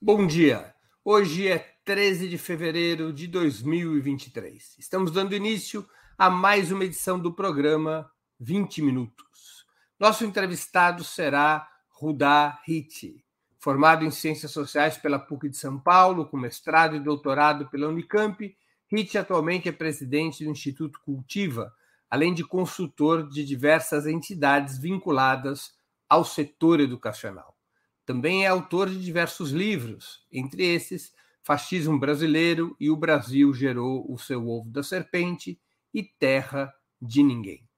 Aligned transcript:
Bom 0.00 0.26
dia. 0.26 0.74
Hoje 1.02 1.48
é 1.48 1.58
13 1.82 2.28
de 2.28 2.36
fevereiro 2.36 3.14
de 3.14 3.26
2023. 3.26 4.76
Estamos 4.78 5.10
dando 5.10 5.34
início 5.34 5.88
a 6.18 6.28
mais 6.28 6.70
uma 6.70 6.84
edição 6.84 7.18
do 7.18 7.32
programa 7.32 8.08
20 8.38 8.82
Minutos. 8.82 9.64
Nosso 9.98 10.22
entrevistado 10.26 11.02
será 11.02 11.66
Rudá 11.88 12.60
Riti, 12.66 13.24
formado 13.58 14.04
em 14.04 14.10
Ciências 14.10 14.52
Sociais 14.52 14.98
pela 14.98 15.18
PUC 15.18 15.48
de 15.48 15.56
São 15.56 15.80
Paulo, 15.80 16.26
com 16.26 16.36
mestrado 16.36 16.94
e 16.94 17.00
doutorado 17.00 17.66
pela 17.70 17.88
Unicamp. 17.88 18.54
Riti 18.92 19.16
atualmente 19.16 19.66
é 19.66 19.72
presidente 19.72 20.44
do 20.44 20.50
Instituto 20.50 21.00
Cultiva, 21.00 21.72
além 22.10 22.34
de 22.34 22.44
consultor 22.44 23.26
de 23.26 23.42
diversas 23.42 24.06
entidades 24.06 24.76
vinculadas 24.76 25.72
ao 26.06 26.22
setor 26.22 26.80
educacional. 26.80 27.55
Também 28.06 28.44
é 28.44 28.46
autor 28.46 28.88
de 28.88 29.04
diversos 29.04 29.50
livros, 29.50 30.24
entre 30.30 30.64
esses 30.64 31.12
Fascismo 31.42 31.98
Brasileiro 31.98 32.76
e 32.78 32.88
O 32.88 32.96
Brasil 32.96 33.52
Gerou 33.52 34.06
o 34.08 34.16
Seu 34.16 34.48
Ovo 34.48 34.70
da 34.70 34.80
Serpente 34.80 35.60
e 35.92 36.04
Terra 36.04 36.72
de 37.02 37.20
Ninguém. 37.24 37.68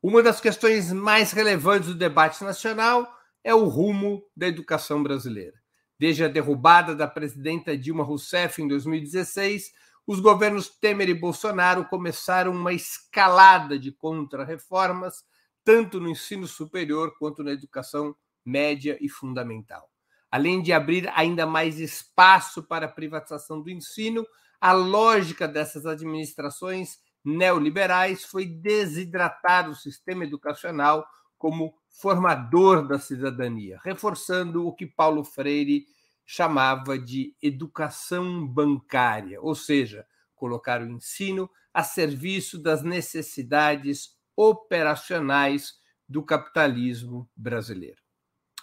Uma 0.00 0.22
das 0.22 0.40
questões 0.40 0.92
mais 0.92 1.32
relevantes 1.32 1.88
do 1.88 1.96
debate 1.96 2.44
nacional 2.44 3.12
é 3.42 3.52
o 3.52 3.64
rumo 3.64 4.24
da 4.36 4.46
educação 4.46 5.02
brasileira. 5.02 5.60
Desde 5.98 6.24
a 6.24 6.28
derrubada 6.28 6.94
da 6.94 7.08
presidenta 7.08 7.76
Dilma 7.76 8.04
Rousseff 8.04 8.62
em 8.62 8.68
2016, 8.68 9.72
os 10.06 10.20
governos 10.20 10.68
Temer 10.68 11.08
e 11.08 11.14
Bolsonaro 11.14 11.84
começaram 11.86 12.52
uma 12.52 12.72
escalada 12.72 13.76
de 13.76 13.90
contra-reformas, 13.90 15.24
tanto 15.64 15.98
no 15.98 16.08
ensino 16.08 16.46
superior 16.46 17.16
quanto 17.18 17.42
na 17.42 17.50
educação 17.50 18.14
média 18.44 18.96
e 19.00 19.08
fundamental. 19.08 19.88
Além 20.30 20.62
de 20.62 20.72
abrir 20.72 21.10
ainda 21.14 21.46
mais 21.46 21.78
espaço 21.78 22.62
para 22.62 22.86
a 22.86 22.88
privatização 22.88 23.60
do 23.60 23.68
ensino, 23.68 24.26
a 24.58 24.72
lógica 24.72 25.46
dessas 25.46 25.84
administrações 25.84 26.98
neoliberais 27.24 28.24
foi 28.24 28.46
desidratar 28.46 29.68
o 29.68 29.74
sistema 29.74 30.24
educacional 30.24 31.06
como 31.36 31.74
formador 31.90 32.86
da 32.86 32.98
cidadania, 32.98 33.78
reforçando 33.84 34.66
o 34.66 34.74
que 34.74 34.86
Paulo 34.86 35.22
Freire 35.22 35.84
chamava 36.24 36.98
de 36.98 37.36
educação 37.42 38.46
bancária, 38.46 39.40
ou 39.40 39.54
seja, 39.54 40.06
colocar 40.34 40.80
o 40.80 40.86
ensino 40.86 41.50
a 41.74 41.82
serviço 41.82 42.58
das 42.58 42.82
necessidades 42.82 44.16
operacionais 44.34 45.74
do 46.08 46.22
capitalismo 46.22 47.28
brasileiro 47.36 48.01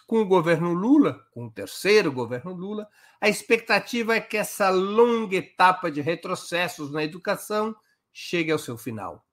com 0.09 0.21
o 0.21 0.25
governo 0.25 0.73
Lula, 0.73 1.23
com 1.29 1.45
o 1.45 1.51
terceiro 1.51 2.11
governo 2.11 2.51
Lula, 2.51 2.89
a 3.21 3.29
expectativa 3.29 4.15
é 4.15 4.19
que 4.19 4.37
essa 4.37 4.71
longa 4.71 5.35
etapa 5.35 5.91
de 5.91 6.01
retrocessos 6.01 6.91
na 6.91 7.03
educação 7.03 7.75
chegue 8.11 8.51
ao 8.51 8.57
seu 8.57 8.75
final. 8.75 9.23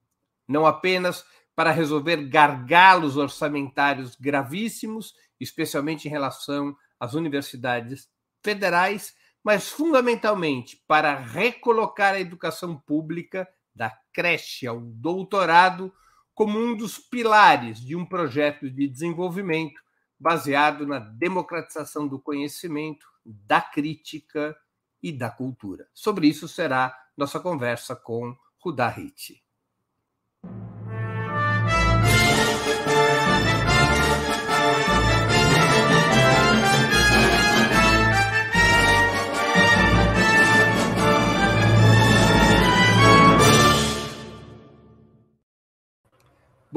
Não 0.46 0.66
apenas 0.66 1.24
para 1.54 1.70
resolver 1.70 2.28
gargalos 2.28 3.16
orçamentários 3.16 4.16
gravíssimos, 4.16 5.14
especialmente 5.40 6.08
em 6.08 6.10
relação 6.10 6.76
às 7.00 7.14
universidades 7.14 8.10
federais, 8.44 9.14
mas 9.42 9.70
fundamentalmente 9.70 10.84
para 10.86 11.16
recolocar 11.16 12.12
a 12.12 12.20
educação 12.20 12.76
pública, 12.76 13.48
da 13.74 13.90
creche 14.12 14.66
ao 14.66 14.78
doutorado, 14.78 15.90
como 16.34 16.58
um 16.58 16.76
dos 16.76 16.98
pilares 16.98 17.80
de 17.80 17.96
um 17.96 18.04
projeto 18.04 18.70
de 18.70 18.86
desenvolvimento 18.86 19.85
baseado 20.18 20.86
na 20.86 20.98
democratização 20.98 22.08
do 22.08 22.18
conhecimento, 22.18 23.06
da 23.24 23.60
crítica 23.60 24.56
e 25.02 25.12
da 25.12 25.30
cultura. 25.30 25.88
Sobre 25.92 26.26
isso 26.26 26.48
será 26.48 26.96
nossa 27.16 27.38
conversa 27.38 27.94
com 27.94 28.36
Rudá 28.58 28.88
Hit. 28.88 29.45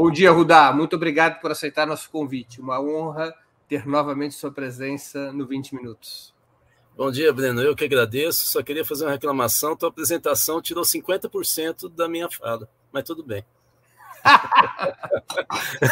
Bom 0.02 0.10
dia, 0.10 0.32
Rudá. 0.32 0.72
Muito 0.72 0.96
obrigado 0.96 1.42
por 1.42 1.52
aceitar 1.52 1.86
nosso 1.86 2.10
convite. 2.10 2.62
Uma 2.62 2.80
honra 2.80 3.36
ter 3.68 3.86
novamente 3.86 4.34
sua 4.34 4.50
presença 4.50 5.34
no 5.34 5.46
20 5.46 5.76
Minutos. 5.76 6.34
Bom 6.96 7.12
dia, 7.12 7.34
Breno. 7.34 7.62
Eu 7.62 7.76
que 7.76 7.84
agradeço. 7.84 8.48
Só 8.48 8.64
queria 8.64 8.86
fazer 8.86 9.04
uma 9.04 9.12
reclamação. 9.12 9.76
Tua 9.76 9.90
apresentação 9.90 10.62
tirou 10.62 10.86
50% 10.86 11.90
da 11.90 12.08
minha 12.08 12.32
fala, 12.32 12.70
mas 12.94 13.04
tudo 13.04 13.26
bem. 13.26 13.44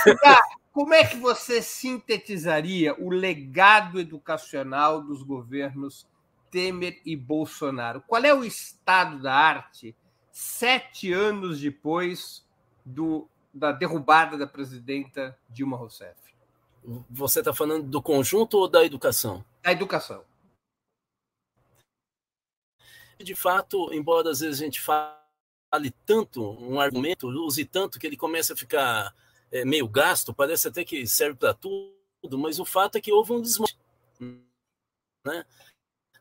Rudá, 0.07 0.41
como 0.71 0.93
é 0.93 1.03
que 1.03 1.17
você 1.17 1.61
sintetizaria 1.61 2.95
o 2.97 3.09
legado 3.09 3.99
educacional 3.99 5.01
dos 5.01 5.21
governos 5.21 6.07
Temer 6.49 7.01
e 7.05 7.13
Bolsonaro? 7.13 8.01
Qual 8.07 8.23
é 8.23 8.33
o 8.33 8.45
estado 8.45 9.21
da 9.21 9.33
arte 9.33 9.93
sete 10.31 11.11
anos 11.11 11.59
depois 11.59 12.47
do 12.85 13.27
da 13.57 13.71
derrubada 13.71 14.37
da 14.37 14.47
presidenta 14.47 15.37
Dilma 15.49 15.77
Rousseff. 15.77 16.15
Você 17.09 17.39
está 17.39 17.53
falando 17.53 17.83
do 17.83 18.01
conjunto 18.01 18.57
ou 18.57 18.67
da 18.67 18.85
educação? 18.85 19.43
Da 19.61 19.71
educação. 19.71 20.23
De 23.19 23.35
fato, 23.35 23.91
embora 23.93 24.29
às 24.29 24.39
vezes 24.39 24.61
a 24.61 24.63
gente 24.63 24.79
fale 24.79 25.91
tanto 26.05 26.41
um 26.61 26.79
argumento, 26.79 27.27
use 27.27 27.65
tanto 27.65 27.99
que 27.99 28.05
ele 28.05 28.15
começa 28.15 28.53
a 28.53 28.57
ficar 28.57 29.13
é, 29.51 29.65
meio 29.65 29.87
gasto, 29.87 30.33
parece 30.33 30.67
até 30.67 30.85
que 30.85 31.05
serve 31.07 31.35
para 31.35 31.53
tudo, 31.53 32.37
mas 32.37 32.59
o 32.59 32.65
fato 32.65 32.97
é 32.97 33.01
que 33.01 33.11
houve 33.11 33.33
um 33.33 33.41
desmonte. 33.41 33.77
Né? 34.19 35.45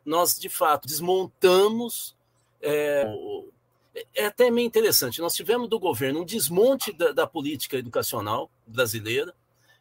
Nós, 0.05 0.39
de 0.39 0.49
fato, 0.49 0.89
desmontamos 0.89 2.17
é, 2.61 3.05
é 4.15 4.27
até 4.27 4.51
meio 4.51 4.67
interessante. 4.67 5.21
Nós 5.21 5.35
tivemos 5.35 5.69
do 5.69 5.79
governo 5.79 6.21
um 6.21 6.25
desmonte 6.25 6.93
da, 6.93 7.13
da, 7.13 7.27
política 7.27 7.77
educacional 7.77 8.51
brasileira. 8.67 9.35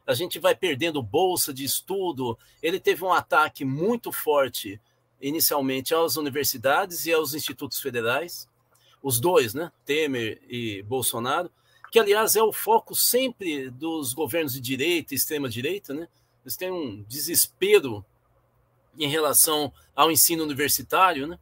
A 0.08 0.14
gente 0.14 0.40
vai 0.40 0.56
perdendo 0.56 1.02
bolsa 1.02 1.54
de 1.54 1.64
estudo. 1.64 2.38
Ele 2.62 2.80
teve 2.80 3.04
um 3.04 3.12
ataque 3.12 3.66
muito 3.66 4.12
forte, 4.12 4.80
inicialmente, 5.22 5.94
às 5.94 6.16
universidades 6.16 7.06
e 7.06 7.14
aos 7.14 7.34
institutos 7.34 7.80
federais. 7.80 8.48
Os 9.02 9.20
dois, 9.20 9.54
né? 9.54 9.72
Temer 9.84 10.42
e 10.48 10.82
Bolsonaro, 10.84 11.52
que, 11.92 12.00
aliás, 12.00 12.36
é 12.36 12.44
o 12.44 12.54
foco 12.54 12.96
sempre 12.96 13.70
dos 13.70 14.14
governos 14.14 14.54
de 14.54 14.62
direita 14.62 15.14
e 15.14 15.18
extrema-direita, 15.18 15.94
né? 15.94 16.08
Eles 16.44 16.56
têm 16.56 16.72
um 16.72 17.04
desespero 17.04 18.06
em 18.98 19.10
relação 19.10 19.74
ao 19.96 20.12
ensino 20.12 20.44
universitário, 20.44 21.28
né? 21.28 21.40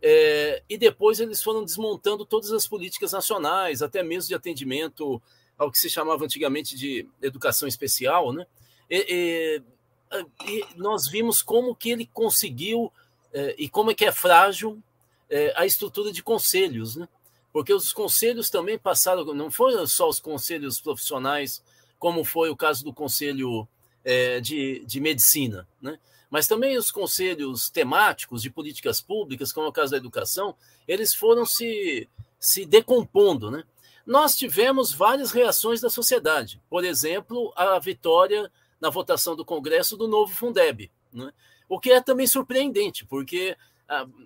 É, 0.00 0.62
e 0.68 0.78
depois 0.78 1.18
eles 1.18 1.42
foram 1.42 1.64
desmontando 1.64 2.24
todas 2.24 2.52
as 2.52 2.66
políticas 2.66 3.12
nacionais, 3.12 3.82
até 3.82 4.02
mesmo 4.02 4.28
de 4.28 4.34
atendimento 4.34 5.20
ao 5.56 5.70
que 5.70 5.78
se 5.78 5.90
chamava 5.90 6.24
antigamente 6.24 6.76
de 6.76 7.06
educação 7.20 7.66
especial, 7.66 8.32
né? 8.32 8.46
E, 8.88 9.62
e, 10.10 10.22
e 10.48 10.64
nós 10.76 11.08
vimos 11.08 11.42
como 11.42 11.74
que 11.74 11.90
ele 11.90 12.06
conseguiu 12.06 12.92
é, 13.32 13.54
e 13.58 13.68
como 13.68 13.90
é 13.90 13.94
que 13.94 14.04
é 14.04 14.12
frágil 14.12 14.80
é, 15.28 15.52
a 15.56 15.66
estrutura 15.66 16.12
de 16.12 16.22
conselhos, 16.22 16.96
né? 16.96 17.08
Porque 17.52 17.72
os 17.72 17.92
conselhos 17.92 18.50
também 18.50 18.78
passaram, 18.78 19.24
não 19.34 19.50
foram 19.50 19.86
só 19.86 20.08
os 20.08 20.20
conselhos 20.20 20.80
profissionais, 20.80 21.62
como 21.98 22.24
foi 22.24 22.50
o 22.50 22.56
caso 22.56 22.84
do 22.84 22.92
conselho 22.92 23.66
é, 24.04 24.40
de, 24.40 24.84
de 24.86 25.00
medicina, 25.00 25.66
né? 25.82 25.98
Mas 26.30 26.46
também 26.46 26.76
os 26.76 26.90
conselhos 26.90 27.70
temáticos 27.70 28.42
de 28.42 28.50
políticas 28.50 29.00
públicas, 29.00 29.52
como 29.52 29.66
é 29.66 29.70
o 29.70 29.72
caso 29.72 29.92
da 29.92 29.96
educação, 29.96 30.54
eles 30.86 31.14
foram 31.14 31.46
se, 31.46 32.08
se 32.38 32.66
decompondo. 32.66 33.50
Né? 33.50 33.64
Nós 34.06 34.36
tivemos 34.36 34.92
várias 34.92 35.32
reações 35.32 35.80
da 35.80 35.90
sociedade, 35.90 36.60
por 36.68 36.84
exemplo, 36.84 37.52
a 37.56 37.78
vitória 37.78 38.50
na 38.80 38.90
votação 38.90 39.34
do 39.34 39.44
Congresso 39.44 39.96
do 39.96 40.06
novo 40.06 40.32
Fundeb, 40.34 40.90
né? 41.12 41.32
o 41.68 41.80
que 41.80 41.90
é 41.90 42.00
também 42.00 42.26
surpreendente, 42.26 43.04
porque 43.04 43.56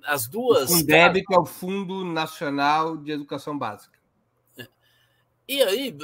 as 0.04 0.26
duas. 0.26 0.70
O 0.70 0.78
Fundeb, 0.78 1.22
que 1.22 1.34
é 1.34 1.38
o 1.38 1.46
Fundo 1.46 2.04
Nacional 2.04 2.96
de 2.96 3.12
Educação 3.12 3.56
Básica. 3.56 3.96
E 5.46 5.62
aí, 5.62 5.96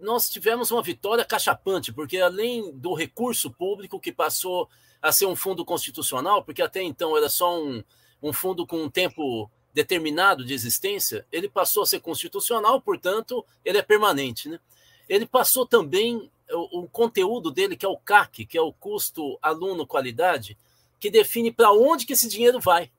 nós 0.00 0.28
tivemos 0.28 0.70
uma 0.70 0.82
vitória 0.82 1.24
cachapante, 1.24 1.92
porque 1.92 2.18
além 2.18 2.72
do 2.72 2.94
recurso 2.94 3.50
público 3.50 4.00
que 4.00 4.12
passou 4.12 4.68
a 5.00 5.12
ser 5.12 5.26
um 5.26 5.36
fundo 5.36 5.64
constitucional, 5.64 6.42
porque 6.42 6.62
até 6.62 6.82
então 6.82 7.16
era 7.16 7.28
só 7.28 7.60
um, 7.60 7.82
um 8.22 8.32
fundo 8.32 8.66
com 8.66 8.82
um 8.82 8.90
tempo 8.90 9.50
determinado 9.76 10.42
de 10.42 10.54
existência, 10.54 11.26
ele 11.30 11.50
passou 11.50 11.82
a 11.82 11.86
ser 11.86 12.00
constitucional, 12.00 12.80
portanto, 12.80 13.44
ele 13.62 13.76
é 13.76 13.82
permanente. 13.82 14.48
Né? 14.48 14.58
Ele 15.06 15.26
passou 15.26 15.66
também 15.66 16.30
o, 16.50 16.80
o 16.80 16.88
conteúdo 16.88 17.50
dele, 17.50 17.76
que 17.76 17.84
é 17.84 17.88
o 17.88 17.98
CAC, 17.98 18.46
que 18.46 18.56
é 18.56 18.62
o 18.62 18.72
custo 18.72 19.38
aluno-qualidade, 19.42 20.56
que 20.98 21.10
define 21.10 21.52
para 21.52 21.72
onde 21.72 22.06
que 22.06 22.14
esse 22.14 22.26
dinheiro 22.26 22.58
vai. 22.58 22.90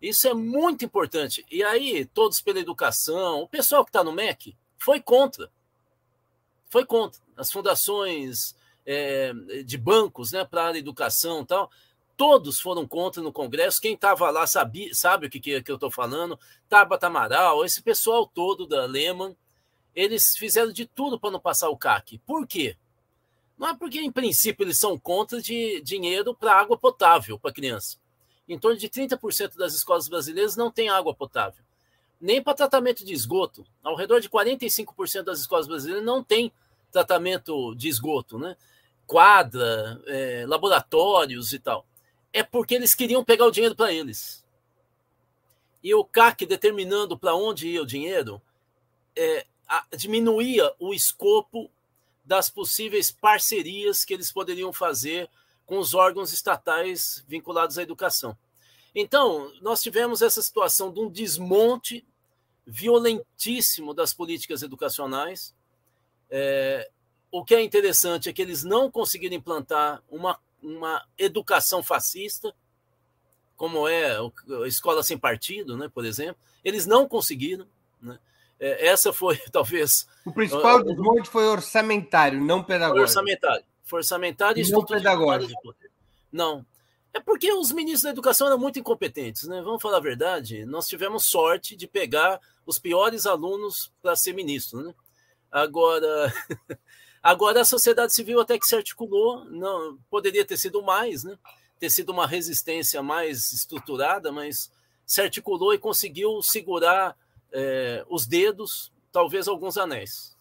Isso 0.00 0.28
é 0.28 0.34
muito 0.34 0.84
importante. 0.84 1.46
E 1.50 1.64
aí, 1.64 2.04
todos 2.04 2.42
pela 2.42 2.60
educação, 2.60 3.40
o 3.40 3.48
pessoal 3.48 3.82
que 3.82 3.88
está 3.88 4.04
no 4.04 4.12
MEC 4.12 4.54
foi 4.76 5.00
contra. 5.00 5.50
Foi 6.68 6.84
contra. 6.84 7.22
As 7.34 7.50
fundações 7.50 8.54
é, 8.86 9.32
de 9.64 9.76
bancos 9.76 10.32
né, 10.32 10.44
para 10.44 10.68
a 10.68 10.78
educação 10.78 11.42
e 11.42 11.46
tal, 11.46 11.70
todos 12.16 12.60
foram 12.60 12.86
contra 12.86 13.20
no 13.20 13.32
Congresso. 13.32 13.80
Quem 13.80 13.94
estava 13.94 14.30
lá 14.30 14.46
sabe, 14.46 14.94
sabe 14.94 15.26
o 15.26 15.30
que, 15.30 15.40
que, 15.40 15.62
que 15.62 15.70
eu 15.70 15.74
estou 15.74 15.90
falando. 15.90 16.38
Tabata 16.68 17.08
Amaral, 17.08 17.64
esse 17.64 17.82
pessoal 17.82 18.26
todo 18.26 18.66
da 18.66 18.86
Lehman, 18.86 19.36
eles 19.94 20.36
fizeram 20.36 20.72
de 20.72 20.86
tudo 20.86 21.18
para 21.18 21.30
não 21.30 21.40
passar 21.40 21.68
o 21.68 21.76
CAC. 21.76 22.18
Por 22.18 22.46
quê? 22.46 22.76
Não 23.58 23.68
é 23.68 23.76
porque, 23.76 24.00
em 24.00 24.12
princípio, 24.12 24.64
eles 24.64 24.78
são 24.78 24.98
contra 24.98 25.40
de 25.40 25.80
dinheiro 25.80 26.34
para 26.34 26.54
água 26.54 26.76
potável 26.76 27.38
para 27.38 27.52
criança. 27.52 27.98
Em 28.48 28.58
torno 28.58 28.78
de 28.78 28.88
30% 28.88 29.56
das 29.56 29.74
escolas 29.74 30.08
brasileiras 30.08 30.56
não 30.56 30.70
tem 30.70 30.88
água 30.88 31.14
potável. 31.14 31.64
Nem 32.20 32.42
para 32.42 32.54
tratamento 32.54 33.04
de 33.04 33.12
esgoto. 33.12 33.66
Ao 33.82 33.96
redor 33.96 34.20
de 34.20 34.28
45% 34.28 35.22
das 35.22 35.40
escolas 35.40 35.66
brasileiras 35.66 36.04
não 36.04 36.22
tem 36.22 36.52
tratamento 36.92 37.74
de 37.74 37.88
esgoto, 37.88 38.38
né? 38.38 38.56
Quadra, 39.06 40.00
é, 40.06 40.44
laboratórios 40.46 41.52
e 41.52 41.58
tal. 41.58 41.86
É 42.32 42.42
porque 42.42 42.74
eles 42.74 42.94
queriam 42.94 43.24
pegar 43.24 43.46
o 43.46 43.50
dinheiro 43.50 43.74
para 43.74 43.92
eles. 43.92 44.44
E 45.82 45.94
o 45.94 46.04
CAC 46.04 46.44
determinando 46.44 47.16
para 47.16 47.34
onde 47.34 47.68
ia 47.68 47.82
o 47.82 47.86
dinheiro 47.86 48.42
é, 49.14 49.46
a, 49.68 49.84
diminuía 49.96 50.72
o 50.78 50.92
escopo 50.92 51.70
das 52.24 52.50
possíveis 52.50 53.10
parcerias 53.10 54.04
que 54.04 54.12
eles 54.12 54.32
poderiam 54.32 54.72
fazer 54.72 55.30
com 55.64 55.78
os 55.78 55.94
órgãos 55.94 56.32
estatais 56.32 57.24
vinculados 57.26 57.78
à 57.78 57.82
educação. 57.82 58.36
Então, 58.94 59.52
nós 59.60 59.82
tivemos 59.82 60.22
essa 60.22 60.40
situação 60.40 60.92
de 60.92 61.00
um 61.00 61.10
desmonte 61.10 62.04
violentíssimo 62.66 63.94
das 63.94 64.12
políticas 64.12 64.62
educacionais. 64.62 65.54
É, 66.30 66.90
o 67.38 67.44
que 67.44 67.54
é 67.54 67.62
interessante 67.62 68.30
é 68.30 68.32
que 68.32 68.40
eles 68.40 68.64
não 68.64 68.90
conseguiram 68.90 69.36
implantar 69.36 70.02
uma, 70.10 70.38
uma 70.62 71.04
educação 71.18 71.82
fascista, 71.82 72.54
como 73.56 73.86
é 73.86 74.16
a 74.16 74.66
escola 74.66 75.02
sem 75.02 75.18
partido, 75.18 75.76
né, 75.76 75.86
por 75.92 76.06
exemplo. 76.06 76.36
Eles 76.64 76.86
não 76.86 77.06
conseguiram. 77.06 77.66
Né? 78.00 78.18
É, 78.58 78.86
essa 78.86 79.12
foi, 79.12 79.36
talvez. 79.52 80.08
O 80.24 80.32
principal 80.32 80.82
desmonte 80.82 81.28
foi 81.28 81.44
orçamentário, 81.44 82.40
não 82.40 82.62
pedagógico. 82.64 83.02
Orçamentário. 83.02 83.64
Foi 83.84 83.98
orçamentário 83.98 84.64
e 84.64 84.70
não 84.70 84.84
pedagógico. 84.84 85.74
Não. 86.32 86.64
É 87.12 87.20
porque 87.20 87.52
os 87.52 87.70
ministros 87.70 88.02
da 88.02 88.10
educação 88.10 88.46
eram 88.46 88.58
muito 88.58 88.78
incompetentes, 88.78 89.44
né? 89.44 89.60
Vamos 89.60 89.82
falar 89.82 89.98
a 89.98 90.00
verdade. 90.00 90.64
Nós 90.64 90.88
tivemos 90.88 91.24
sorte 91.24 91.76
de 91.76 91.86
pegar 91.86 92.40
os 92.64 92.78
piores 92.78 93.26
alunos 93.26 93.92
para 94.02 94.16
ser 94.16 94.32
ministro, 94.32 94.82
né? 94.82 94.94
Agora, 95.50 96.32
agora 97.26 97.62
a 97.62 97.64
sociedade 97.64 98.14
civil 98.14 98.40
até 98.40 98.56
que 98.56 98.64
se 98.64 98.76
articulou, 98.76 99.44
não 99.46 99.98
poderia 100.08 100.44
ter 100.44 100.56
sido 100.56 100.80
mais, 100.80 101.24
né? 101.24 101.36
Ter 101.76 101.90
sido 101.90 102.10
uma 102.12 102.24
resistência 102.24 103.02
mais 103.02 103.52
estruturada, 103.52 104.30
mas 104.30 104.70
se 105.04 105.20
articulou 105.20 105.74
e 105.74 105.78
conseguiu 105.78 106.40
segurar 106.40 107.16
é, 107.52 108.06
os 108.08 108.26
dedos, 108.26 108.92
talvez 109.10 109.48
alguns 109.48 109.76
anéis. 109.76 110.36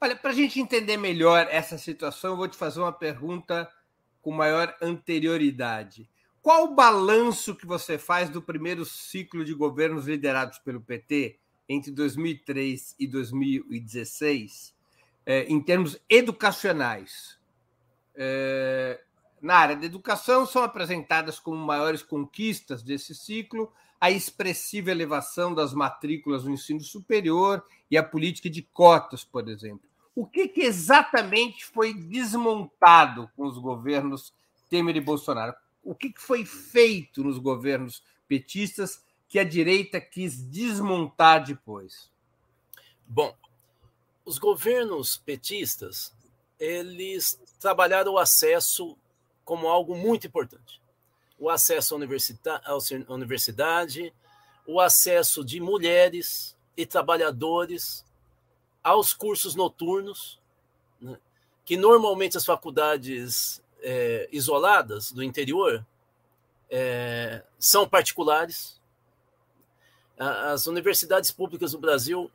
Olha, 0.00 0.14
para 0.14 0.30
a 0.30 0.34
gente 0.34 0.60
entender 0.60 0.96
melhor 0.96 1.48
essa 1.50 1.76
situação, 1.76 2.30
eu 2.30 2.36
vou 2.36 2.46
te 2.46 2.56
fazer 2.56 2.78
uma 2.78 2.92
pergunta 2.92 3.68
com 4.22 4.30
maior 4.30 4.76
anterioridade. 4.80 6.08
Qual 6.40 6.66
o 6.66 6.74
balanço 6.74 7.56
que 7.56 7.66
você 7.66 7.98
faz 7.98 8.30
do 8.30 8.40
primeiro 8.40 8.84
ciclo 8.84 9.44
de 9.44 9.52
governos 9.54 10.06
liderados 10.06 10.58
pelo 10.60 10.80
PT 10.80 11.36
entre 11.68 11.90
2003 11.90 12.94
e 12.96 13.08
2016, 13.08 14.77
é, 15.28 15.44
em 15.44 15.60
termos 15.60 16.00
educacionais? 16.08 17.38
É, 18.14 18.98
na 19.42 19.56
área 19.56 19.76
da 19.76 19.84
educação, 19.84 20.46
são 20.46 20.62
apresentadas 20.62 21.38
como 21.38 21.58
maiores 21.58 22.02
conquistas 22.02 22.82
desse 22.82 23.14
ciclo 23.14 23.70
a 24.00 24.10
expressiva 24.10 24.90
elevação 24.90 25.52
das 25.52 25.74
matrículas 25.74 26.44
no 26.44 26.52
ensino 26.52 26.80
superior 26.80 27.62
e 27.90 27.98
a 27.98 28.02
política 28.02 28.48
de 28.48 28.62
cotas, 28.62 29.22
por 29.22 29.48
exemplo. 29.48 29.86
O 30.14 30.26
que, 30.26 30.48
que 30.48 30.62
exatamente 30.62 31.64
foi 31.66 31.92
desmontado 31.92 33.30
com 33.36 33.46
os 33.46 33.58
governos 33.58 34.32
Temer 34.70 34.96
e 34.96 35.00
Bolsonaro? 35.00 35.54
O 35.84 35.94
que, 35.94 36.10
que 36.10 36.22
foi 36.22 36.44
feito 36.44 37.22
nos 37.22 37.38
governos 37.38 38.02
petistas 38.26 39.04
que 39.28 39.38
a 39.38 39.44
direita 39.44 40.00
quis 40.00 40.40
desmontar 40.48 41.44
depois? 41.44 42.10
Bom, 43.06 43.36
os 44.28 44.38
governos 44.38 45.16
petistas 45.16 46.12
eles 46.60 47.40
trabalharam 47.58 48.12
o 48.12 48.18
acesso 48.18 48.96
como 49.44 49.68
algo 49.68 49.96
muito 49.96 50.26
importante 50.26 50.78
o 51.38 51.48
acesso 51.48 51.94
à 51.94 51.98
universidade, 53.14 54.12
o 54.66 54.80
acesso 54.80 55.44
de 55.44 55.60
mulheres 55.60 56.56
e 56.76 56.84
trabalhadores 56.84 58.04
aos 58.82 59.12
cursos 59.12 59.54
noturnos, 59.54 60.40
né? 61.00 61.16
que 61.64 61.76
normalmente 61.76 62.36
as 62.36 62.44
faculdades 62.44 63.62
é, 63.80 64.28
isoladas 64.32 65.12
do 65.12 65.22
interior 65.22 65.86
é, 66.68 67.42
são 67.58 67.88
particulares. 67.88 68.76
As 70.18 70.66
universidades 70.66 71.30
públicas 71.30 71.70
do 71.70 71.78
Brasil 71.78 72.28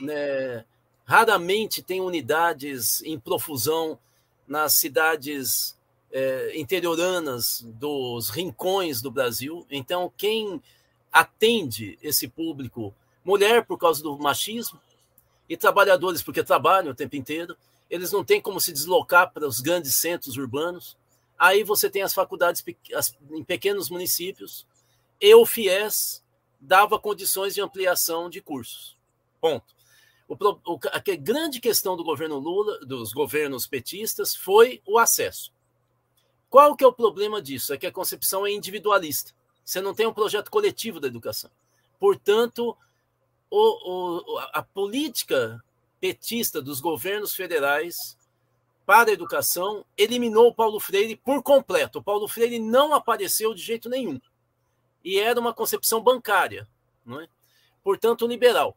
né, 0.00 0.66
raramente 1.10 1.82
têm 1.82 2.00
unidades 2.00 3.02
em 3.02 3.18
profusão 3.18 3.98
nas 4.46 4.78
cidades 4.78 5.76
é, 6.12 6.56
interioranas 6.56 7.66
dos 7.66 8.30
rincões 8.30 9.02
do 9.02 9.10
Brasil. 9.10 9.66
Então, 9.68 10.12
quem 10.16 10.62
atende 11.10 11.98
esse 12.00 12.28
público, 12.28 12.94
mulher 13.24 13.66
por 13.66 13.76
causa 13.76 14.00
do 14.00 14.16
machismo 14.18 14.80
e 15.48 15.56
trabalhadores 15.56 16.22
porque 16.22 16.44
trabalham 16.44 16.92
o 16.92 16.94
tempo 16.94 17.16
inteiro, 17.16 17.56
eles 17.90 18.12
não 18.12 18.24
têm 18.24 18.40
como 18.40 18.60
se 18.60 18.72
deslocar 18.72 19.32
para 19.32 19.48
os 19.48 19.58
grandes 19.58 19.96
centros 19.96 20.36
urbanos. 20.36 20.96
Aí 21.36 21.64
você 21.64 21.90
tem 21.90 22.02
as 22.02 22.14
faculdades 22.14 22.62
em 23.32 23.42
pequenos 23.42 23.90
municípios 23.90 24.64
e 25.20 25.34
o 25.34 25.44
FIES 25.44 26.22
dava 26.60 27.00
condições 27.00 27.52
de 27.52 27.60
ampliação 27.60 28.30
de 28.30 28.40
cursos. 28.40 28.96
Ponto. 29.40 29.79
O, 30.30 30.74
o, 30.74 30.78
a 30.92 31.00
grande 31.16 31.58
questão 31.58 31.96
do 31.96 32.04
governo 32.04 32.38
Lula, 32.38 32.78
dos 32.86 33.12
governos 33.12 33.66
petistas, 33.66 34.36
foi 34.36 34.80
o 34.86 34.96
acesso. 34.96 35.52
Qual 36.48 36.76
que 36.76 36.84
é 36.84 36.86
o 36.86 36.92
problema 36.92 37.42
disso? 37.42 37.74
É 37.74 37.76
que 37.76 37.86
a 37.86 37.90
concepção 37.90 38.46
é 38.46 38.52
individualista. 38.52 39.32
Você 39.64 39.80
não 39.80 39.92
tem 39.92 40.06
um 40.06 40.14
projeto 40.14 40.48
coletivo 40.48 41.00
da 41.00 41.08
educação. 41.08 41.50
Portanto, 41.98 42.76
o, 43.50 44.28
o, 44.30 44.38
a 44.52 44.62
política 44.62 45.60
petista 46.00 46.62
dos 46.62 46.80
governos 46.80 47.34
federais 47.34 48.16
para 48.86 49.10
a 49.10 49.12
educação 49.12 49.84
eliminou 49.98 50.48
o 50.48 50.54
Paulo 50.54 50.78
Freire 50.78 51.16
por 51.16 51.42
completo. 51.42 51.98
O 51.98 52.02
Paulo 52.02 52.28
Freire 52.28 52.60
não 52.60 52.94
apareceu 52.94 53.52
de 53.52 53.62
jeito 53.62 53.88
nenhum. 53.88 54.20
E 55.04 55.18
era 55.18 55.40
uma 55.40 55.52
concepção 55.52 56.00
bancária, 56.00 56.68
não 57.04 57.20
é? 57.20 57.28
portanto, 57.82 58.26
liberal. 58.28 58.76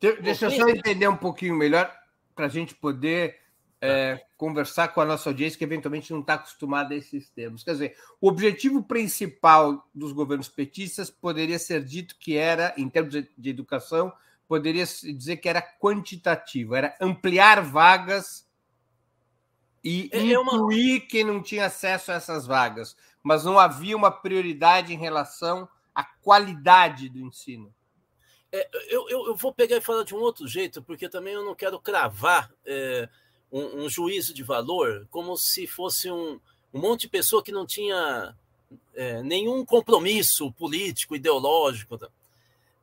Deixa 0.00 0.46
eu 0.46 0.50
só 0.50 0.68
entender 0.68 1.08
um 1.08 1.16
pouquinho 1.16 1.54
melhor 1.54 1.94
para 2.34 2.46
a 2.46 2.48
gente 2.48 2.74
poder 2.74 3.38
é, 3.80 4.24
conversar 4.36 4.88
com 4.88 5.00
a 5.00 5.04
nossa 5.04 5.30
audiência 5.30 5.58
que 5.58 5.64
eventualmente 5.64 6.12
não 6.12 6.20
está 6.20 6.34
acostumada 6.34 6.94
a 6.94 6.96
esses 6.96 7.28
termos. 7.30 7.62
Quer 7.62 7.72
dizer, 7.72 7.96
o 8.20 8.28
objetivo 8.28 8.82
principal 8.82 9.88
dos 9.94 10.12
governos 10.12 10.48
petistas 10.48 11.10
poderia 11.10 11.58
ser 11.58 11.84
dito 11.84 12.16
que 12.18 12.36
era, 12.36 12.74
em 12.76 12.88
termos 12.88 13.12
de, 13.12 13.50
educação, 13.50 14.12
poderia 14.46 14.84
dizer 14.84 15.36
que 15.36 15.48
era 15.48 15.62
quantitativo, 15.62 16.74
era 16.74 16.94
ampliar 17.00 17.62
vagas 17.62 18.48
e 19.82 20.10
é, 20.12 20.18
é 20.18 20.32
incluir 20.32 20.98
uma... 20.98 21.08
quem 21.08 21.24
não 21.24 21.42
tinha 21.42 21.66
acesso 21.66 22.12
a 22.12 22.16
essas 22.16 22.46
vagas, 22.46 22.96
mas 23.22 23.44
não 23.44 23.58
havia 23.58 23.96
uma 23.96 24.10
prioridade 24.10 24.92
em 24.92 24.98
relação 24.98 25.68
à 25.94 26.04
qualidade 26.04 27.08
do 27.08 27.18
ensino. 27.18 27.72
É, 28.52 28.68
eu, 28.88 29.08
eu, 29.08 29.26
eu, 29.28 29.36
vou 29.36 29.52
pegar 29.52 29.76
e 29.76 29.80
falar 29.80 30.02
de 30.02 30.14
um 30.14 30.18
outro 30.18 30.46
jeito, 30.48 30.82
porque 30.82 31.08
também 31.08 31.34
eu 31.34 31.44
não 31.44 31.54
quero 31.54 31.78
cravar 31.78 32.52
é, 32.66 33.08
um, 33.50 33.84
um 33.84 33.88
juízo 33.88 34.34
de 34.34 34.42
valor 34.42 35.06
como 35.10 35.36
se 35.36 35.66
fosse 35.66 36.10
um, 36.10 36.40
um 36.74 36.80
monte 36.80 37.02
de 37.02 37.08
pessoa 37.08 37.42
que 37.42 37.52
não 37.52 37.64
tinha 37.64 38.34
é, 38.94 39.22
nenhum 39.22 39.64
compromisso 39.64 40.50
político, 40.52 41.14
ideológico. 41.14 41.96
Tá? 41.96 42.08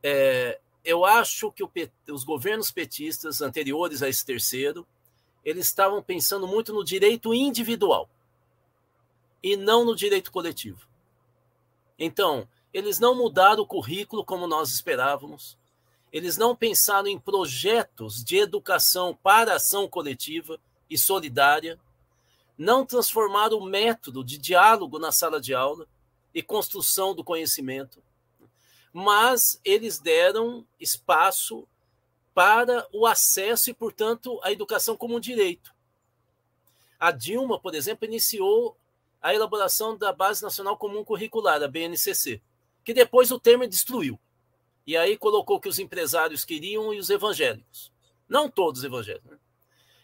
É, 0.01 0.59
eu 0.86 1.03
acho 1.03 1.51
que 1.51 1.63
os 2.09 2.24
governos 2.24 2.71
petistas 2.71 3.41
anteriores 3.41 4.01
a 4.01 4.07
esse 4.07 4.25
terceiro, 4.25 4.88
eles 5.43 5.67
estavam 5.67 6.01
pensando 6.01 6.47
muito 6.47 6.74
no 6.74 6.83
direito 6.83 7.33
individual 7.33 8.09
e 9.43 9.57
não 9.57 9.83
no 9.83 9.95
direito 9.95 10.31
coletivo. 10.31 10.88
Então, 12.00 12.47
eles 12.74 13.00
não 13.00 13.15
mudaram 13.15 13.63
o 13.63 13.67
currículo 13.67 14.24
como 14.24 14.47
nós 14.47 14.71
esperávamos, 14.71 15.57
eles 16.12 16.38
não 16.38 16.55
pensaram 16.55 17.07
em 17.07 17.19
projetos 17.19 18.24
de 18.24 18.38
educação 18.38 19.17
para 19.21 19.55
ação 19.55 19.88
coletiva 19.88 20.59
e 20.89 20.97
solidária, 20.97 21.79
não 22.57 22.86
transformaram 22.86 23.57
o 23.57 23.65
método 23.65 24.24
de 24.24 24.38
diálogo 24.38 24.97
na 24.97 25.12
sala 25.12 25.39
de 25.39 25.53
aula 25.53 25.88
e 26.33 26.41
construção 26.41 27.13
do 27.13 27.24
conhecimento, 27.24 28.01
mas 28.91 29.59
eles 29.63 30.00
deram 30.00 30.65
espaço 30.79 31.67
para 32.33 32.88
o 32.93 33.05
acesso 33.05 33.69
e, 33.69 33.74
portanto, 33.74 34.39
a 34.43 34.51
educação 34.51 34.95
como 34.95 35.15
um 35.15 35.19
direito. 35.19 35.74
A 37.00 37.12
Dilma, 37.12 37.59
por 37.59 37.75
exemplo, 37.75 38.05
iniciou 38.05 38.77
a 39.21 39.33
elaboração 39.33 39.97
da 39.97 40.13
Base 40.13 40.41
Nacional 40.41 40.77
Comum 40.77 41.03
Curricular, 41.03 41.62
a 41.62 41.67
BNCC, 41.67 42.41
que 42.88 42.94
depois 42.94 43.32
o 43.32 43.39
Temer 43.39 43.67
destruiu. 43.67 44.17
E 44.86 44.96
aí 44.96 45.17
colocou 45.17 45.60
que 45.60 45.67
os 45.67 45.77
empresários 45.77 46.46
queriam 46.46 46.94
e 46.94 47.00
os 47.00 47.10
evangélicos. 47.10 47.91
Não 48.29 48.50
todos 48.50 48.82
evangélicos. 48.82 49.29
Né? 49.29 49.38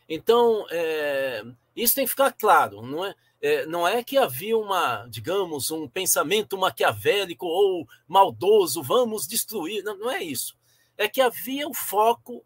Então, 0.09 0.67
é, 0.69 1.45
isso 1.73 1.95
tem 1.95 2.03
que 2.03 2.09
ficar 2.09 2.33
claro, 2.33 2.81
não 2.81 3.05
é? 3.05 3.15
é? 3.41 3.65
Não 3.65 3.87
é 3.87 4.03
que 4.03 4.17
havia 4.17 4.57
uma, 4.57 5.07
digamos, 5.07 5.71
um 5.71 5.87
pensamento 5.87 6.57
maquiavélico 6.57 7.45
ou 7.45 7.87
maldoso, 8.05 8.83
vamos 8.83 9.25
destruir. 9.25 9.81
Não, 9.81 9.97
não 9.97 10.11
é 10.11 10.21
isso 10.21 10.53
é 10.97 11.07
que 11.07 11.21
havia 11.21 11.67
o 11.67 11.73
foco 11.73 12.45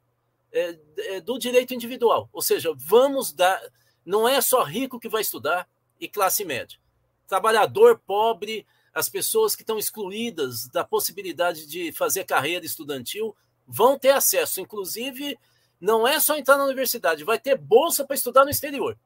é, 0.52 0.78
é, 0.98 1.20
do 1.20 1.38
direito 1.38 1.74
individual. 1.74 2.30
Ou 2.32 2.44
seja, 2.44 2.72
vamos 2.78 3.34
dar. 3.34 3.60
Não 4.06 4.30
é 4.30 4.40
só 4.40 4.64
rico 4.64 5.00
que 5.00 5.10
vai 5.10 5.22
estudar 5.22 5.68
e 6.00 6.08
classe 6.08 6.46
média. 6.46 6.80
Trabalhador, 7.28 8.00
pobre, 8.06 8.66
as 8.98 9.08
pessoas 9.08 9.56
que 9.56 9.62
estão 9.62 9.78
excluídas 9.78 10.68
da 10.70 10.84
possibilidade 10.84 11.68
de 11.68 11.92
fazer 11.92 12.24
carreira 12.24 12.66
estudantil 12.66 13.36
vão 13.68 13.98
ter 13.98 14.10
acesso. 14.10 14.60
Inclusive, 14.60 15.38
não 15.80 16.08
é 16.08 16.20
só 16.20 16.36
entrar 16.36 16.58
na 16.58 16.64
universidade, 16.64 17.24
vai 17.24 17.38
ter 17.38 17.56
bolsa 17.56 18.04
para 18.04 18.16
estudar 18.16 18.44
no 18.44 18.50
exterior. 18.50 18.98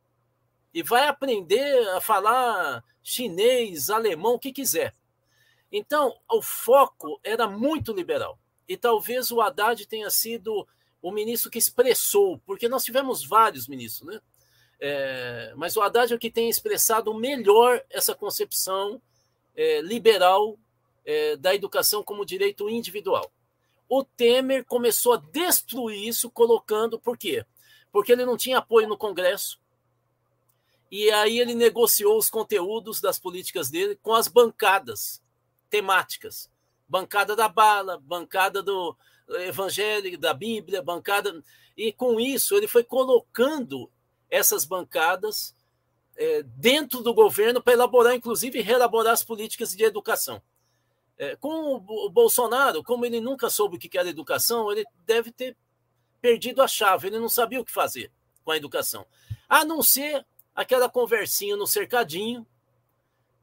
E 0.74 0.82
vai 0.82 1.10
aprender 1.10 1.90
a 1.90 2.00
falar 2.00 2.82
chinês, 3.04 3.90
alemão, 3.90 4.36
o 4.36 4.40
que 4.40 4.54
quiser. 4.54 4.96
Então, 5.70 6.16
o 6.32 6.42
foco 6.42 7.20
era 7.22 7.46
muito 7.46 7.92
liberal. 7.92 8.40
E 8.70 8.78
talvez 8.78 9.30
o 9.30 9.42
Haddad 9.42 9.86
tenha 9.88 10.10
sido 10.10 10.66
o 11.02 11.12
ministro 11.12 11.52
que 11.52 11.60
expressou, 11.60 12.38
porque 12.46 12.70
nós 12.70 12.86
tivemos 12.86 13.26
vários 13.26 13.68
ministros, 13.68 14.08
né? 14.08 14.22
É, 14.80 15.54
mas 15.58 15.76
o 15.76 15.82
Haddad 15.82 16.14
é 16.14 16.16
o 16.16 16.20
que 16.20 16.32
tem 16.32 16.50
expressado 16.50 17.14
melhor 17.14 17.84
essa 17.90 18.16
concepção 18.16 19.02
é, 19.56 19.82
liberal 19.82 20.58
é, 21.06 21.36
da 21.36 21.54
educação 21.54 22.04
como 22.04 22.26
direito 22.26 22.70
individual. 22.70 23.32
O 23.90 24.04
Temer 24.04 24.66
começou 24.66 25.14
a 25.14 25.18
destruir 25.32 26.08
isso, 26.08 26.30
colocando. 26.30 27.00
Por 27.00 27.18
quê? 27.18 27.46
Porque 27.92 28.12
ele 28.12 28.26
não 28.26 28.38
tinha 28.38 28.60
apoio 28.60 28.88
no 28.88 28.98
Congresso. 28.98 29.60
E 30.90 31.10
aí 31.12 31.40
ele 31.40 31.54
negociou 31.54 32.18
os 32.18 32.30
conteúdos 32.30 33.02
das 33.02 33.20
políticas 33.20 33.70
dele 33.70 33.98
com 34.02 34.14
as 34.14 34.28
bancadas 34.28 35.22
temáticas 35.70 36.52
bancada 36.92 37.38
da 37.38 37.48
bala, 37.48 37.98
bancada 37.98 38.62
do 38.62 38.98
evangelho, 39.48 40.18
da 40.20 40.34
Bíblia, 40.34 40.82
bancada. 40.82 41.42
E 41.78 41.94
com 41.94 42.20
isso, 42.20 42.54
ele 42.54 42.68
foi 42.68 42.84
colocando 42.84 43.90
essas 44.30 44.66
bancadas 44.66 45.56
é, 46.22 46.44
dentro 46.44 47.02
do 47.02 47.16
governo 47.16 47.64
para 47.64 47.74
elaborar, 47.74 48.14
inclusive, 48.14 48.62
reelaborar 48.62 49.12
as 49.12 49.24
políticas 49.24 49.76
de 49.76 49.84
educação. 49.84 50.40
É, 51.18 51.36
com 51.36 51.50
o, 51.50 52.06
o 52.06 52.10
Bolsonaro, 52.12 52.84
como 52.84 53.08
ele 53.08 53.20
nunca 53.20 53.50
soube 53.50 53.76
o 53.76 53.80
que 53.80 53.98
era 53.98 54.08
educação, 54.08 54.72
ele 54.72 54.86
deve 55.04 55.32
ter 55.32 55.58
perdido 56.22 56.62
a 56.62 56.68
chave, 56.68 57.08
ele 57.08 57.18
não 57.18 57.28
sabia 57.28 57.60
o 57.60 57.66
que 57.66 57.72
fazer 57.72 58.12
com 58.44 58.52
a 58.52 58.58
educação. 58.58 59.04
A 59.50 59.66
não 59.66 59.82
ser 59.82 60.24
aquela 60.54 60.88
conversinha 60.88 61.56
no 61.56 61.66
cercadinho, 61.66 62.46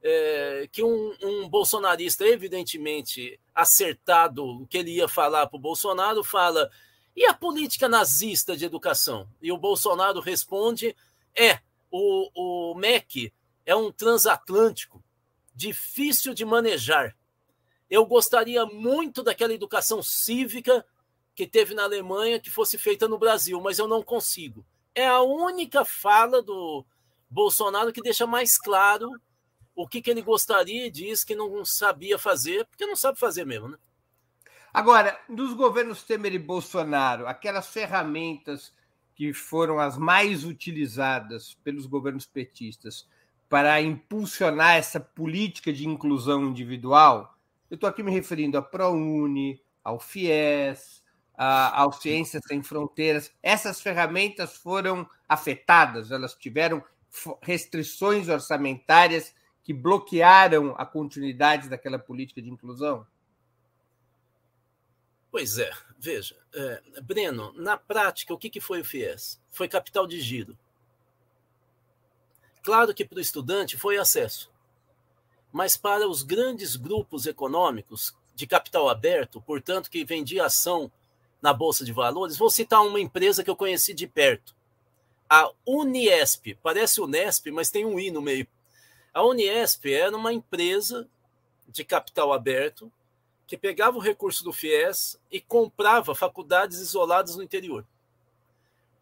é, 0.01 0.69
que 0.71 0.81
um, 0.81 1.13
um, 1.21 1.49
bolsonarista, 1.49 2.25
evidentemente 2.25 3.37
acertado 3.53 4.45
o 4.45 4.65
que 4.65 4.77
ele 4.77 4.91
ia 4.91 5.09
falar 5.09 5.47
para 5.47 5.57
o 5.57 5.61
Bolsonaro, 5.61 6.23
fala: 6.23 6.71
e 7.13 7.25
a 7.25 7.33
política 7.33 7.89
nazista 7.89 8.55
de 8.55 8.63
educação? 8.63 9.27
E 9.41 9.51
o 9.51 9.57
Bolsonaro 9.57 10.21
responde: 10.21 10.95
é, 11.35 11.59
o, 11.91 12.71
o 12.71 12.75
MEC 12.75 13.33
é 13.65 13.75
um 13.75 13.91
transatlântico, 13.91 15.03
difícil 15.53 16.33
de 16.33 16.45
manejar. 16.45 17.15
Eu 17.89 18.05
gostaria 18.05 18.65
muito 18.65 19.23
daquela 19.23 19.53
educação 19.53 20.01
cívica 20.01 20.85
que 21.35 21.47
teve 21.47 21.73
na 21.73 21.83
Alemanha 21.83 22.39
que 22.39 22.49
fosse 22.49 22.77
feita 22.77 23.07
no 23.07 23.17
Brasil, 23.17 23.59
mas 23.61 23.79
eu 23.79 23.87
não 23.87 24.03
consigo. 24.03 24.65
É 24.93 25.07
a 25.07 25.21
única 25.21 25.85
fala 25.85 26.41
do 26.41 26.85
Bolsonaro 27.29 27.93
que 27.93 28.01
deixa 28.01 28.27
mais 28.27 28.57
claro 28.57 29.09
o 29.75 29.87
que, 29.87 30.01
que 30.01 30.09
ele 30.11 30.21
gostaria 30.21 30.87
e 30.87 30.91
diz 30.91 31.23
que 31.23 31.35
não 31.35 31.63
sabia 31.63 32.19
fazer, 32.19 32.65
porque 32.65 32.85
não 32.85 32.95
sabe 32.95 33.17
fazer 33.17 33.45
mesmo, 33.45 33.69
né? 33.69 33.77
Agora, 34.73 35.19
nos 35.27 35.53
governos 35.53 36.03
Temer 36.03 36.33
e 36.33 36.39
Bolsonaro, 36.39 37.27
aquelas 37.27 37.67
ferramentas 37.67 38.73
que 39.19 39.33
foram 39.33 39.81
as 39.81 39.97
mais 39.97 40.45
utilizadas 40.45 41.53
pelos 41.61 41.85
governos 41.85 42.25
petistas 42.25 43.05
para 43.49 43.81
impulsionar 43.81 44.77
essa 44.77 44.97
política 44.97 45.73
de 45.73 45.85
inclusão 45.85 46.45
individual, 46.45 47.37
eu 47.69 47.75
estou 47.75 47.89
aqui 47.89 48.01
me 48.01 48.11
referindo 48.11 48.57
à 48.57 48.61
ProUni, 48.61 49.61
ao 49.83 49.99
FIES, 49.99 51.03
ao 51.35 51.91
Ciências 51.91 52.41
Sem 52.47 52.63
Fronteiras. 52.63 53.29
Essas 53.43 53.81
ferramentas 53.81 54.55
foram 54.55 55.05
afetadas, 55.27 56.11
elas 56.11 56.33
tiveram 56.33 56.81
restrições 57.41 58.29
orçamentárias 58.29 59.35
que 59.61 59.73
bloquearam 59.73 60.73
a 60.77 60.85
continuidade 60.85 61.67
daquela 61.67 61.99
política 61.99 62.41
de 62.41 62.49
inclusão? 62.49 63.05
Pois 65.29 65.57
é, 65.57 65.69
veja, 65.99 66.35
é, 66.53 66.81
Breno, 67.01 67.51
na 67.53 67.75
prática, 67.75 68.33
o 68.33 68.37
que, 68.37 68.49
que 68.49 68.61
foi 68.61 68.79
o 68.81 68.85
FIES? 68.85 69.39
Foi 69.51 69.67
capital 69.67 70.07
de 70.07 70.19
giro. 70.21 70.57
Claro 72.63 72.93
que 72.93 73.05
para 73.05 73.17
o 73.17 73.21
estudante 73.21 73.77
foi 73.77 73.97
acesso, 73.97 74.51
mas 75.51 75.75
para 75.75 76.07
os 76.07 76.23
grandes 76.23 76.75
grupos 76.75 77.25
econômicos 77.25 78.15
de 78.33 78.47
capital 78.47 78.89
aberto, 78.89 79.41
portanto, 79.41 79.89
que 79.89 80.05
vendia 80.05 80.45
ação 80.45 80.91
na 81.41 81.53
Bolsa 81.53 81.83
de 81.83 81.91
Valores, 81.91 82.37
vou 82.37 82.49
citar 82.49 82.81
uma 82.81 82.99
empresa 82.99 83.43
que 83.43 83.49
eu 83.49 83.55
conheci 83.55 83.93
de 83.93 84.07
perto. 84.07 84.55
A 85.29 85.51
Uniesp, 85.65 86.57
parece 86.61 87.01
Unesp, 87.01 87.47
mas 87.51 87.69
tem 87.69 87.85
um 87.85 87.99
I 87.99 88.11
no 88.11 88.21
meio. 88.21 88.47
A 89.13 89.23
Uniesp 89.23 89.85
era 89.85 90.15
uma 90.15 90.33
empresa 90.33 91.07
de 91.67 91.83
capital 91.83 92.33
aberto 92.33 92.91
que 93.49 93.57
pegava 93.57 93.97
o 93.97 93.99
recurso 93.99 94.43
do 94.43 94.53
FIES 94.53 95.19
e 95.31 95.41
comprava 95.41 96.13
faculdades 96.13 96.77
isoladas 96.77 97.35
no 97.35 97.41
interior. 97.41 97.83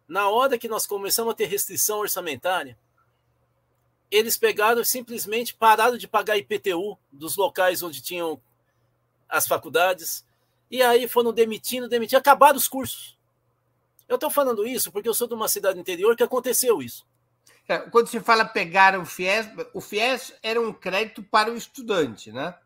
Na 0.08 0.30
hora 0.30 0.56
que 0.56 0.66
nós 0.66 0.86
começamos 0.86 1.34
a 1.34 1.36
ter 1.36 1.44
restrição 1.44 1.98
orçamentária, 1.98 2.74
eles 4.10 4.38
pegaram 4.38 4.82
simplesmente 4.82 5.52
pararam 5.52 5.98
de 5.98 6.08
pagar 6.08 6.38
IPTU 6.38 6.98
dos 7.12 7.36
locais 7.36 7.82
onde 7.82 8.00
tinham 8.00 8.40
as 9.28 9.46
faculdades, 9.46 10.24
e 10.70 10.82
aí 10.82 11.06
foram 11.06 11.30
demitindo, 11.30 11.86
demitindo, 11.86 12.18
acabaram 12.18 12.56
os 12.56 12.66
cursos. 12.66 13.18
Eu 14.08 14.14
estou 14.14 14.30
falando 14.30 14.66
isso 14.66 14.90
porque 14.90 15.10
eu 15.10 15.14
sou 15.14 15.28
de 15.28 15.34
uma 15.34 15.46
cidade 15.46 15.78
interior 15.78 16.16
que 16.16 16.22
aconteceu 16.22 16.80
isso. 16.80 17.06
É, 17.68 17.76
quando 17.80 18.06
se 18.06 18.18
fala 18.20 18.46
pegar 18.46 18.98
o 18.98 19.04
FIES, 19.04 19.46
o 19.74 19.80
FIES 19.82 20.32
era 20.42 20.58
um 20.58 20.72
crédito 20.72 21.22
para 21.22 21.52
o 21.52 21.56
estudante, 21.56 22.32
né? 22.32 22.56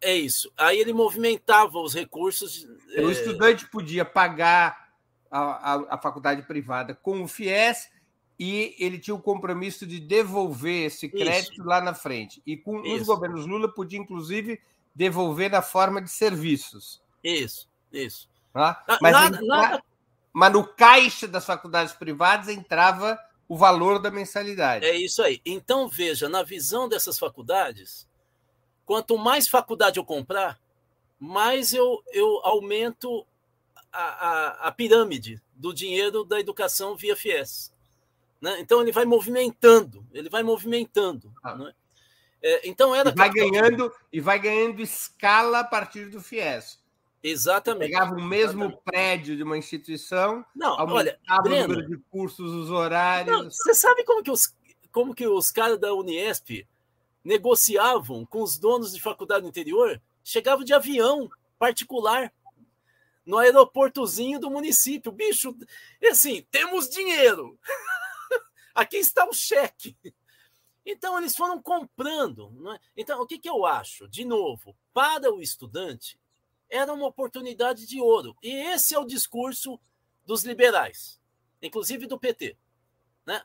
É 0.00 0.14
isso. 0.14 0.50
Aí 0.56 0.78
ele 0.78 0.92
movimentava 0.92 1.78
os 1.78 1.94
recursos. 1.94 2.64
O 2.96 3.08
é... 3.08 3.12
estudante 3.12 3.68
podia 3.68 4.04
pagar 4.04 4.88
a, 5.30 5.74
a, 5.74 5.94
a, 5.94 5.98
faculdade 5.98 6.42
privada 6.42 6.94
com 6.94 7.22
o 7.22 7.28
FIES 7.28 7.90
e 8.38 8.74
ele 8.78 8.98
tinha 8.98 9.14
o 9.14 9.20
compromisso 9.20 9.86
de 9.86 10.00
devolver 10.00 10.86
esse 10.86 11.08
crédito 11.08 11.52
isso. 11.52 11.64
lá 11.64 11.80
na 11.80 11.92
frente. 11.92 12.42
E 12.46 12.56
com 12.56 12.80
isso. 12.80 13.02
os 13.02 13.06
governos 13.06 13.46
Lula 13.46 13.68
podia, 13.68 13.98
inclusive, 13.98 14.58
devolver 14.94 15.50
na 15.50 15.60
forma 15.60 16.00
de 16.00 16.10
serviços. 16.10 17.02
Isso, 17.22 17.68
isso. 17.92 18.28
Tá? 18.52 18.82
Mas, 19.00 19.12
nada, 19.12 19.40
nada... 19.42 19.82
mas 20.32 20.52
no 20.52 20.66
caixa 20.66 21.28
das 21.28 21.44
faculdades 21.44 21.92
privadas 21.92 22.48
entrava 22.48 23.18
o 23.46 23.56
valor 23.56 23.98
da 23.98 24.10
mensalidade. 24.10 24.86
É 24.86 24.96
isso 24.96 25.22
aí. 25.22 25.40
Então, 25.44 25.88
veja, 25.88 26.28
na 26.28 26.42
visão 26.42 26.88
dessas 26.88 27.18
faculdades, 27.18 28.08
quanto 28.84 29.18
mais 29.18 29.48
faculdade 29.48 29.98
eu 29.98 30.04
comprar, 30.04 30.60
mais 31.18 31.72
eu, 31.72 32.02
eu 32.12 32.40
aumento 32.42 33.26
a, 33.92 34.02
a, 34.02 34.68
a 34.68 34.72
pirâmide 34.72 35.40
do 35.54 35.74
dinheiro 35.74 36.24
da 36.24 36.40
educação 36.40 36.96
via 36.96 37.16
FIES. 37.16 37.72
Né? 38.40 38.58
Então, 38.60 38.80
ele 38.80 38.92
vai 38.92 39.04
movimentando, 39.04 40.04
ele 40.12 40.28
vai 40.28 40.42
movimentando. 40.42 41.32
Ah. 41.42 41.54
Né? 41.56 41.72
É, 42.42 42.68
então 42.68 42.94
era. 42.94 43.10
E 43.10 43.14
vai 43.14 43.30
ganhando 43.30 43.92
e 44.12 44.20
vai 44.20 44.38
ganhando 44.38 44.80
escala 44.80 45.60
a 45.60 45.64
partir 45.64 46.06
do 46.06 46.20
FIES. 46.20 46.80
Exatamente. 47.22 47.90
Pegava 47.90 48.14
o 48.14 48.22
mesmo 48.22 48.64
Exatamente. 48.64 48.82
prédio 48.84 49.36
de 49.36 49.42
uma 49.42 49.58
instituição, 49.58 50.44
não, 50.56 50.74
olha, 50.78 51.18
Breno, 51.42 51.64
o 51.64 51.68
número 51.68 51.86
de 51.86 51.98
cursos, 52.10 52.50
os 52.50 52.70
horários. 52.70 53.36
Não, 53.36 53.50
você 53.50 53.74
sabe 53.74 54.04
como 54.04 54.22
que 54.22 54.30
os, 54.30 54.54
como 54.90 55.14
que 55.14 55.26
os 55.26 55.50
caras 55.50 55.78
da 55.78 55.92
Uniesp 55.92 56.66
negociavam 57.24 58.24
com 58.24 58.42
os 58.42 58.58
donos 58.58 58.92
de 58.92 59.00
faculdade 59.00 59.42
no 59.42 59.48
interior? 59.48 60.00
Chegavam 60.24 60.64
de 60.64 60.72
avião 60.72 61.30
particular 61.58 62.32
no 63.24 63.38
aeroportozinho 63.38 64.40
do 64.40 64.50
município. 64.50 65.12
Bicho, 65.12 65.56
assim, 66.10 66.46
temos 66.50 66.88
dinheiro. 66.88 67.58
Aqui 68.74 68.96
está 68.96 69.28
o 69.28 69.32
cheque. 69.32 69.96
Então, 70.84 71.18
eles 71.18 71.36
foram 71.36 71.60
comprando. 71.60 72.52
É? 72.72 72.80
Então, 72.96 73.20
o 73.20 73.26
que, 73.26 73.38
que 73.38 73.48
eu 73.48 73.64
acho? 73.64 74.08
De 74.08 74.24
novo, 74.24 74.76
para 74.92 75.32
o 75.32 75.40
estudante, 75.40 76.18
era 76.68 76.92
uma 76.92 77.06
oportunidade 77.06 77.86
de 77.86 78.00
ouro. 78.00 78.36
E 78.42 78.52
esse 78.52 78.94
é 78.94 78.98
o 78.98 79.04
discurso 79.04 79.78
dos 80.24 80.44
liberais, 80.44 81.20
inclusive 81.60 82.06
do 82.06 82.18
PT. 82.18 82.56
Né? 83.26 83.42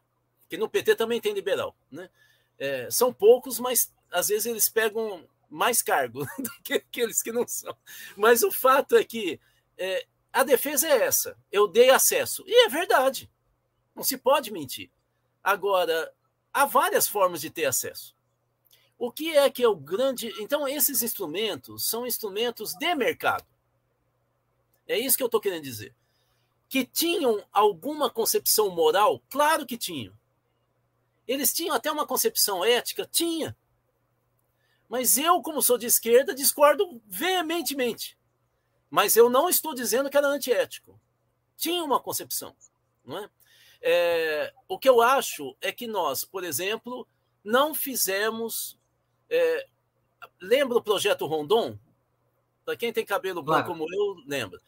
Que 0.50 0.58
no 0.58 0.70
PT 0.70 0.96
também 0.96 1.20
tem 1.20 1.34
liberal. 1.34 1.76
Né? 1.92 2.10
É, 2.58 2.90
são 2.90 3.14
poucos, 3.14 3.60
mas 3.60 3.94
às 4.12 4.28
vezes 4.30 4.46
eles 4.46 4.70
pegam 4.70 5.28
mais 5.50 5.82
cargo 5.82 6.26
do 6.40 6.52
que 6.64 6.74
aqueles 6.74 7.22
que 7.22 7.32
não 7.32 7.48
são. 7.48 7.76
Mas 8.16 8.44
o 8.44 8.52
fato 8.52 8.96
é 8.96 9.04
que 9.04 9.40
é, 9.78 10.06
a 10.32 10.44
defesa 10.44 10.88
é 10.88 11.04
essa. 11.04 11.38
Eu 11.52 11.68
dei 11.68 11.90
acesso. 11.90 12.44
E 12.46 12.66
é 12.66 12.70
verdade. 12.70 13.32
Não 13.96 14.04
se 14.04 14.18
pode 14.18 14.52
mentir. 14.52 14.90
Agora, 15.44 16.14
há 16.54 16.66
várias 16.66 17.08
formas 17.08 17.42
de 17.42 17.50
ter 17.50 17.66
acesso. 17.66 18.16
O 18.98 19.12
que 19.12 19.36
é 19.36 19.50
que 19.50 19.64
é 19.64 19.68
o 19.68 19.76
grande. 19.76 20.34
Então, 20.40 20.68
esses 20.68 21.02
instrumentos 21.04 21.88
são 21.88 22.06
instrumentos 22.06 22.74
de 22.74 22.96
mercado. 22.96 23.46
É 24.88 24.98
isso 24.98 25.18
que 25.18 25.24
eu 25.24 25.28
estou 25.28 25.42
querendo 25.42 25.64
dizer. 25.64 25.94
Que 26.70 26.86
tinham 26.86 27.44
alguma 27.52 28.10
concepção 28.10 28.70
moral? 28.70 29.22
Claro 29.30 29.66
que 29.66 29.78
tinham. 29.78 30.14
Eles 31.28 31.54
tinham 31.54 31.76
até 31.76 31.92
uma 31.92 32.06
concepção 32.06 32.64
ética? 32.64 33.08
Tinha. 33.12 33.56
Mas 34.88 35.18
eu, 35.18 35.42
como 35.42 35.62
sou 35.62 35.78
de 35.78 35.88
esquerda, 35.88 36.34
discordo 36.34 37.02
veementemente. 37.08 38.18
Mas 38.90 39.16
eu 39.18 39.30
não 39.30 39.50
estou 39.50 39.74
dizendo 39.74 40.10
que 40.10 40.18
era 40.18 40.28
antiético. 40.28 41.00
Tinha 41.58 41.84
uma 41.84 42.00
concepção. 42.00 42.56
Não 43.04 43.18
é? 43.18 43.30
É, 43.82 44.54
o 44.68 44.80
que 44.80 44.90
eu 44.90 45.02
acho 45.02 45.56
é 45.62 45.72
que 45.72 45.88
nós, 45.88 46.24
por 46.24 46.44
exemplo, 46.44 47.08
não 47.44 47.74
fizemos. 47.74 48.78
É, 49.30 49.68
lembra 50.42 50.78
o 50.78 50.84
projeto 50.84 51.26
Rondon? 51.26 51.78
Para 52.64 52.76
quem 52.76 52.92
tem 52.92 53.06
cabelo 53.06 53.44
branco 53.44 53.66
claro. 53.66 53.80
como 53.80 53.94
eu, 53.94 54.24
lembra. 54.26 54.60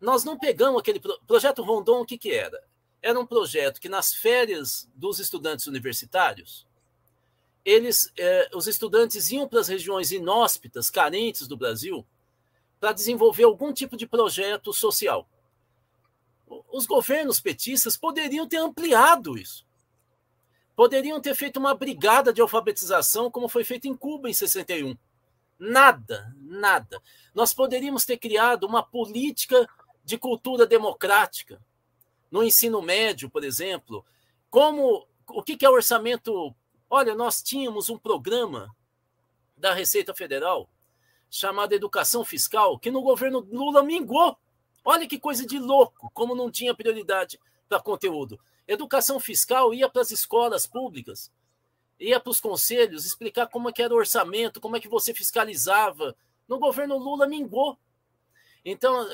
Nós 0.00 0.24
não 0.24 0.38
pegamos 0.38 0.80
aquele 0.80 1.00
pro, 1.00 1.18
projeto 1.26 1.62
Rondon, 1.62 2.02
o 2.02 2.06
que, 2.06 2.16
que 2.16 2.30
era? 2.30 2.62
Era 3.04 3.20
um 3.20 3.26
projeto 3.26 3.82
que 3.82 3.88
nas 3.90 4.14
férias 4.14 4.88
dos 4.94 5.18
estudantes 5.18 5.66
universitários, 5.66 6.66
eles, 7.62 8.10
é, 8.18 8.48
os 8.54 8.66
estudantes 8.66 9.30
iam 9.30 9.46
para 9.46 9.60
as 9.60 9.68
regiões 9.68 10.10
inóspitas, 10.10 10.88
carentes 10.88 11.46
do 11.46 11.54
Brasil, 11.54 12.06
para 12.80 12.94
desenvolver 12.94 13.44
algum 13.44 13.74
tipo 13.74 13.94
de 13.94 14.06
projeto 14.06 14.72
social. 14.72 15.28
Os 16.72 16.86
governos 16.86 17.42
petistas 17.42 17.94
poderiam 17.94 18.48
ter 18.48 18.56
ampliado 18.56 19.36
isso. 19.36 19.66
Poderiam 20.74 21.20
ter 21.20 21.34
feito 21.34 21.58
uma 21.58 21.74
brigada 21.74 22.32
de 22.32 22.40
alfabetização, 22.40 23.30
como 23.30 23.50
foi 23.50 23.64
feito 23.64 23.86
em 23.86 23.94
Cuba 23.94 24.30
em 24.30 24.32
61. 24.32 24.96
Nada, 25.58 26.34
nada. 26.40 27.02
Nós 27.34 27.52
poderíamos 27.52 28.06
ter 28.06 28.16
criado 28.16 28.64
uma 28.64 28.82
política 28.82 29.68
de 30.02 30.16
cultura 30.16 30.66
democrática 30.66 31.60
no 32.34 32.42
ensino 32.42 32.82
médio, 32.82 33.30
por 33.30 33.44
exemplo. 33.44 34.04
Como 34.50 35.06
o 35.28 35.40
que 35.40 35.64
é 35.64 35.70
orçamento? 35.70 36.52
Olha, 36.90 37.14
nós 37.14 37.40
tínhamos 37.40 37.88
um 37.88 37.96
programa 37.96 38.74
da 39.56 39.72
Receita 39.72 40.12
Federal 40.12 40.68
chamado 41.30 41.74
Educação 41.74 42.24
Fiscal, 42.24 42.76
que 42.76 42.90
no 42.90 43.02
governo 43.02 43.38
Lula 43.38 43.84
mingou. 43.84 44.36
Olha 44.84 45.06
que 45.06 45.16
coisa 45.16 45.46
de 45.46 45.60
louco, 45.60 46.10
como 46.12 46.34
não 46.34 46.50
tinha 46.50 46.74
prioridade 46.74 47.38
para 47.68 47.80
conteúdo. 47.80 48.40
Educação 48.66 49.20
fiscal 49.20 49.72
ia 49.72 49.88
para 49.88 50.02
as 50.02 50.10
escolas 50.10 50.66
públicas, 50.66 51.30
ia 52.00 52.18
para 52.18 52.30
os 52.30 52.40
conselhos 52.40 53.06
explicar 53.06 53.46
como 53.46 53.68
é 53.68 53.72
que 53.72 53.80
era 53.80 53.94
o 53.94 53.96
orçamento, 53.96 54.60
como 54.60 54.76
é 54.76 54.80
que 54.80 54.88
você 54.88 55.14
fiscalizava. 55.14 56.16
No 56.48 56.58
governo 56.58 56.98
Lula 56.98 57.28
mingou. 57.28 57.78
Então, 58.64 59.06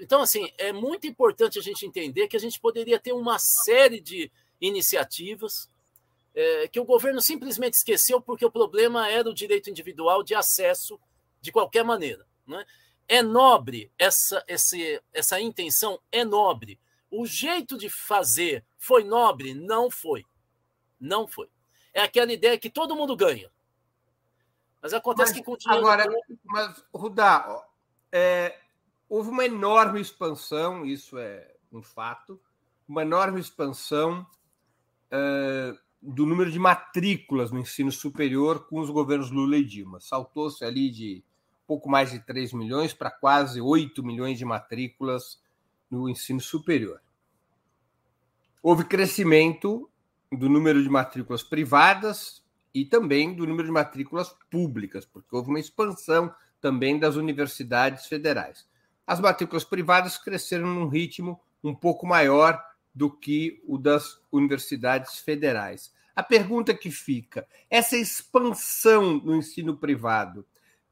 então, 0.00 0.20
assim, 0.20 0.50
é 0.58 0.72
muito 0.72 1.06
importante 1.06 1.58
a 1.58 1.62
gente 1.62 1.86
entender 1.86 2.26
que 2.26 2.36
a 2.36 2.40
gente 2.40 2.58
poderia 2.58 2.98
ter 2.98 3.12
uma 3.12 3.38
série 3.38 4.00
de 4.00 4.30
iniciativas 4.60 5.70
é, 6.34 6.68
que 6.68 6.78
o 6.78 6.84
governo 6.84 7.20
simplesmente 7.20 7.74
esqueceu 7.74 8.20
porque 8.20 8.44
o 8.44 8.50
problema 8.50 9.08
era 9.08 9.28
o 9.28 9.34
direito 9.34 9.70
individual 9.70 10.22
de 10.22 10.34
acesso 10.34 10.98
de 11.40 11.50
qualquer 11.50 11.84
maneira. 11.84 12.24
Né? 12.46 12.64
É 13.08 13.22
nobre 13.22 13.90
essa, 13.98 14.44
esse, 14.46 15.02
essa 15.12 15.40
intenção, 15.40 16.00
é 16.12 16.24
nobre. 16.24 16.78
O 17.10 17.26
jeito 17.26 17.76
de 17.78 17.88
fazer 17.88 18.64
foi 18.76 19.02
nobre? 19.02 19.54
Não 19.54 19.90
foi. 19.90 20.24
Não 21.00 21.26
foi. 21.26 21.48
É 21.92 22.02
aquela 22.02 22.32
ideia 22.32 22.58
que 22.58 22.70
todo 22.70 22.94
mundo 22.94 23.16
ganha. 23.16 23.50
Mas 24.80 24.92
acontece 24.94 25.32
mas, 25.32 25.40
que 25.40 25.44
continua. 25.44 25.78
Agora, 25.78 26.06
mas, 26.44 26.84
Rudá, 26.94 27.66
é, 28.12 28.56
houve 29.08 29.30
uma 29.30 29.44
enorme 29.44 30.00
expansão, 30.00 30.84
isso 30.84 31.18
é 31.18 31.54
um 31.72 31.82
fato, 31.82 32.40
uma 32.88 33.02
enorme 33.02 33.40
expansão 33.40 34.26
é, 35.10 35.74
do 36.00 36.26
número 36.26 36.50
de 36.50 36.58
matrículas 36.58 37.50
no 37.50 37.58
ensino 37.58 37.90
superior 37.90 38.66
com 38.66 38.80
os 38.80 38.90
governos 38.90 39.30
Lula 39.30 39.56
e 39.56 39.64
Dilma. 39.64 40.00
Saltou-se 40.00 40.64
ali 40.64 40.90
de 40.90 41.24
pouco 41.66 41.88
mais 41.88 42.10
de 42.10 42.20
3 42.20 42.52
milhões 42.52 42.94
para 42.94 43.10
quase 43.10 43.60
8 43.60 44.02
milhões 44.02 44.38
de 44.38 44.44
matrículas 44.44 45.40
no 45.90 46.08
ensino 46.08 46.40
superior. 46.40 47.00
Houve 48.62 48.84
crescimento 48.84 49.88
do 50.30 50.48
número 50.48 50.82
de 50.82 50.88
matrículas 50.88 51.42
privadas 51.42 52.42
e 52.74 52.84
também 52.84 53.34
do 53.34 53.46
número 53.46 53.66
de 53.66 53.72
matrículas 53.72 54.34
públicas, 54.50 55.04
porque 55.04 55.34
houve 55.34 55.48
uma 55.48 55.60
expansão 55.60 56.34
também 56.60 56.98
das 56.98 57.16
universidades 57.16 58.06
federais. 58.06 58.66
As 59.08 59.18
matrículas 59.18 59.64
privadas 59.64 60.16
cresceram 60.16 60.68
num 60.68 60.86
ritmo 60.86 61.40
um 61.64 61.74
pouco 61.74 62.06
maior 62.06 62.62
do 62.94 63.10
que 63.10 63.60
o 63.66 63.76
das 63.76 64.20
universidades 64.30 65.18
federais. 65.18 65.92
A 66.14 66.22
pergunta 66.22 66.74
que 66.74 66.90
fica: 66.90 67.44
essa 67.68 67.96
expansão 67.96 69.14
no 69.14 69.34
ensino 69.34 69.76
privado 69.76 70.46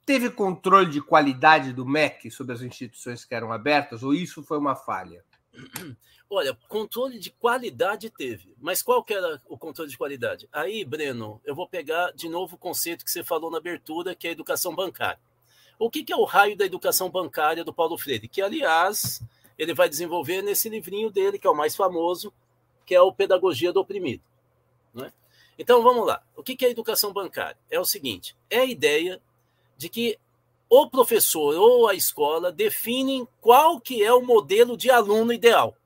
Teve 0.07 0.31
controle 0.31 0.89
de 0.89 1.01
qualidade 1.01 1.73
do 1.73 1.85
MEC 1.85 2.31
sobre 2.31 2.55
as 2.55 2.63
instituições 2.63 3.25
que 3.25 3.35
eram 3.35 3.53
abertas 3.53 4.05
ou 4.05 4.15
isso 4.15 4.41
foi 4.41 4.57
uma 4.57 4.77
falha? 4.77 5.25
Olha, 6.31 6.57
controle 6.69 7.19
de 7.19 7.31
qualidade 7.31 8.09
teve, 8.11 8.55
mas 8.61 8.83
qual 8.83 9.03
que 9.03 9.13
era 9.13 9.43
o 9.49 9.59
controle 9.59 9.91
de 9.91 9.99
qualidade? 9.99 10.49
Aí, 10.53 10.85
Breno, 10.85 11.41
eu 11.45 11.57
vou 11.57 11.69
pegar 11.69 12.13
de 12.13 12.29
novo 12.29 12.55
o 12.55 12.59
conceito 12.59 13.05
que 13.05 13.11
você 13.11 13.25
falou 13.25 13.51
na 13.51 13.59
abertura, 13.59 14.15
que 14.15 14.29
é 14.29 14.31
a 14.31 14.33
educação 14.33 14.75
bancária. 14.75 15.19
O 15.79 15.91
que, 15.91 16.05
que 16.05 16.13
é 16.13 16.17
o 16.17 16.25
raio 16.25 16.57
da 16.57 16.65
educação 16.65 17.11
bancária 17.11 17.65
do 17.65 17.73
Paulo 17.73 17.99
Freire? 17.99 18.29
Que, 18.29 18.41
aliás, 18.41 19.23
ele 19.59 19.75
vai 19.75 19.89
desenvolver 19.89 20.43
nesse 20.43 20.69
livrinho 20.69 21.11
dele, 21.11 21.39
que 21.39 21.47
é 21.47 21.51
o 21.51 21.57
mais 21.57 21.77
famoso, 21.77 22.33
que 22.85 22.95
é 22.95 23.01
o 23.01 23.13
Pedagogia 23.13 23.73
do 23.73 23.81
Oprimido. 23.81 24.23
Né? 24.95 25.13
Então, 25.59 25.83
vamos 25.83 26.07
lá. 26.07 26.23
O 26.35 26.43
que, 26.43 26.65
é 26.65 26.69
a 26.69 26.71
educação 26.71 27.13
bancária? 27.13 27.59
É 27.71 27.79
o 27.79 27.85
seguinte: 27.85 28.35
é 28.49 28.61
a 28.61 28.65
ideia 28.65 29.21
de 29.77 29.89
que 29.89 30.19
o 30.69 30.89
professor 30.89 31.55
ou 31.55 31.89
a 31.89 31.95
escola 31.95 32.51
definem 32.51 33.27
qual 33.41 33.81
que 33.81 34.03
é 34.03 34.13
o 34.13 34.25
modelo 34.25 34.77
de 34.77 34.91
aluno 34.91 35.33
ideal. 35.33 35.77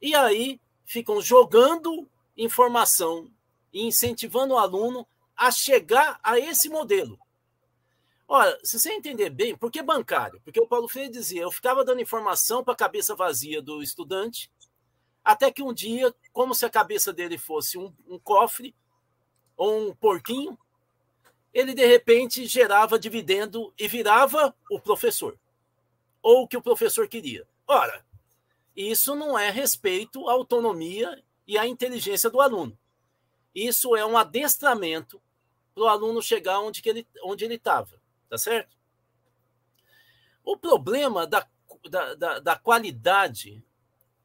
E 0.00 0.14
aí 0.14 0.60
ficam 0.84 1.20
jogando 1.20 2.08
informação 2.36 3.30
e 3.72 3.86
incentivando 3.86 4.54
o 4.54 4.58
aluno 4.58 5.06
a 5.36 5.50
chegar 5.50 6.18
a 6.22 6.38
esse 6.38 6.68
modelo. 6.68 7.18
Olha, 8.34 8.58
se 8.64 8.80
você 8.80 8.90
entender 8.94 9.28
bem, 9.28 9.54
por 9.54 9.70
que 9.70 9.82
bancário? 9.82 10.40
Porque 10.42 10.58
o 10.58 10.66
Paulo 10.66 10.88
Freire 10.88 11.12
dizia, 11.12 11.42
eu 11.42 11.52
ficava 11.52 11.84
dando 11.84 12.00
informação 12.00 12.64
para 12.64 12.72
a 12.72 12.76
cabeça 12.76 13.14
vazia 13.14 13.60
do 13.60 13.82
estudante, 13.82 14.50
até 15.22 15.52
que 15.52 15.62
um 15.62 15.70
dia, 15.70 16.14
como 16.32 16.54
se 16.54 16.64
a 16.64 16.70
cabeça 16.70 17.12
dele 17.12 17.36
fosse 17.36 17.76
um, 17.76 17.92
um 18.08 18.18
cofre 18.18 18.74
ou 19.54 19.90
um 19.90 19.94
porquinho, 19.94 20.58
ele 21.52 21.74
de 21.74 21.84
repente 21.84 22.46
gerava 22.46 22.98
dividendo 22.98 23.70
e 23.78 23.86
virava 23.86 24.56
o 24.70 24.80
professor, 24.80 25.38
ou 26.22 26.44
o 26.44 26.48
que 26.48 26.56
o 26.56 26.62
professor 26.62 27.06
queria. 27.06 27.46
Ora, 27.66 28.02
isso 28.74 29.14
não 29.14 29.38
é 29.38 29.50
respeito 29.50 30.26
à 30.26 30.32
autonomia 30.32 31.22
e 31.46 31.58
à 31.58 31.66
inteligência 31.66 32.30
do 32.30 32.40
aluno. 32.40 32.78
Isso 33.54 33.94
é 33.94 34.06
um 34.06 34.16
adestramento 34.16 35.20
para 35.74 35.84
o 35.84 35.88
aluno 35.88 36.22
chegar 36.22 36.60
onde, 36.60 36.80
que 36.80 36.88
ele 36.88 37.06
onde 37.22 37.44
ele 37.44 37.56
estava, 37.56 38.00
tá 38.32 38.38
certo? 38.38 38.74
O 40.42 40.56
problema 40.56 41.26
da, 41.26 41.46
da, 41.90 42.14
da, 42.14 42.38
da 42.38 42.56
qualidade 42.56 43.62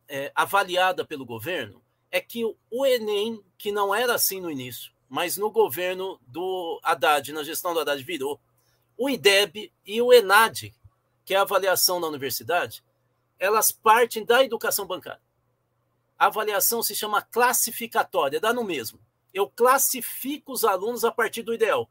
é, 0.08 0.32
avaliada 0.34 1.04
pelo 1.04 1.26
governo 1.26 1.84
é 2.10 2.22
que 2.22 2.46
o 2.72 2.86
Enem, 2.86 3.44
que 3.58 3.70
não 3.70 3.94
era 3.94 4.16
assim 4.16 4.40
no 4.40 4.50
início, 4.50 4.94
mas 5.10 5.36
no 5.36 5.52
governo 5.52 6.18
do 6.26 6.80
Haddad, 6.82 7.34
na 7.34 7.44
gestão 7.44 7.74
do 7.74 7.82
Haddad, 7.82 8.02
virou, 8.02 8.40
o 8.98 9.10
IDEB 9.10 9.74
e 9.86 10.02
o 10.02 10.14
ENAD, 10.14 10.74
que 11.26 11.34
é 11.34 11.38
a 11.38 11.42
avaliação 11.42 12.00
na 12.00 12.08
universidade, 12.08 12.82
elas 13.38 13.74
partem 13.74 14.24
da 14.24 14.42
educação 14.42 14.88
bancária. 14.88 15.22
A 16.18 16.28
avaliação 16.28 16.82
se 16.82 16.96
chama 16.96 17.22
classificatória, 17.22 18.40
dá 18.40 18.54
no 18.54 18.64
mesmo. 18.64 19.02
Eu 19.34 19.50
classifico 19.50 20.54
os 20.54 20.64
alunos 20.64 21.04
a 21.04 21.12
partir 21.12 21.44
do 21.44 21.54
ideal. 21.54 21.90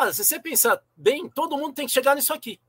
Olha, 0.00 0.12
se 0.12 0.24
você 0.24 0.38
pensar 0.38 0.80
bem, 0.96 1.28
todo 1.28 1.58
mundo 1.58 1.74
tem 1.74 1.84
que 1.84 1.92
chegar 1.92 2.14
nisso 2.14 2.32
aqui. 2.32 2.60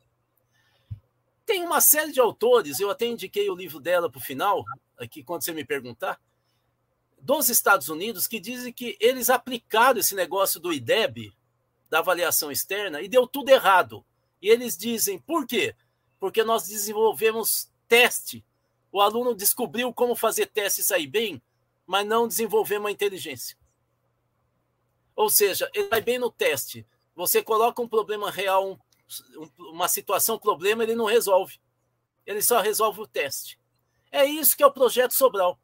Tem 1.46 1.64
uma 1.64 1.80
série 1.80 2.12
de 2.12 2.20
autores, 2.20 2.80
eu 2.80 2.90
até 2.90 3.06
indiquei 3.06 3.48
o 3.52 3.56
livro 3.56 3.80
dela 3.80 4.10
para 4.10 4.18
o 4.18 4.22
final, 4.22 4.64
aqui 4.98 5.24
quando 5.24 5.44
você 5.44 5.54
me 5.54 5.64
perguntar, 5.64 6.20
dos 7.22 7.48
Estados 7.48 7.88
Unidos, 7.88 8.26
que 8.26 8.40
dizem 8.40 8.74
que 8.74 8.98
eles 9.00 9.30
aplicaram 9.30 10.00
esse 10.00 10.16
negócio 10.16 10.60
do 10.60 10.74
IDEB, 10.74 11.32
da 11.88 12.00
avaliação 12.00 12.52
externa, 12.52 13.00
e 13.00 13.08
deu 13.08 13.28
tudo 13.28 13.50
errado. 13.50 14.04
E 14.42 14.50
eles 14.50 14.76
dizem, 14.76 15.20
por 15.20 15.46
quê? 15.46 15.76
Porque 16.20 16.44
nós 16.44 16.64
desenvolvemos 16.68 17.72
teste. 17.88 18.44
O 18.92 19.02
aluno 19.02 19.36
descobriu 19.36 19.94
como 19.94 20.16
fazer 20.16 20.48
teste 20.48 20.82
e 20.82 20.84
sair 20.84 21.06
bem, 21.06 21.40
mas 21.86 22.08
não 22.08 22.28
desenvolveu 22.28 22.80
uma 22.80 22.90
inteligência. 22.90 23.56
Ou 25.16 25.30
seja, 25.30 25.70
ele 25.76 25.90
vai 25.90 26.02
bem 26.02 26.18
no 26.18 26.32
teste. 26.32 26.88
Você 27.20 27.44
coloca 27.44 27.82
um 27.82 27.88
problema 27.88 28.32
real, 28.32 28.72
um 28.72 28.80
uma 29.58 29.90
situação, 29.90 30.36
um 30.36 30.40
problema, 30.40 30.84
ele 30.84 30.96
não 30.96 31.04
resolve. 31.04 31.60
Ele 32.26 32.42
só 32.42 32.62
resolve 32.62 33.02
o 33.02 33.08
teste. 33.08 33.60
É 34.10 34.24
isso 34.24 34.56
que 34.56 34.64
é 34.64 34.66
o 34.66 34.72
projeto 34.72 35.14
Sobral. 35.14 35.60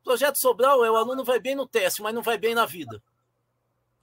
O 0.00 0.02
projeto 0.02 0.34
Sobral 0.34 0.84
é 0.84 0.90
o 0.90 0.96
aluno 0.96 1.22
vai 1.22 1.38
bem 1.38 1.54
no 1.54 1.64
teste, 1.64 2.02
mas 2.02 2.12
não 2.12 2.22
vai 2.22 2.36
bem 2.36 2.56
na 2.56 2.66
vida. 2.66 3.00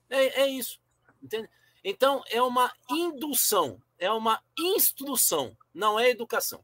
É, 0.09 0.43
é 0.43 0.47
isso. 0.47 0.79
Entende? 1.21 1.49
Então, 1.83 2.23
é 2.29 2.41
uma 2.41 2.71
indução, 2.89 3.81
é 3.99 4.09
uma 4.09 4.41
instrução, 4.57 5.57
não 5.73 5.99
é 5.99 6.09
educação. 6.09 6.63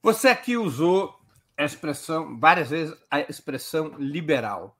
Você 0.00 0.28
aqui 0.28 0.56
usou 0.56 1.18
a 1.56 1.64
expressão, 1.64 2.38
várias 2.38 2.70
vezes, 2.70 2.96
a 3.10 3.18
expressão 3.18 3.96
liberal 3.98 4.75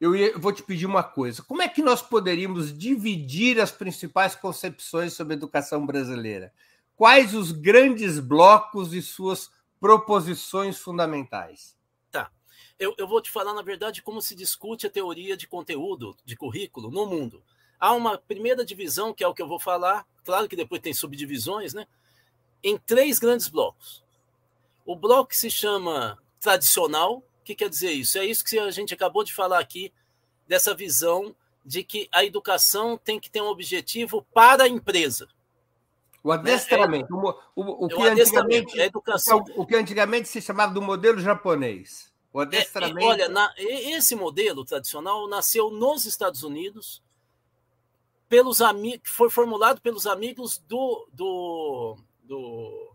eu, 0.00 0.16
ia, 0.16 0.36
vou 0.38 0.52
te 0.52 0.62
pedir 0.62 0.86
uma 0.86 1.04
coisa: 1.04 1.42
como 1.42 1.60
é 1.60 1.68
que 1.68 1.82
nós 1.82 2.00
poderíamos 2.00 2.76
dividir 2.76 3.60
as 3.60 3.70
principais 3.70 4.34
concepções 4.34 5.12
sobre 5.12 5.34
a 5.34 5.36
educação 5.36 5.84
brasileira? 5.84 6.52
Quais 6.96 7.34
os 7.34 7.52
grandes 7.52 8.18
blocos 8.18 8.94
e 8.94 9.02
suas 9.02 9.50
proposições 9.78 10.78
fundamentais? 10.78 11.76
Tá. 12.10 12.30
Eu, 12.78 12.94
eu 12.96 13.06
vou 13.06 13.20
te 13.20 13.30
falar, 13.30 13.52
na 13.54 13.62
verdade, 13.62 14.02
como 14.02 14.22
se 14.22 14.34
discute 14.34 14.86
a 14.86 14.90
teoria 14.90 15.36
de 15.36 15.46
conteúdo, 15.46 16.16
de 16.24 16.36
currículo 16.36 16.90
no 16.90 17.06
mundo. 17.06 17.42
Há 17.78 17.92
uma 17.92 18.18
primeira 18.18 18.64
divisão, 18.64 19.14
que 19.14 19.24
é 19.24 19.28
o 19.28 19.34
que 19.34 19.40
eu 19.40 19.48
vou 19.48 19.58
falar, 19.60 20.06
claro 20.24 20.48
que 20.48 20.56
depois 20.56 20.82
tem 20.82 20.92
subdivisões, 20.92 21.72
né? 21.72 21.86
Em 22.62 22.76
três 22.76 23.18
grandes 23.18 23.48
blocos. 23.48 24.04
O 24.84 24.94
bloco 24.94 25.30
que 25.30 25.36
se 25.36 25.50
chama 25.50 26.18
tradicional, 26.38 27.22
que 27.44 27.54
quer 27.54 27.68
dizer 27.68 27.92
isso? 27.92 28.18
É 28.18 28.24
isso 28.24 28.44
que 28.44 28.58
a 28.58 28.70
gente 28.70 28.94
acabou 28.94 29.24
de 29.24 29.34
falar 29.34 29.58
aqui, 29.58 29.92
dessa 30.46 30.74
visão 30.74 31.34
de 31.64 31.84
que 31.84 32.08
a 32.12 32.24
educação 32.24 32.98
tem 32.98 33.20
que 33.20 33.30
ter 33.30 33.40
um 33.40 33.48
objetivo 33.48 34.26
para 34.32 34.64
a 34.64 34.68
empresa. 34.68 35.28
O 36.22 36.32
adestramento, 36.32 37.14
né? 37.14 37.22
o, 37.54 37.62
o, 37.62 37.84
o, 37.86 37.88
que 37.88 38.02
antigamente, 38.02 38.78
educação. 38.78 39.44
o 39.56 39.66
que 39.66 39.74
antigamente 39.74 40.28
se 40.28 40.42
chamava 40.42 40.72
do 40.72 40.82
modelo 40.82 41.18
japonês. 41.18 42.12
O 42.32 42.40
adestramento. 42.40 43.00
É, 43.00 43.04
olha, 43.04 43.28
na, 43.28 43.52
esse 43.56 44.14
modelo 44.14 44.64
tradicional 44.64 45.26
nasceu 45.28 45.70
nos 45.70 46.04
Estados 46.04 46.42
Unidos, 46.42 47.02
pelos 48.28 48.60
amigos, 48.60 49.10
foi 49.10 49.30
formulado 49.30 49.80
pelos 49.80 50.06
amigos 50.06 50.58
do, 50.58 51.08
do, 51.12 51.96
do, 52.22 52.92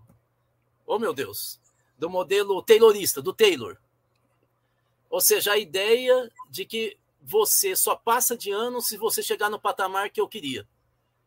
oh 0.85 0.99
meu 0.99 1.13
Deus, 1.13 1.59
do 1.97 2.09
modelo 2.09 2.61
taylorista, 2.61 3.21
do 3.21 3.33
Taylor. 3.33 3.77
Ou 5.15 5.21
seja, 5.21 5.53
a 5.53 5.57
ideia 5.57 6.29
de 6.49 6.65
que 6.65 6.97
você 7.21 7.73
só 7.73 7.95
passa 7.95 8.37
de 8.37 8.51
ano 8.51 8.81
se 8.81 8.97
você 8.97 9.23
chegar 9.23 9.49
no 9.49 9.57
patamar 9.57 10.09
que 10.09 10.19
eu 10.19 10.27
queria. 10.27 10.67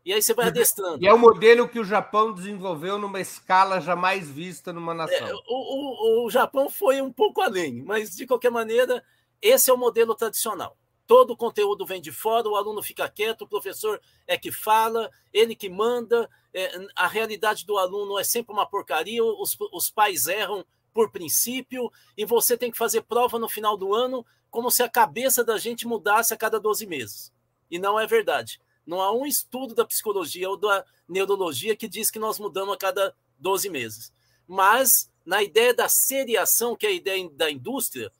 E 0.05 0.13
aí 0.13 0.21
você 0.21 0.31
vai 0.31 0.45
adestrando. 0.45 1.03
E 1.03 1.07
é 1.07 1.13
o 1.13 1.17
modelo 1.17 1.67
que 1.67 1.79
o 1.79 1.83
Japão 1.83 2.31
desenvolveu 2.31 2.99
numa 2.99 3.19
escala 3.19 3.81
jamais 3.81 4.29
vista 4.29 4.71
numa 4.71 4.93
nação. 4.93 5.27
É, 5.27 5.33
o, 5.33 5.41
o, 5.47 6.27
o 6.27 6.29
Japão 6.29 6.69
foi 6.69 7.01
um 7.01 7.11
pouco 7.11 7.41
além, 7.41 7.81
mas 7.81 8.15
de 8.15 8.27
qualquer 8.27 8.51
maneira, 8.51 9.03
esse 9.41 9.71
é 9.71 9.73
o 9.73 9.77
modelo 9.77 10.13
tradicional. 10.13 10.77
Todo 11.07 11.31
o 11.31 11.37
conteúdo 11.37 11.83
vem 11.83 11.99
de 11.99 12.11
fora, 12.11 12.47
o 12.47 12.55
aluno 12.55 12.83
fica 12.83 13.09
quieto, 13.09 13.41
o 13.41 13.47
professor 13.47 13.99
é 14.27 14.37
que 14.37 14.51
fala, 14.51 15.09
ele 15.33 15.55
que 15.55 15.67
manda, 15.67 16.29
é, 16.53 16.77
a 16.95 17.07
realidade 17.07 17.65
do 17.65 17.75
aluno 17.75 18.19
é 18.19 18.23
sempre 18.23 18.53
uma 18.53 18.67
porcaria, 18.67 19.23
os, 19.23 19.57
os 19.73 19.89
pais 19.89 20.27
erram 20.27 20.63
por 20.93 21.11
princípio, 21.11 21.91
e 22.17 22.25
você 22.25 22.57
tem 22.57 22.71
que 22.71 22.77
fazer 22.77 23.01
prova 23.01 23.39
no 23.39 23.49
final 23.49 23.77
do 23.77 23.93
ano, 23.93 24.25
como 24.49 24.71
se 24.71 24.81
a 24.83 24.89
cabeça 24.89 25.43
da 25.43 25.57
gente 25.57 25.87
mudasse 25.87 26.33
a 26.33 26.37
cada 26.37 26.59
12 26.59 26.85
meses. 26.85 27.31
E 27.69 27.77
não 27.77 27.99
é 27.99 28.07
verdade. 28.07 28.59
Não 28.85 29.01
há 29.01 29.11
um 29.11 29.25
estudo 29.25 29.75
da 29.75 29.85
psicologia 29.85 30.49
ou 30.49 30.57
da 30.57 30.83
neurologia 31.07 31.75
que 31.75 31.87
diz 31.87 32.09
que 32.09 32.17
nós 32.17 32.39
mudamos 32.39 32.73
a 32.73 32.77
cada 32.77 33.15
12 33.37 33.69
meses. 33.69 34.11
Mas, 34.47 35.11
na 35.25 35.43
ideia 35.43 35.73
da 35.73 35.87
seriação, 35.87 36.75
que 36.75 36.87
é 36.87 36.89
a 36.89 36.93
ideia 36.93 37.29
da 37.29 37.51
indústria, 37.51 38.11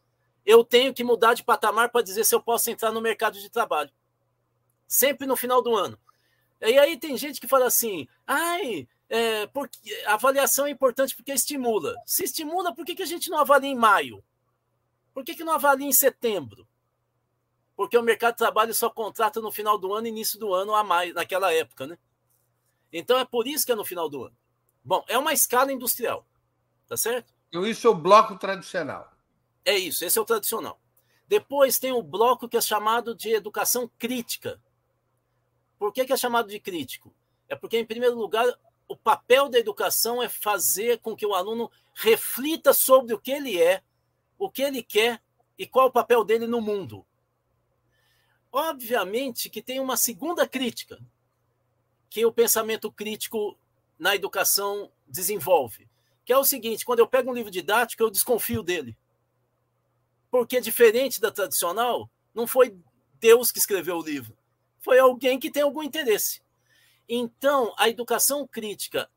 eu 0.46 0.64
tenho 0.64 0.94
que 0.94 1.04
mudar 1.04 1.34
de 1.34 1.44
patamar 1.44 1.90
para 1.90 2.04
dizer 2.04 2.24
se 2.24 2.36
eu 2.36 2.42
posso 2.42 2.70
entrar 2.70 2.92
no 2.92 3.02
mercado 3.02 3.40
de 3.40 3.50
trabalho. 3.50 3.92
Sempre 4.88 5.28
no 5.28 5.36
final 5.36 5.62
do 5.62 5.76
ano. 5.76 6.00
E 6.62 6.78
aí 6.78 6.98
tem 6.98 7.18
gente 7.18 7.40
que 7.40 7.48
fala 7.48 7.66
assim: 7.66 8.08
ai, 8.28 8.88
é, 9.10 9.48
porque 9.48 9.94
a 10.06 10.14
avaliação 10.14 10.68
é 10.68 10.70
importante 10.70 11.16
porque 11.16 11.32
estimula. 11.32 11.96
Se 12.06 12.24
estimula, 12.24 12.74
por 12.74 12.86
que, 12.86 12.96
que 12.96 13.04
a 13.04 13.08
gente 13.08 13.30
não 13.30 13.40
avalia 13.40 13.72
em 13.72 13.76
maio? 13.76 14.24
Por 15.14 15.24
que, 15.24 15.34
que 15.34 15.44
não 15.44 15.54
avalia 15.54 15.88
em 15.88 15.92
setembro? 15.92 16.68
Porque 17.76 17.98
o 17.98 18.04
mercado 18.04 18.34
de 18.34 18.38
trabalho 18.38 18.74
só 18.74 18.90
contrata 18.90 19.42
no 19.42 19.52
final 19.52 19.78
do 19.78 19.94
ano 19.94 20.06
e 20.06 20.10
início 20.12 20.38
do 20.40 20.54
ano 20.54 20.76
a 20.76 20.84
mais, 20.84 21.14
naquela 21.14 21.52
época, 21.52 21.88
né? 21.88 21.98
Então 22.94 23.18
é 23.18 23.26
por 23.26 23.48
isso 23.48 23.66
que 23.66 23.72
é 23.72 23.76
no 23.76 23.86
final 23.86 24.08
do 24.08 24.26
ano. 24.26 24.38
Bom, 24.84 25.04
é 25.08 25.18
uma 25.18 25.34
escala 25.34 25.72
industrial, 25.72 26.26
tá 26.88 26.96
certo? 26.96 27.34
Então 27.48 27.66
isso 27.66 27.88
é 27.88 27.90
o 27.90 27.96
bloco 27.96 28.38
tradicional. 28.38 29.12
É 29.66 29.78
isso, 29.78 30.06
esse 30.06 30.18
é 30.18 30.22
o 30.22 30.26
tradicional. 30.26 30.80
Depois 31.28 31.80
tem 31.80 31.92
o 31.92 32.02
bloco 32.04 32.48
que 32.48 32.58
é 32.58 32.62
chamado 32.62 33.16
de 33.16 33.30
educação 33.30 33.90
crítica. 33.98 34.62
Por 35.78 35.92
que, 35.94 36.06
que 36.06 36.14
é 36.14 36.18
chamado 36.18 36.50
de 36.50 36.60
crítico? 36.60 37.14
É 37.48 37.56
porque, 37.56 37.78
em 37.78 37.86
primeiro 37.86 38.16
lugar, 38.16 38.46
o 38.90 38.98
papel 38.98 39.48
da 39.48 39.60
educação 39.60 40.22
é 40.22 40.28
fazer 40.28 41.00
com 41.00 41.16
que 41.16 41.26
o 41.26 41.36
aluno 41.36 41.72
reflita 41.94 42.74
sobre 42.74 43.14
o 43.14 43.20
que 43.20 43.32
ele 43.32 43.62
é, 43.62 43.84
o 44.38 44.50
que 44.50 44.64
ele 44.64 44.82
quer 44.82 45.22
e 45.58 45.68
qual 45.68 45.88
o 45.88 45.92
papel 45.92 46.26
dele 46.26 46.48
no 46.48 46.60
mundo. 46.60 47.06
Obviamente 48.52 49.48
que 49.48 49.62
tem 49.62 49.80
uma 49.80 49.96
segunda 49.96 50.48
crítica 50.48 51.00
que 52.10 52.26
o 52.26 52.34
pensamento 52.34 52.92
crítico 52.92 53.56
na 53.98 54.16
educação 54.16 54.92
desenvolve, 55.08 55.88
que 56.26 56.34
é 56.34 56.38
o 56.38 56.44
seguinte: 56.44 56.84
quando 56.84 57.00
eu 57.00 57.08
pego 57.08 57.30
um 57.30 57.36
livro 57.36 57.52
didático, 57.52 58.02
eu 58.02 58.10
desconfio 58.10 58.64
dele. 58.64 58.98
Porque 60.32 60.60
diferente 60.60 61.22
da 61.22 61.32
tradicional, 61.32 62.10
não 62.34 62.48
foi 62.48 62.76
Deus 63.20 63.52
que 63.52 63.60
escreveu 63.60 63.98
o 63.98 64.04
livro, 64.04 64.36
foi 64.80 64.98
alguém 64.98 65.40
que 65.40 65.52
tem 65.52 65.62
algum 65.62 65.84
interesse. 65.84 66.42
Então, 67.12 67.74
a 67.76 67.90
educação 67.90 68.46
crítica, 68.46 69.10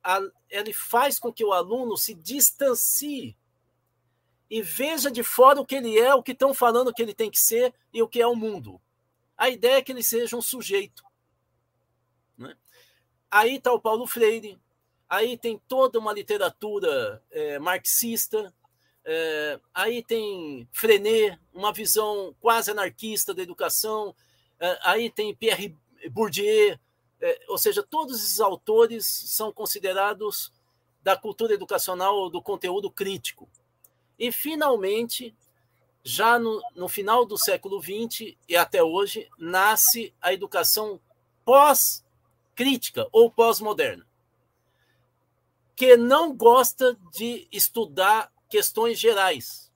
ele 0.48 0.72
faz 0.72 1.18
com 1.18 1.30
que 1.30 1.44
o 1.44 1.52
aluno 1.52 1.94
se 1.98 2.14
distancie 2.14 3.36
e 4.48 4.62
veja 4.62 5.10
de 5.10 5.22
fora 5.22 5.60
o 5.60 5.66
que 5.66 5.74
ele 5.74 5.98
é, 5.98 6.14
o 6.14 6.22
que 6.22 6.32
estão 6.32 6.54
falando 6.54 6.92
que 6.92 7.02
ele 7.02 7.12
tem 7.12 7.30
que 7.30 7.38
ser 7.38 7.74
e 7.92 8.02
o 8.02 8.08
que 8.08 8.22
é 8.22 8.26
o 8.26 8.34
mundo. 8.34 8.80
A 9.36 9.50
ideia 9.50 9.76
é 9.76 9.82
que 9.82 9.92
ele 9.92 10.02
seja 10.02 10.34
um 10.34 10.40
sujeito. 10.40 11.04
Né? 12.38 12.56
Aí 13.30 13.56
está 13.56 13.70
o 13.70 13.80
Paulo 13.80 14.06
Freire, 14.06 14.58
aí 15.06 15.36
tem 15.36 15.60
toda 15.68 15.98
uma 15.98 16.14
literatura 16.14 17.22
é, 17.30 17.58
marxista, 17.58 18.54
é, 19.04 19.60
aí 19.74 20.02
tem 20.02 20.66
Frenet, 20.72 21.38
uma 21.52 21.74
visão 21.74 22.34
quase 22.40 22.70
anarquista 22.70 23.34
da 23.34 23.42
educação, 23.42 24.14
é, 24.58 24.78
aí 24.82 25.10
tem 25.10 25.34
Pierre 25.34 25.76
Bourdieu, 26.10 26.78
é, 27.22 27.40
ou 27.48 27.56
seja, 27.56 27.84
todos 27.84 28.18
esses 28.18 28.40
autores 28.40 29.06
são 29.06 29.52
considerados 29.52 30.52
da 31.02 31.16
cultura 31.16 31.54
educacional 31.54 32.28
do 32.28 32.42
conteúdo 32.42 32.90
crítico. 32.90 33.48
E, 34.18 34.32
finalmente, 34.32 35.34
já 36.02 36.36
no, 36.36 36.60
no 36.74 36.88
final 36.88 37.24
do 37.24 37.38
século 37.38 37.80
XX 37.80 38.36
e 38.48 38.56
até 38.56 38.82
hoje, 38.82 39.30
nasce 39.38 40.12
a 40.20 40.32
educação 40.32 41.00
pós-crítica 41.44 43.06
ou 43.12 43.30
pós-moderna, 43.30 44.04
que 45.76 45.96
não 45.96 46.34
gosta 46.34 46.98
de 47.12 47.46
estudar 47.52 48.32
questões 48.48 48.98
gerais. 48.98 49.70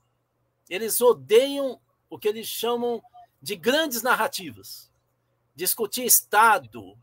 Eles 0.69 1.01
odeiam 1.01 1.81
o 2.11 2.19
que 2.19 2.27
eles 2.27 2.49
chamam 2.49 3.01
de 3.41 3.55
grandes 3.55 4.03
narrativas. 4.03 4.91
Discutir 5.55 6.05
Estado, 6.05 6.97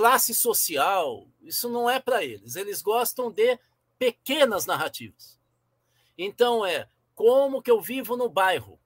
classe 0.00 0.34
social, 0.34 1.28
isso 1.42 1.68
não 1.68 1.88
é 1.88 2.00
para 2.00 2.24
eles. 2.24 2.56
Eles 2.56 2.80
gostam 2.80 3.30
de 3.30 3.58
pequenas 3.98 4.64
narrativas. 4.64 5.38
Então 6.16 6.64
é 6.64 6.88
como 7.14 7.60
que 7.60 7.70
eu 7.70 7.82
vivo 7.82 8.16
no 8.16 8.26
bairro? 8.26 8.80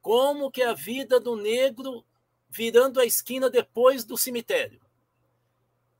Como 0.00 0.52
que 0.52 0.62
é 0.62 0.68
a 0.68 0.72
vida 0.72 1.18
do 1.18 1.34
negro 1.34 2.06
virando 2.48 3.00
a 3.00 3.04
esquina 3.04 3.50
depois 3.50 4.04
do 4.04 4.16
cemitério? 4.16 4.80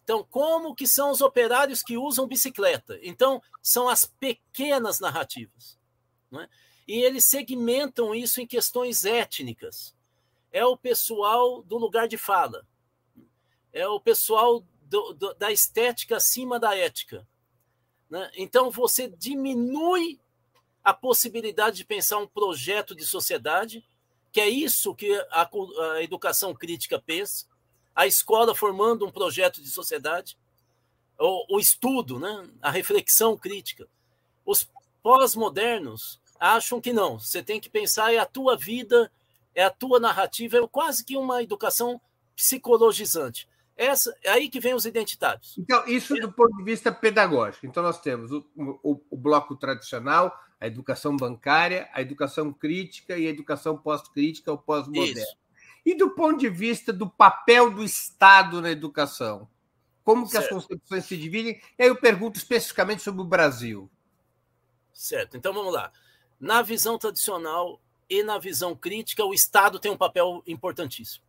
Então, 0.05 0.23
como 0.23 0.73
que 0.73 0.87
são 0.87 1.11
os 1.11 1.21
operários 1.21 1.83
que 1.83 1.99
usam 1.99 2.29
bicicleta? 2.29 2.97
Então, 3.03 3.43
são 3.61 3.89
as 3.89 4.07
pequenas 4.07 5.01
narrativas. 5.01 5.77
É? 6.41 6.49
E 6.87 7.03
eles 7.03 7.25
segmentam 7.27 8.15
isso 8.15 8.41
em 8.41 8.47
questões 8.47 9.05
étnicas. 9.05 9.93
É 10.53 10.65
o 10.65 10.77
pessoal 10.77 11.65
do 11.65 11.77
lugar 11.77 12.07
de 12.07 12.17
fala. 12.17 12.65
É 13.77 13.87
o 13.87 14.01
pessoal 14.01 14.65
do, 14.85 15.13
do, 15.13 15.35
da 15.35 15.53
estética 15.53 16.17
acima 16.17 16.59
da 16.59 16.75
ética. 16.75 17.29
Né? 18.09 18.31
Então, 18.35 18.71
você 18.71 19.07
diminui 19.07 20.19
a 20.83 20.95
possibilidade 20.95 21.77
de 21.77 21.85
pensar 21.85 22.17
um 22.17 22.27
projeto 22.27 22.95
de 22.95 23.05
sociedade, 23.05 23.87
que 24.33 24.41
é 24.41 24.49
isso 24.49 24.95
que 24.95 25.13
a, 25.31 25.51
a 25.93 26.03
educação 26.03 26.55
crítica 26.55 26.99
pensa, 26.99 27.45
a 27.95 28.07
escola 28.07 28.55
formando 28.55 29.05
um 29.05 29.11
projeto 29.11 29.61
de 29.61 29.69
sociedade, 29.69 30.39
o, 31.19 31.57
o 31.57 31.61
estudo, 31.61 32.19
né? 32.19 32.49
a 32.63 32.71
reflexão 32.71 33.37
crítica. 33.37 33.87
Os 34.47 34.67
pós-modernos 35.03 36.19
acham 36.41 36.81
que 36.81 36.95
não, 36.95 37.19
você 37.19 37.43
tem 37.43 37.61
que 37.61 37.69
pensar 37.69 38.15
é 38.15 38.17
a 38.17 38.25
tua 38.25 38.57
vida, 38.57 39.13
é 39.55 39.65
a 39.65 39.71
tua 39.71 40.01
narrativa, 40.01 40.57
é 40.57 40.67
quase 40.67 41.05
que 41.05 41.15
uma 41.15 41.43
educação 41.43 42.01
psicologizante. 42.35 43.47
Essa, 43.77 44.17
é 44.25 44.31
aí 44.31 44.49
que 44.49 44.59
vem 44.59 44.75
os 44.75 44.87
identitários. 44.87 45.57
Então, 45.59 45.87
isso 45.87 46.15
do 46.15 46.33
ponto 46.33 46.57
de 46.57 46.65
vista 46.65 46.91
pedagógico. 46.91 47.67
Então, 47.67 47.83
nós 47.83 48.01
temos 48.01 48.33
o, 48.33 48.45
o, 48.57 49.01
o 49.11 49.17
bloco 49.17 49.55
tradicional, 49.55 50.35
a 50.59 50.67
educação 50.67 51.15
bancária, 51.15 51.89
a 51.93 52.01
educação 52.01 52.53
crítica 52.53 53.19
e 53.19 53.27
a 53.27 53.31
educação 53.31 53.77
pós-crítica 53.77 54.51
ou 54.51 54.57
pós-moderna. 54.57 55.23
E 55.85 55.95
do 55.95 56.11
ponto 56.11 56.39
de 56.39 56.49
vista 56.49 56.93
do 56.93 57.09
papel 57.09 57.71
do 57.71 57.85
Estado 57.85 58.63
na 58.63 58.71
educação? 58.71 59.49
Como 60.03 60.25
que 60.25 60.33
certo. 60.33 60.57
as 60.57 60.65
concepções 60.65 61.05
se 61.05 61.17
dividem? 61.17 61.61
E 61.79 61.83
aí 61.83 61.89
eu 61.89 61.97
pergunto 61.97 62.39
especificamente 62.39 63.03
sobre 63.03 63.21
o 63.21 63.25
Brasil. 63.25 63.91
Certo. 64.93 65.37
Então 65.37 65.53
vamos 65.53 65.75
lá. 65.75 65.93
Na 66.41 66.63
visão 66.63 66.97
tradicional 66.97 67.81
e 68.09 68.23
na 68.23 68.39
visão 68.39 68.75
crítica, 68.75 69.25
o 69.25 69.35
Estado 69.35 69.79
tem 69.79 69.91
um 69.91 69.97
papel 69.97 70.43
importantíssimo. 70.47 71.26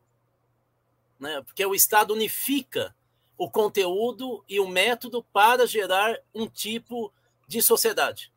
Né? 1.19 1.41
Porque 1.41 1.65
o 1.65 1.75
Estado 1.75 2.13
unifica 2.13 2.95
o 3.38 3.49
conteúdo 3.49 4.43
e 4.47 4.60
o 4.60 4.67
método 4.67 5.23
para 5.32 5.67
gerar 5.67 6.19
um 6.34 6.47
tipo 6.47 7.12
de 7.47 7.62
sociedade. 7.62 8.32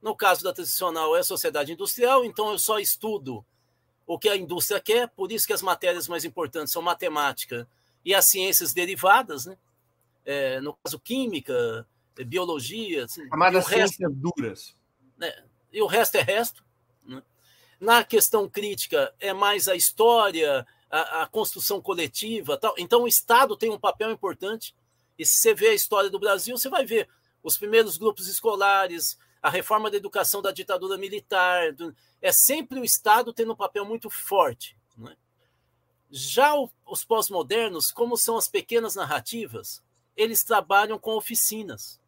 No 0.00 0.16
caso 0.16 0.42
da 0.42 0.52
tradicional 0.52 1.16
é 1.16 1.20
a 1.20 1.24
sociedade 1.24 1.72
industrial, 1.72 2.24
então 2.24 2.50
eu 2.50 2.58
só 2.58 2.78
estudo 2.78 3.44
o 4.06 4.18
que 4.18 4.28
a 4.28 4.36
indústria 4.36 4.80
quer, 4.80 5.08
por 5.08 5.30
isso 5.30 5.46
que 5.46 5.52
as 5.52 5.60
matérias 5.60 6.08
mais 6.08 6.24
importantes 6.24 6.72
são 6.72 6.80
matemática 6.80 7.68
e 8.04 8.14
as 8.14 8.26
ciências 8.26 8.72
derivadas, 8.72 9.44
né? 9.44 9.58
É, 10.24 10.60
no 10.60 10.74
caso 10.82 10.98
química, 10.98 11.86
biologia, 12.24 13.04
assim, 13.04 13.26
chamadas 13.28 13.66
ciências 13.66 14.14
duras. 14.14 14.74
Né? 15.16 15.32
E 15.72 15.82
o 15.82 15.86
resto 15.86 16.16
é 16.16 16.22
resto. 16.22 16.64
Né? 17.04 17.22
Na 17.80 18.04
questão 18.04 18.48
crítica 18.48 19.14
é 19.20 19.32
mais 19.32 19.68
a 19.68 19.76
história, 19.76 20.66
a, 20.90 21.22
a, 21.22 21.26
construção 21.26 21.80
coletiva, 21.80 22.56
tal. 22.56 22.74
Então 22.78 23.02
o 23.02 23.08
Estado 23.08 23.56
tem 23.56 23.70
um 23.70 23.78
papel 23.78 24.10
importante. 24.10 24.74
E 25.18 25.26
se 25.26 25.40
você 25.40 25.54
vê 25.54 25.68
a 25.68 25.74
história 25.74 26.08
do 26.10 26.18
Brasil, 26.18 26.56
você 26.56 26.68
vai 26.68 26.84
ver 26.84 27.08
os 27.42 27.58
primeiros 27.58 27.96
grupos 27.96 28.28
escolares, 28.28 29.18
a 29.42 29.50
reforma 29.50 29.90
da 29.90 29.96
educação 29.96 30.40
da 30.40 30.50
ditadura 30.50 30.96
militar. 30.96 31.72
Do... 31.72 31.94
É 32.20 32.32
sempre 32.32 32.80
o 32.80 32.84
Estado 32.84 33.32
tendo 33.32 33.52
um 33.52 33.56
papel 33.56 33.84
muito 33.84 34.08
forte. 34.08 34.76
Né? 34.96 35.16
Já 36.10 36.54
o, 36.54 36.70
os 36.86 37.04
pós-modernos, 37.04 37.90
como 37.90 38.16
são 38.16 38.36
as 38.36 38.48
pequenas 38.48 38.94
narrativas, 38.94 39.82
eles 40.16 40.42
trabalham 40.42 40.98
com 40.98 41.16
oficinas. 41.16 42.00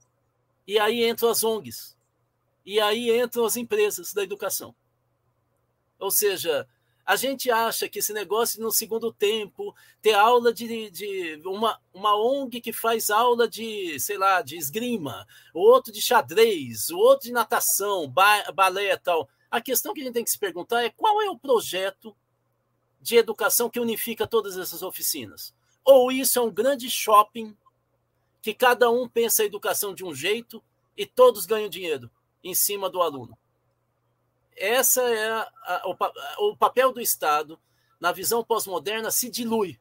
E 0.66 0.78
aí 0.78 1.08
entram 1.08 1.28
as 1.28 1.44
ONGs. 1.44 1.96
E 2.64 2.80
aí 2.80 3.10
entram 3.18 3.44
as 3.44 3.56
empresas 3.56 4.12
da 4.12 4.22
educação. 4.22 4.74
Ou 5.98 6.10
seja, 6.10 6.66
a 7.04 7.16
gente 7.16 7.50
acha 7.50 7.88
que 7.88 7.98
esse 7.98 8.12
negócio 8.12 8.60
no 8.60 8.70
segundo 8.70 9.12
tempo, 9.12 9.74
ter 10.00 10.14
aula 10.14 10.52
de, 10.52 10.90
de 10.90 11.42
uma, 11.44 11.80
uma 11.92 12.14
ONG 12.16 12.60
que 12.60 12.72
faz 12.72 13.10
aula 13.10 13.48
de, 13.48 13.98
sei 13.98 14.16
lá, 14.16 14.42
de 14.42 14.56
esgrima, 14.56 15.26
o 15.52 15.60
outro 15.60 15.92
de 15.92 16.00
xadrez, 16.00 16.90
o 16.90 16.98
outro 16.98 17.26
de 17.26 17.32
natação, 17.32 18.08
ba, 18.08 18.50
balé 18.52 18.92
e 18.92 18.98
tal. 18.98 19.28
A 19.50 19.60
questão 19.60 19.92
que 19.92 20.00
a 20.00 20.04
gente 20.04 20.14
tem 20.14 20.24
que 20.24 20.30
se 20.30 20.38
perguntar 20.38 20.84
é 20.84 20.90
qual 20.90 21.20
é 21.20 21.28
o 21.28 21.38
projeto 21.38 22.16
de 23.00 23.16
educação 23.16 23.68
que 23.68 23.80
unifica 23.80 24.26
todas 24.26 24.56
essas 24.56 24.82
oficinas? 24.82 25.54
Ou 25.84 26.12
isso 26.12 26.38
é 26.38 26.42
um 26.42 26.50
grande 26.50 26.88
shopping 26.88 27.56
que 28.42 28.54
cada 28.54 28.90
um 28.90 29.08
pensa 29.08 29.42
a 29.42 29.46
educação 29.46 29.94
de 29.94 30.04
um 30.04 30.14
jeito 30.14 30.62
e 30.96 31.04
todos 31.06 31.46
ganham 31.46 31.68
dinheiro 31.68 32.10
em 32.44 32.54
cima 32.54 32.88
do 32.88 33.02
aluno? 33.02 33.36
Essa 34.60 35.00
é 35.02 35.30
a, 35.30 35.50
a, 35.64 35.82
o, 35.86 36.50
o, 36.50 36.56
papel 36.56 36.92
do 36.92 37.00
Estado 37.00 37.58
na 37.98 38.12
visão 38.12 38.44
pós-moderna 38.44 39.10
se 39.10 39.30
dilui. 39.30 39.80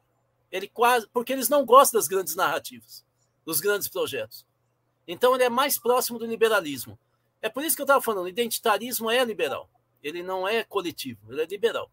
Ele 0.50 0.66
quase 0.66 1.06
porque 1.12 1.32
eles 1.32 1.48
não 1.48 1.64
gostam 1.64 2.00
das 2.00 2.08
grandes 2.08 2.34
narrativas, 2.34 3.04
dos 3.44 3.60
grandes 3.60 3.88
projetos. 3.88 4.46
Então 5.06 5.34
ele 5.34 5.44
é 5.44 5.50
mais 5.50 5.78
próximo 5.78 6.18
do 6.18 6.26
liberalismo. 6.26 6.98
É 7.42 7.48
por 7.48 7.62
isso 7.62 7.76
que 7.76 7.82
eu 7.82 7.84
estava 7.84 8.02
falando, 8.02 8.28
identitarismo 8.28 9.10
é 9.10 9.24
liberal. 9.24 9.68
Ele 10.02 10.22
não 10.22 10.48
é 10.48 10.64
coletivo, 10.64 11.20
ele 11.30 11.42
é 11.42 11.46
liberal. 11.46 11.90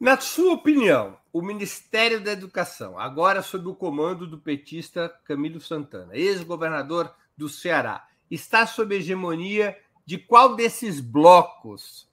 Na 0.00 0.18
sua 0.20 0.54
opinião, 0.54 1.18
o 1.32 1.42
Ministério 1.42 2.22
da 2.22 2.32
Educação, 2.32 2.98
agora 2.98 3.42
sob 3.42 3.68
o 3.68 3.74
comando 3.74 4.26
do 4.26 4.38
petista 4.38 5.08
Camilo 5.24 5.60
Santana, 5.60 6.16
ex-governador 6.16 7.12
do 7.36 7.48
Ceará, 7.48 8.06
está 8.30 8.66
sob 8.66 8.94
hegemonia 8.94 9.76
de 10.08 10.16
qual 10.16 10.56
desses 10.56 11.00
blocos? 11.00 12.08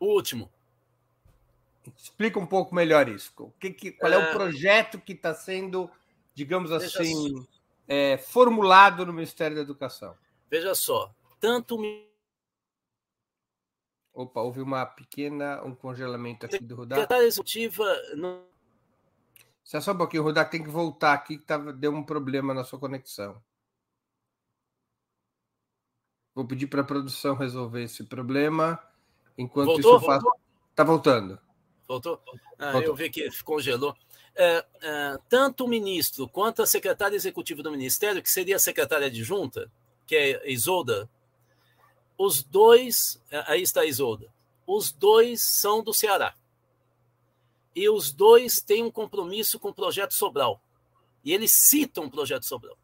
O 0.00 0.06
último. 0.06 0.50
Explica 1.96 2.40
um 2.40 2.46
pouco 2.46 2.74
melhor 2.74 3.08
isso. 3.08 3.32
O 3.38 3.52
que, 3.52 3.70
que 3.70 3.92
qual 3.92 4.12
é, 4.12 4.16
é 4.16 4.18
o 4.18 4.32
projeto 4.32 4.98
que 4.98 5.12
está 5.12 5.32
sendo, 5.32 5.88
digamos 6.34 6.70
Veja 6.70 6.86
assim, 6.86 7.46
é, 7.86 8.18
formulado 8.18 9.06
no 9.06 9.12
Ministério 9.12 9.54
da 9.54 9.62
Educação? 9.62 10.16
Veja 10.50 10.74
só, 10.74 11.14
tanto 11.38 11.80
Opa, 14.12 14.40
houve 14.40 14.60
uma 14.60 14.84
pequena 14.84 15.62
um 15.62 15.72
congelamento 15.72 16.46
aqui 16.46 16.58
do 16.58 16.74
Rudá. 16.74 16.96
Secretária 16.96 17.26
executiva. 17.28 17.84
No... 18.16 18.42
Só 19.62 19.92
um 19.92 19.96
pouquinho, 19.96 20.24
Rudá, 20.24 20.44
tem 20.44 20.64
que 20.64 20.68
voltar 20.68 21.12
aqui 21.12 21.38
que 21.38 21.44
tava, 21.44 21.72
deu 21.72 21.94
um 21.94 22.02
problema 22.02 22.52
na 22.52 22.64
sua 22.64 22.80
conexão. 22.80 23.40
Vou 26.36 26.44
pedir 26.44 26.66
para 26.66 26.82
a 26.82 26.84
produção 26.84 27.34
resolver 27.34 27.82
esse 27.82 28.04
problema. 28.04 28.78
Enquanto 29.38 29.68
voltou, 29.68 29.96
isso 29.96 30.04
eu 30.04 30.06
faço. 30.06 30.30
Está 30.70 30.84
voltando. 30.84 31.40
Voltou? 31.88 32.20
Ah, 32.58 32.72
voltou. 32.72 32.90
Eu 32.90 32.94
vi 32.94 33.08
que 33.08 33.42
congelou. 33.42 33.96
É, 34.34 34.62
é, 34.82 35.18
tanto 35.30 35.64
o 35.64 35.68
ministro 35.68 36.28
quanto 36.28 36.60
a 36.60 36.66
secretária 36.66 37.16
executiva 37.16 37.62
do 37.62 37.70
Ministério, 37.70 38.22
que 38.22 38.30
seria 38.30 38.56
a 38.56 38.58
secretária 38.58 39.06
adjunta, 39.06 39.72
que 40.06 40.14
é 40.14 40.52
Isolda, 40.52 41.08
os 42.18 42.42
dois. 42.42 43.18
É, 43.30 43.42
aí 43.50 43.62
está 43.62 43.80
a 43.80 43.86
Isolda. 43.86 44.30
Os 44.66 44.92
dois 44.92 45.40
são 45.40 45.82
do 45.82 45.94
Ceará. 45.94 46.34
E 47.74 47.88
os 47.88 48.12
dois 48.12 48.60
têm 48.60 48.82
um 48.82 48.90
compromisso 48.90 49.58
com 49.58 49.70
o 49.70 49.74
projeto 49.74 50.12
Sobral. 50.12 50.60
E 51.24 51.32
eles 51.32 51.52
citam 51.54 52.04
o 52.04 52.10
projeto 52.10 52.44
Sobral. 52.44 52.76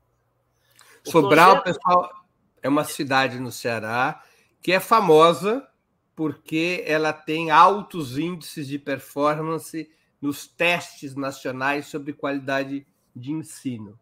O 1.07 1.11
Sobral, 1.11 1.61
projeto... 1.61 1.65
pessoal, 1.65 2.22
é 2.63 2.69
uma 2.69 2.85
cidade 2.85 3.39
no 3.39 3.51
Ceará 3.51 4.23
que 4.63 4.73
é 4.73 4.81
famosa 4.81 5.69
porque 6.15 6.85
ela 6.87 7.13
tem 7.13 7.51
altos 7.51 8.17
índices 8.17 8.69
de 8.69 8.79
performance 8.79 9.91
nos 10.21 10.47
testes 10.47 11.17
nacionais 11.17 11.87
sobre 11.87 12.13
qualidade 12.13 12.87
de 13.15 13.33
ensino. 13.33 13.99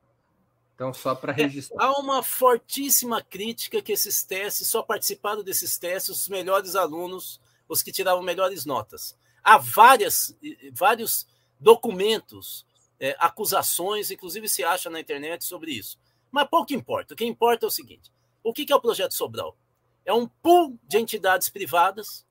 Então, 0.75 0.93
só 0.93 1.15
para 1.15 1.33
é, 1.33 1.37
registrar. 1.37 1.83
É, 1.83 1.87
há 1.87 1.93
uma 1.93 2.23
fortíssima 2.23 3.23
crítica 3.23 3.81
que 3.81 3.93
esses 3.93 4.23
testes, 4.23 4.67
só 4.67 4.83
participaram 4.83 5.43
desses 5.43 5.79
testes 5.79 6.23
os 6.23 6.29
melhores 6.29 6.75
alunos 6.75 7.41
os 7.69 7.83
que 7.83 7.93
tiravam 7.93 8.23
melhores 8.23 8.67
notas. 8.67 9.17
Há 9.43 9.57
várias, 9.57 10.37
vários 10.73 11.27
documentos, 11.59 12.67
é, 12.99 13.17
acusações, 13.19 14.11
inclusive 14.11 14.49
se 14.49 14.65
acha 14.65 14.91
na 14.91 15.01
internet 15.01 15.45
sobre 15.45 15.71
isso. 15.71 15.99
Mas 16.31 16.49
pouco 16.49 16.75
importa. 16.75 17.15
O 17.15 17.17
que 17.17 17.25
importa 17.25 17.67
é 17.67 17.69
o 17.69 17.71
seguinte: 17.71 18.11
o 18.43 18.53
que 18.53 18.73
é 18.73 18.77
o 18.77 18.81
projeto 18.81 19.15
Sobral? 19.15 19.57
É 20.05 20.13
um 20.13 20.27
pool 20.27 20.79
de 20.89 20.99
entidades 20.99 21.49
privadas, 21.49 22.27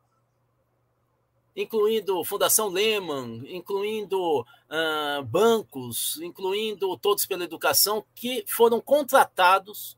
incluindo 1.55 2.23
Fundação 2.23 2.67
Lehman, 2.67 3.43
incluindo 3.47 4.41
uh, 4.41 5.23
bancos, 5.25 6.19
incluindo 6.21 6.97
Todos 6.97 7.25
pela 7.25 7.43
Educação, 7.43 8.05
que 8.15 8.43
foram 8.47 8.81
contratados 8.81 9.97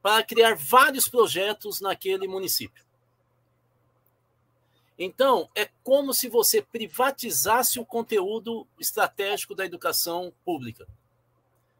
para 0.00 0.22
criar 0.22 0.54
vários 0.56 1.08
projetos 1.08 1.80
naquele 1.80 2.28
município. 2.28 2.86
Então, 4.98 5.48
é 5.54 5.68
como 5.84 6.12
se 6.12 6.28
você 6.28 6.60
privatizasse 6.60 7.78
o 7.78 7.86
conteúdo 7.86 8.66
estratégico 8.80 9.54
da 9.54 9.64
educação 9.64 10.32
pública. 10.44 10.88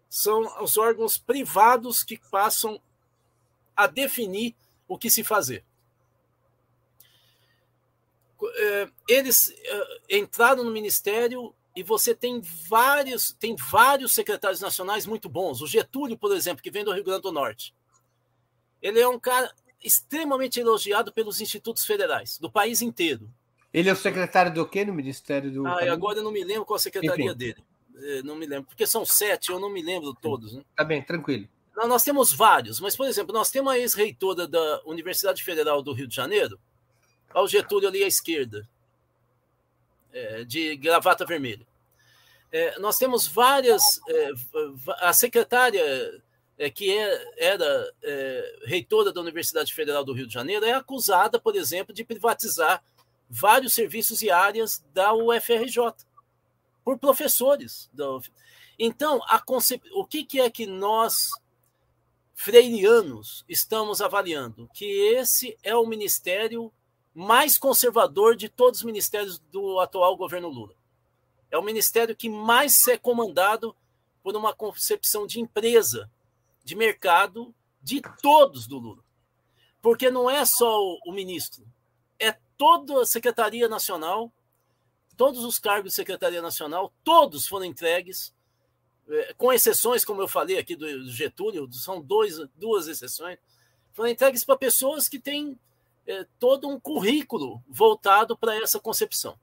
São 0.08 0.62
os 0.62 0.76
órgãos 0.76 1.18
privados 1.18 2.04
que 2.04 2.18
passam 2.30 2.80
a 3.78 3.86
definir 3.86 4.56
o 4.88 4.98
que 4.98 5.08
se 5.08 5.22
fazer. 5.22 5.64
É, 8.42 8.88
eles 9.08 9.54
é, 9.56 10.18
entraram 10.18 10.64
no 10.64 10.72
ministério 10.72 11.54
e 11.76 11.82
você 11.84 12.12
tem 12.12 12.40
vários, 12.68 13.32
tem 13.32 13.54
vários 13.54 14.14
secretários 14.14 14.60
nacionais 14.60 15.06
muito 15.06 15.28
bons. 15.28 15.62
O 15.62 15.66
Getúlio, 15.66 16.18
por 16.18 16.34
exemplo, 16.34 16.60
que 16.60 16.72
vem 16.72 16.84
do 16.84 16.92
Rio 16.92 17.04
Grande 17.04 17.22
do 17.22 17.30
Norte. 17.30 17.72
Ele 18.82 19.00
é 19.00 19.06
um 19.06 19.18
cara 19.18 19.54
extremamente 19.82 20.58
elogiado 20.58 21.12
pelos 21.12 21.40
institutos 21.40 21.84
federais 21.84 22.36
do 22.36 22.50
país 22.50 22.82
inteiro. 22.82 23.30
Ele 23.72 23.88
é 23.88 23.92
o 23.92 23.96
secretário 23.96 24.52
do 24.52 24.66
quê 24.66 24.84
no 24.84 24.92
Ministério 24.92 25.52
do. 25.52 25.66
Ah, 25.68 25.92
agora 25.92 26.18
eu 26.18 26.24
não 26.24 26.32
me 26.32 26.42
lembro 26.42 26.64
qual 26.64 26.76
a 26.76 26.80
secretaria 26.80 27.26
Enfim. 27.26 27.36
dele. 27.36 27.64
É, 27.94 28.22
não 28.22 28.34
me 28.34 28.46
lembro, 28.46 28.66
porque 28.68 28.86
são 28.86 29.04
sete, 29.04 29.50
eu 29.50 29.60
não 29.60 29.70
me 29.70 29.82
lembro 29.82 30.14
todos. 30.14 30.54
Né? 30.54 30.64
Tá 30.74 30.82
bem, 30.82 31.00
tranquilo. 31.02 31.48
Nós 31.86 32.02
temos 32.02 32.32
vários, 32.32 32.80
mas, 32.80 32.96
por 32.96 33.06
exemplo, 33.06 33.32
nós 33.32 33.50
temos 33.50 33.72
a 33.72 33.78
ex-reitora 33.78 34.48
da 34.48 34.82
Universidade 34.84 35.44
Federal 35.44 35.82
do 35.82 35.92
Rio 35.92 36.08
de 36.08 36.14
Janeiro, 36.14 36.58
ao 37.32 37.46
Getúlio 37.46 37.88
ali 37.88 38.02
à 38.02 38.06
esquerda, 38.06 38.68
é, 40.12 40.44
de 40.44 40.76
gravata 40.76 41.24
vermelha. 41.24 41.66
É, 42.50 42.78
nós 42.78 42.96
temos 42.98 43.26
várias. 43.26 43.82
É, 44.08 44.30
a 45.00 45.12
secretária 45.12 46.22
é, 46.58 46.70
que 46.70 46.96
é, 46.96 47.32
era 47.36 47.94
é, 48.02 48.56
reitora 48.64 49.12
da 49.12 49.20
Universidade 49.20 49.72
Federal 49.72 50.04
do 50.04 50.12
Rio 50.12 50.26
de 50.26 50.34
Janeiro 50.34 50.64
é 50.64 50.72
acusada, 50.72 51.38
por 51.38 51.54
exemplo, 51.54 51.94
de 51.94 52.04
privatizar 52.04 52.82
vários 53.30 53.74
serviços 53.74 54.22
e 54.22 54.30
áreas 54.30 54.82
da 54.92 55.12
UFRJ 55.14 55.92
por 56.84 56.98
professores. 56.98 57.90
Então, 58.78 59.20
concep... 59.44 59.82
o 59.92 60.04
que, 60.04 60.24
que 60.24 60.40
é 60.40 60.50
que 60.50 60.66
nós, 60.66 61.30
freirianos, 62.38 63.44
estamos 63.48 64.00
avaliando? 64.00 64.70
Que 64.72 64.84
esse 65.16 65.58
é 65.60 65.74
o 65.74 65.84
ministério 65.84 66.72
mais 67.12 67.58
conservador 67.58 68.36
de 68.36 68.48
todos 68.48 68.78
os 68.78 68.86
ministérios 68.86 69.40
do 69.40 69.80
atual 69.80 70.16
governo 70.16 70.48
Lula. 70.48 70.72
É 71.50 71.58
o 71.58 71.64
ministério 71.64 72.14
que 72.14 72.28
mais 72.28 72.86
é 72.86 72.96
comandado 72.96 73.74
por 74.22 74.36
uma 74.36 74.54
concepção 74.54 75.26
de 75.26 75.40
empresa, 75.40 76.08
de 76.62 76.76
mercado, 76.76 77.52
de 77.82 78.00
todos 78.22 78.68
do 78.68 78.78
Lula. 78.78 79.02
Porque 79.82 80.08
não 80.08 80.30
é 80.30 80.44
só 80.44 80.80
o 81.04 81.12
ministro, 81.12 81.66
é 82.20 82.38
toda 82.56 83.02
a 83.02 83.06
Secretaria 83.06 83.68
Nacional, 83.68 84.32
todos 85.16 85.44
os 85.44 85.58
cargos 85.58 85.90
de 85.90 85.96
Secretaria 85.96 86.40
Nacional, 86.40 86.92
todos 87.02 87.48
foram 87.48 87.64
entregues, 87.64 88.32
com 89.36 89.52
exceções, 89.52 90.04
como 90.04 90.20
eu 90.20 90.28
falei 90.28 90.58
aqui 90.58 90.76
do 90.76 91.08
Getúlio, 91.10 91.70
são 91.72 92.00
dois, 92.00 92.38
duas 92.56 92.86
exceções, 92.88 93.38
foram 93.92 94.10
entregues 94.10 94.44
para 94.44 94.56
pessoas 94.56 95.08
que 95.08 95.18
têm 95.18 95.58
é, 96.06 96.26
todo 96.38 96.68
um 96.68 96.78
currículo 96.78 97.62
voltado 97.68 98.36
para 98.36 98.56
essa 98.56 98.78
concepção. 98.78 99.38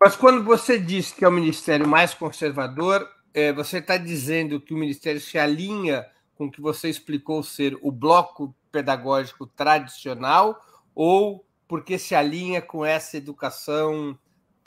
Mas 0.00 0.14
quando 0.14 0.44
você 0.44 0.78
diz 0.78 1.10
que 1.10 1.24
é 1.24 1.28
o 1.28 1.32
ministério 1.32 1.88
mais 1.88 2.14
conservador, 2.14 3.08
é, 3.34 3.52
você 3.52 3.78
está 3.78 3.96
dizendo 3.96 4.60
que 4.60 4.72
o 4.72 4.78
ministério 4.78 5.20
se 5.20 5.38
alinha 5.38 6.06
com 6.36 6.46
o 6.46 6.50
que 6.50 6.60
você 6.60 6.88
explicou 6.88 7.42
ser 7.42 7.76
o 7.82 7.90
bloco 7.90 8.54
pedagógico 8.70 9.46
tradicional 9.46 10.64
ou 10.94 11.44
porque 11.66 11.98
se 11.98 12.14
alinha 12.14 12.62
com 12.62 12.84
essa 12.84 13.16
educação 13.16 14.18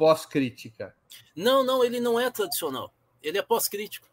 pós-crítica? 0.02 0.96
Não, 1.36 1.64
não, 1.64 1.84
ele 1.84 2.00
não 2.00 2.20
é 2.20 2.32
tradicional. 2.32 2.92
Ele 3.22 3.38
é 3.38 3.42
pós-crítico 3.44 4.12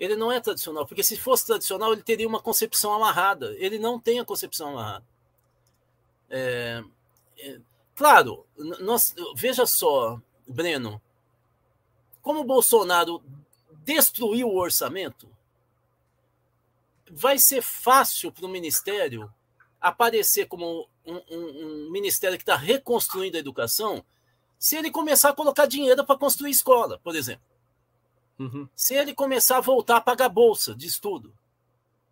ele 0.00 0.16
não 0.16 0.32
é 0.32 0.40
tradicional, 0.40 0.86
porque 0.86 1.02
se 1.02 1.14
fosse 1.18 1.46
tradicional, 1.46 1.92
ele 1.92 2.02
teria 2.02 2.26
uma 2.26 2.40
concepção 2.40 2.94
amarrada. 2.94 3.54
Ele 3.58 3.78
não 3.78 4.00
tem 4.00 4.18
a 4.18 4.24
concepção 4.24 4.70
amarrada. 4.70 5.04
É, 6.30 6.82
é, 7.38 7.60
claro, 7.94 8.46
nós, 8.56 9.14
veja 9.36 9.66
só, 9.66 10.18
Breno, 10.48 11.00
como 12.22 12.40
o 12.40 12.44
Bolsonaro 12.44 13.22
destruiu 13.84 14.48
o 14.48 14.56
orçamento, 14.58 15.28
vai 17.10 17.38
ser 17.38 17.60
fácil 17.60 18.32
para 18.32 18.46
o 18.46 18.48
ministério 18.48 19.30
aparecer 19.78 20.46
como 20.46 20.88
um, 21.04 21.16
um, 21.30 21.86
um 21.86 21.90
ministério 21.90 22.38
que 22.38 22.42
está 22.42 22.56
reconstruindo 22.56 23.36
a 23.36 23.40
educação 23.40 24.02
se 24.60 24.76
ele 24.76 24.90
começar 24.90 25.30
a 25.30 25.34
colocar 25.34 25.64
dinheiro 25.64 26.04
para 26.04 26.18
construir 26.18 26.50
escola, 26.50 26.98
por 26.98 27.16
exemplo. 27.16 27.42
Uhum. 28.38 28.68
Se 28.76 28.94
ele 28.94 29.14
começar 29.14 29.56
a 29.56 29.62
voltar 29.62 29.96
a 29.96 30.00
pagar 30.02 30.28
bolsa 30.28 30.74
de 30.74 30.86
estudo, 30.86 31.34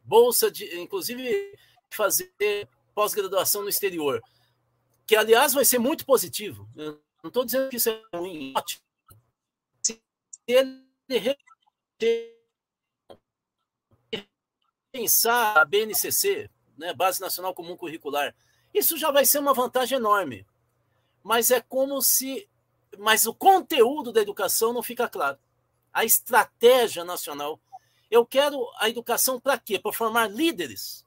bolsa 0.02 0.50
de, 0.50 0.80
inclusive, 0.80 1.58
fazer 1.90 2.66
pós-graduação 2.94 3.62
no 3.62 3.68
exterior, 3.68 4.22
que 5.06 5.14
aliás 5.14 5.52
vai 5.52 5.64
ser 5.64 5.78
muito 5.78 6.06
positivo. 6.06 6.66
Eu 6.74 6.98
não 7.22 7.28
estou 7.28 7.44
dizendo 7.44 7.68
que 7.68 7.76
isso 7.76 7.90
é 7.90 8.02
ruim, 8.14 8.54
ótimo. 8.56 8.82
Se 9.82 10.00
ele 10.46 10.82
pensar 14.90 15.58
a 15.58 15.64
BNCC, 15.66 16.48
né, 16.78 16.94
Base 16.94 17.20
Nacional 17.20 17.54
Comum 17.54 17.76
Curricular, 17.76 18.34
isso 18.72 18.96
já 18.96 19.11
vai 19.11 19.26
ser 19.26 19.38
uma 19.38 19.52
vantagem 19.52 19.98
enorme. 19.98 20.46
Mas 21.28 21.50
é 21.50 21.60
como 21.60 22.00
se. 22.00 22.48
Mas 22.96 23.26
o 23.26 23.34
conteúdo 23.34 24.10
da 24.10 24.22
educação 24.22 24.72
não 24.72 24.82
fica 24.82 25.06
claro 25.06 25.38
a 25.92 26.02
estratégia 26.02 27.04
nacional. 27.04 27.60
Eu 28.10 28.24
quero 28.24 28.66
a 28.78 28.88
educação 28.88 29.38
para 29.38 29.58
quê? 29.58 29.78
Para 29.78 29.92
formar 29.92 30.26
líderes, 30.30 31.04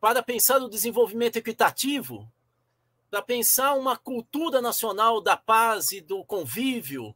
para 0.00 0.24
pensar 0.24 0.58
no 0.58 0.68
desenvolvimento 0.68 1.36
equitativo, 1.36 2.28
para 3.08 3.22
pensar 3.22 3.74
uma 3.74 3.96
cultura 3.96 4.60
nacional 4.60 5.20
da 5.20 5.36
paz 5.36 5.92
e 5.92 6.00
do 6.00 6.24
convívio, 6.24 7.14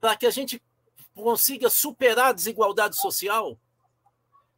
para 0.00 0.16
que 0.16 0.24
a 0.24 0.30
gente 0.30 0.62
consiga 1.14 1.68
superar 1.68 2.28
a 2.28 2.32
desigualdade 2.32 2.98
social, 2.98 3.58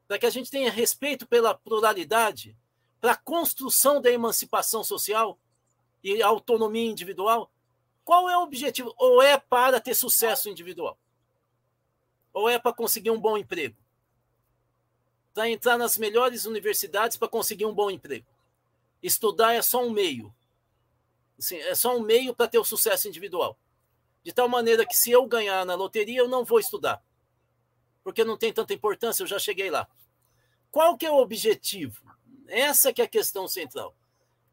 para 0.07 0.20
que 0.20 0.26
a 0.26 0.31
gente 0.31 0.53
tenha 0.53 0.70
respeito 0.70 1.26
pela 1.26 1.53
pluralidade, 1.53 2.57
para 3.00 3.12
a 3.12 3.16
construção 3.16 4.00
da 4.00 4.09
emancipação 4.09 4.85
social 4.85 5.37
e 6.03 6.23
autonomia 6.23 6.91
individual. 6.91 7.51
Qual 8.05 8.29
é 8.29 8.37
o 8.37 8.43
objetivo? 8.43 8.95
Ou 8.97 9.23
é 9.23 9.39
para 9.39 9.81
ter 9.81 9.95
sucesso 9.95 10.49
individual? 10.49 10.99
Ou 12.33 12.49
é 12.49 12.59
para 12.59 12.73
conseguir 12.73 13.11
um 13.11 13.21
bom 13.21 13.37
emprego? 13.37 13.77
Para 15.35 15.49
entrar 15.49 15.79
nas 15.79 15.97
melhores 15.97 16.45
universidades 16.45 17.17
para 17.17 17.29
conseguir 17.29 17.66
um 17.66 17.74
bom 17.74 17.91
emprego? 17.91 18.27
Estudar 19.03 19.55
é 19.55 19.62
só 19.62 19.85
um 19.85 19.91
meio. 19.91 20.35
Assim, 21.39 21.57
é 21.57 21.74
só 21.74 21.97
um 21.97 22.01
meio 22.01 22.35
para 22.35 22.49
ter 22.49 22.59
o 22.59 22.64
sucesso 22.64 23.09
individual. 23.09 23.57
De 24.22 24.33
tal 24.33 24.49
maneira 24.49 24.85
que 24.85 24.95
se 24.95 25.11
eu 25.11 25.27
ganhar 25.27 25.64
na 25.64 25.74
loteria, 25.74 26.18
eu 26.20 26.29
não 26.29 26.45
vou 26.45 26.59
estudar. 26.59 27.03
Porque 28.03 28.24
não 28.24 28.37
tem 28.37 28.53
tanta 28.53 28.74
importância, 28.74 29.22
eu 29.22 29.27
já 29.27 29.39
cheguei 29.39 29.70
lá. 29.70 29.89
Qual 30.70 30.97
que 30.97 31.07
é 31.07 31.11
o 31.11 31.16
objetivo? 31.16 32.03
Essa 32.47 32.93
que 32.93 33.01
é 33.01 33.05
a 33.05 33.09
questão 33.09 33.49
central. 33.49 33.95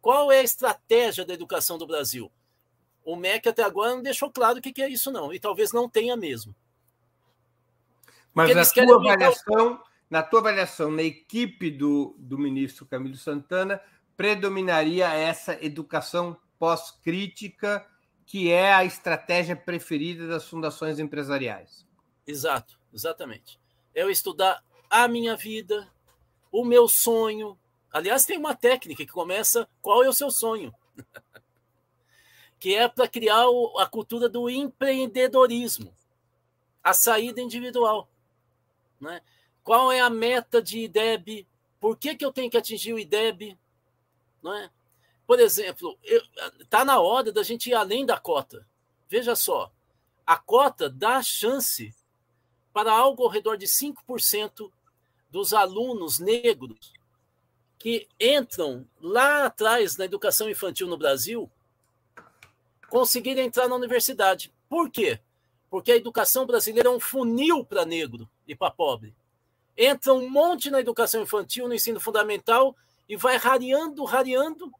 Qual 0.01 0.31
é 0.31 0.39
a 0.39 0.43
estratégia 0.43 1.25
da 1.25 1.33
educação 1.33 1.77
do 1.77 1.87
Brasil? 1.87 2.31
O 3.03 3.15
MEC 3.15 3.49
até 3.49 3.63
agora 3.63 3.95
não 3.95 4.01
deixou 4.01 4.31
claro 4.31 4.59
o 4.59 4.61
que, 4.61 4.81
é 4.81 4.89
isso, 4.89 5.11
não, 5.11 5.33
e 5.33 5.39
talvez 5.39 5.71
não 5.71 5.89
tenha 5.89 6.15
mesmo. 6.15 6.55
Mas 8.33 8.53
na 8.53 8.65
tua, 8.65 8.95
avaliação, 8.95 9.83
na 10.09 10.23
tua 10.23 10.39
avaliação, 10.41 10.91
na 10.91 11.03
equipe 11.03 11.71
do, 11.71 12.15
do 12.19 12.37
ministro 12.37 12.85
Camilo 12.85 13.15
Santana, 13.15 13.81
predominaria 14.15 15.07
essa 15.13 15.53
educação 15.63 16.37
pós-crítica, 16.59 17.85
que 18.25 18.51
é 18.51 18.73
a 18.73 18.83
estratégia 18.83 19.55
preferida 19.55 20.27
das 20.27 20.47
fundações 20.47 20.99
empresariais. 20.99 21.87
Exato, 22.25 22.79
exatamente. 22.93 23.59
É 23.95 24.03
eu 24.03 24.09
estudar 24.09 24.61
a 24.89 25.07
minha 25.07 25.35
vida, 25.35 25.87
o 26.51 26.65
meu 26.65 26.87
sonho, 26.87 27.57
Aliás, 27.97 28.27
tem 28.27 28.37
uma 28.37 28.55
técnica 28.55 29.03
que 29.03 29.11
começa: 29.11 29.67
qual 29.81 30.03
é 30.03 30.07
o 30.07 30.13
seu 30.13 30.29
sonho? 30.29 30.71
que 32.59 32.75
é 32.75 32.87
para 32.87 33.07
criar 33.07 33.43
a 33.79 33.87
cultura 33.87 34.29
do 34.29 34.47
empreendedorismo, 34.47 35.91
a 36.83 36.93
saída 36.93 37.41
individual. 37.41 38.07
Né? 39.01 39.19
Qual 39.63 39.91
é 39.91 39.99
a 39.99 40.11
meta 40.11 40.61
de 40.61 40.81
IDEB? 40.81 41.47
Por 41.79 41.97
que, 41.97 42.15
que 42.15 42.23
eu 42.23 42.31
tenho 42.31 42.51
que 42.51 42.57
atingir 42.57 42.93
o 42.93 42.99
IDEB? 42.99 43.57
Não 44.43 44.53
é? 44.53 44.69
Por 45.25 45.39
exemplo, 45.39 45.97
está 46.59 46.85
na 46.85 46.99
hora 46.99 47.31
da 47.31 47.41
gente 47.41 47.71
ir 47.71 47.73
além 47.73 48.05
da 48.05 48.19
cota. 48.19 48.63
Veja 49.09 49.35
só, 49.35 49.71
a 50.23 50.37
cota 50.37 50.87
dá 50.87 51.19
chance 51.23 51.95
para 52.71 52.91
algo 52.91 53.23
ao 53.23 53.29
redor 53.29 53.57
de 53.57 53.65
5% 53.65 54.71
dos 55.31 55.51
alunos 55.51 56.19
negros 56.19 56.96
que 57.77 58.07
entram 58.19 58.85
lá 58.99 59.45
atrás 59.45 59.97
na 59.97 60.05
educação 60.05 60.49
infantil 60.49 60.87
no 60.87 60.97
Brasil 60.97 61.49
conseguirem 62.89 63.45
entrar 63.45 63.67
na 63.67 63.75
universidade. 63.75 64.53
Por 64.69 64.89
quê? 64.89 65.19
Porque 65.69 65.91
a 65.91 65.95
educação 65.95 66.45
brasileira 66.45 66.89
é 66.89 66.91
um 66.91 66.99
funil 66.99 67.63
para 67.63 67.85
negro 67.85 68.29
e 68.47 68.55
para 68.55 68.71
pobre. 68.71 69.13
Entra 69.77 70.13
um 70.13 70.29
monte 70.29 70.71
na 70.71 70.79
educação 70.79 71.21
infantil, 71.21 71.67
no 71.67 71.73
ensino 71.73 71.99
fundamental, 71.99 72.75
e 73.07 73.15
vai 73.15 73.37
rareando, 73.37 74.03
rareando. 74.05 74.71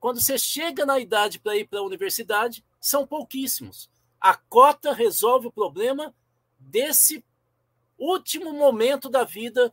Quando 0.00 0.20
você 0.20 0.38
chega 0.38 0.86
na 0.86 0.98
idade 0.98 1.38
para 1.38 1.56
ir 1.56 1.66
para 1.66 1.80
a 1.80 1.84
universidade, 1.84 2.64
são 2.80 3.06
pouquíssimos. 3.06 3.90
A 4.20 4.34
cota 4.36 4.92
resolve 4.92 5.48
o 5.48 5.52
problema 5.52 6.14
desse 6.58 7.24
último 7.98 8.52
momento 8.52 9.08
da 9.08 9.24
vida 9.24 9.72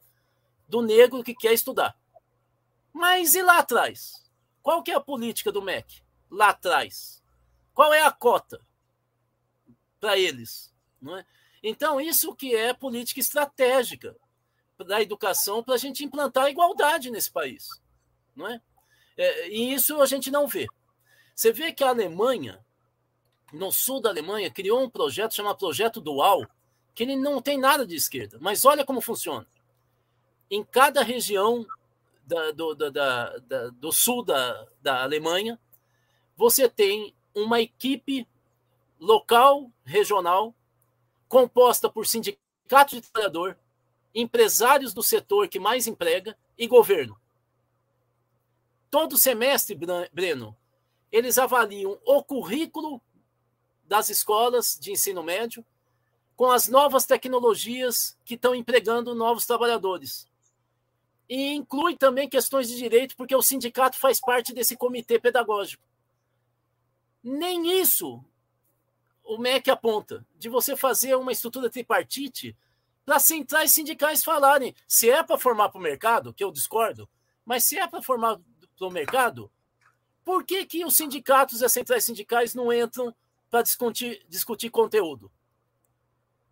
do 0.68 0.82
negro 0.82 1.24
que 1.24 1.34
quer 1.34 1.54
estudar. 1.54 1.99
Mas 2.94 3.36
e 3.36 3.42
lá 3.42 3.60
atrás? 3.60 4.30
Qual 4.62 4.84
que 4.84 4.92
é 4.92 4.96
a 4.96 5.00
política 5.00 5.52
do 5.52 5.62
MEC? 5.62 6.02
Lá 6.30 6.50
atrás. 6.50 7.24
Qual 7.74 7.94
é 7.94 8.04
a 8.04 8.12
cota 8.12 8.60
para 10.00 10.18
eles? 10.18 10.74
Não 11.02 11.18
é? 11.18 11.26
Então, 11.62 12.00
isso 12.00 12.36
que 12.36 12.56
é 12.56 12.74
política 12.74 13.20
estratégica 13.20 14.16
da 14.86 15.02
educação 15.02 15.64
para 15.64 15.76
a 15.76 15.78
gente 15.78 16.04
implantar 16.04 16.46
a 16.46 16.50
igualdade 16.50 17.10
nesse 17.12 17.32
país. 17.32 17.68
Não 18.36 18.48
é? 18.48 18.62
é? 19.18 19.50
E 19.50 19.74
isso 19.74 20.02
a 20.02 20.06
gente 20.06 20.32
não 20.32 20.48
vê. 20.48 20.68
Você 21.36 21.52
vê 21.52 21.74
que 21.74 21.84
a 21.84 21.90
Alemanha, 21.90 22.64
no 23.52 23.72
sul 23.72 24.02
da 24.02 24.10
Alemanha, 24.10 24.52
criou 24.52 24.82
um 24.82 24.90
projeto 24.90 25.36
chamado 25.36 25.58
Projeto 25.58 26.00
Dual, 26.02 26.46
que 26.94 27.04
ele 27.04 27.16
não 27.16 27.42
tem 27.42 27.58
nada 27.58 27.86
de 27.86 27.96
esquerda. 27.96 28.38
Mas 28.40 28.66
olha 28.66 28.86
como 28.86 29.02
funciona. 29.02 29.48
Em 30.50 30.64
cada 30.64 31.04
região 31.04 31.66
da, 32.30 32.52
do, 32.52 32.76
da, 32.76 33.38
da, 33.40 33.70
do 33.70 33.92
sul 33.92 34.24
da, 34.24 34.68
da 34.82 35.02
Alemanha, 35.02 35.60
você 36.38 36.70
tem 36.70 37.14
uma 37.34 37.60
equipe 37.60 38.28
local, 39.00 39.72
regional, 39.84 40.54
composta 41.28 41.90
por 41.90 42.06
sindicatos 42.06 43.02
de 43.02 43.02
trabalhador, 43.02 43.58
empresários 44.14 44.94
do 44.94 45.02
setor 45.02 45.48
que 45.48 45.60
mais 45.60 45.88
emprega 45.88 46.38
e 46.58 46.68
governo. 46.68 47.20
Todo 48.92 49.18
semestre, 49.18 49.76
Breno, 50.14 50.56
eles 51.12 51.38
avaliam 51.38 52.00
o 52.06 52.24
currículo 52.24 53.02
das 53.86 54.10
escolas 54.10 54.78
de 54.80 54.92
ensino 54.92 55.24
médio 55.24 55.66
com 56.36 56.50
as 56.50 56.68
novas 56.68 57.06
tecnologias 57.06 58.18
que 58.24 58.36
estão 58.36 58.54
empregando 58.54 59.16
novos 59.16 59.46
trabalhadores. 59.46 60.28
E 61.30 61.54
inclui 61.54 61.96
também 61.96 62.28
questões 62.28 62.68
de 62.68 62.76
direito, 62.76 63.16
porque 63.16 63.36
o 63.36 63.42
sindicato 63.42 64.00
faz 64.00 64.20
parte 64.20 64.54
desse 64.54 64.76
comitê 64.76 65.20
pedagógico. 65.20 65.84
Nem 67.24 67.80
isso 67.80 68.24
o 69.24 69.38
MEC 69.38 69.70
aponta, 69.70 70.26
de 70.40 70.50
você 70.50 70.76
fazer 70.76 71.14
uma 71.14 71.32
estrutura 71.32 71.70
tripartite 71.70 72.58
para 73.06 73.20
centrais 73.20 73.72
sindicais 73.72 74.24
falarem 74.24 74.74
se 74.88 75.08
é 75.08 75.22
para 75.22 75.38
formar 75.38 75.70
para 75.70 75.78
o 75.78 75.84
mercado, 75.84 76.34
que 76.34 76.44
eu 76.44 76.52
discordo, 76.52 77.08
mas 77.46 77.64
se 77.64 77.78
é 77.78 77.88
para 77.88 78.02
formar 78.02 78.40
para 78.76 78.88
o 78.88 78.92
mercado, 78.92 79.52
por 80.26 80.44
que, 80.44 80.66
que 80.66 80.84
os 80.84 80.96
sindicatos 80.96 81.62
e 81.62 81.66
as 81.66 81.72
centrais 81.72 82.04
sindicais 82.04 82.56
não 82.56 82.74
entram 82.74 83.14
para 83.52 83.62
discutir, 83.62 84.26
discutir 84.28 84.72
conteúdo? 84.72 85.32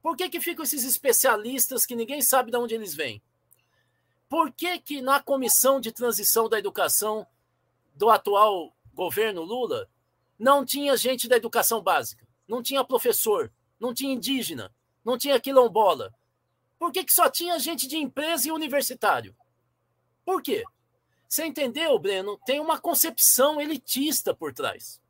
Por 0.01 0.15
que, 0.15 0.29
que 0.29 0.39
ficam 0.39 0.63
esses 0.63 0.83
especialistas 0.83 1.85
que 1.85 1.95
ninguém 1.95 2.21
sabe 2.21 2.51
de 2.51 2.57
onde 2.57 2.75
eles 2.75 2.93
vêm? 2.93 3.21
Por 4.29 4.51
que, 4.51 4.79
que 4.79 5.01
na 5.01 5.21
comissão 5.21 5.79
de 5.79 5.91
transição 5.91 6.49
da 6.49 6.59
educação 6.59 7.25
do 7.95 8.09
atual 8.09 8.75
governo 8.93 9.41
Lula 9.41 9.89
não 10.37 10.65
tinha 10.65 10.97
gente 10.97 11.29
da 11.29 11.37
educação 11.37 11.81
básica? 11.81 12.27
Não 12.45 12.61
tinha 12.61 12.83
professor, 12.83 13.51
não 13.79 13.93
tinha 13.93 14.13
indígena, 14.13 14.73
não 15.03 15.17
tinha 15.17 15.39
quilombola. 15.39 16.13
Por 16.77 16.91
que, 16.91 17.05
que 17.05 17.13
só 17.13 17.29
tinha 17.29 17.57
gente 17.57 17.87
de 17.87 17.97
empresa 17.97 18.49
e 18.49 18.51
universitário? 18.51 19.35
Por 20.25 20.41
quê? 20.41 20.65
Você 21.27 21.45
entendeu, 21.45 21.97
Breno? 21.97 22.37
Tem 22.45 22.59
uma 22.59 22.79
concepção 22.79 23.61
elitista 23.61 24.33
por 24.33 24.53
trás. 24.53 25.01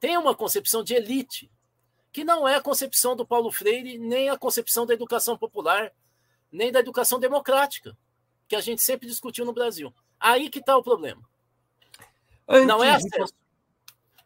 Tem 0.00 0.16
uma 0.16 0.34
concepção 0.34 0.82
de 0.82 0.94
elite, 0.94 1.50
que 2.12 2.24
não 2.24 2.48
é 2.48 2.54
a 2.54 2.62
concepção 2.62 3.14
do 3.14 3.26
Paulo 3.26 3.52
Freire, 3.52 3.98
nem 3.98 4.30
a 4.30 4.38
concepção 4.38 4.86
da 4.86 4.94
educação 4.94 5.36
popular, 5.36 5.92
nem 6.50 6.72
da 6.72 6.80
educação 6.80 7.20
democrática 7.20 7.96
que 8.48 8.56
a 8.56 8.60
gente 8.60 8.82
sempre 8.82 9.06
discutiu 9.06 9.44
no 9.44 9.52
Brasil. 9.52 9.92
Aí 10.18 10.48
que 10.48 10.58
está 10.58 10.76
o 10.76 10.82
problema. 10.82 11.22
Antes 12.48 12.66
Não 12.66 12.82
é 12.82 12.90
acesso. 12.90 13.26
De, 13.26 13.32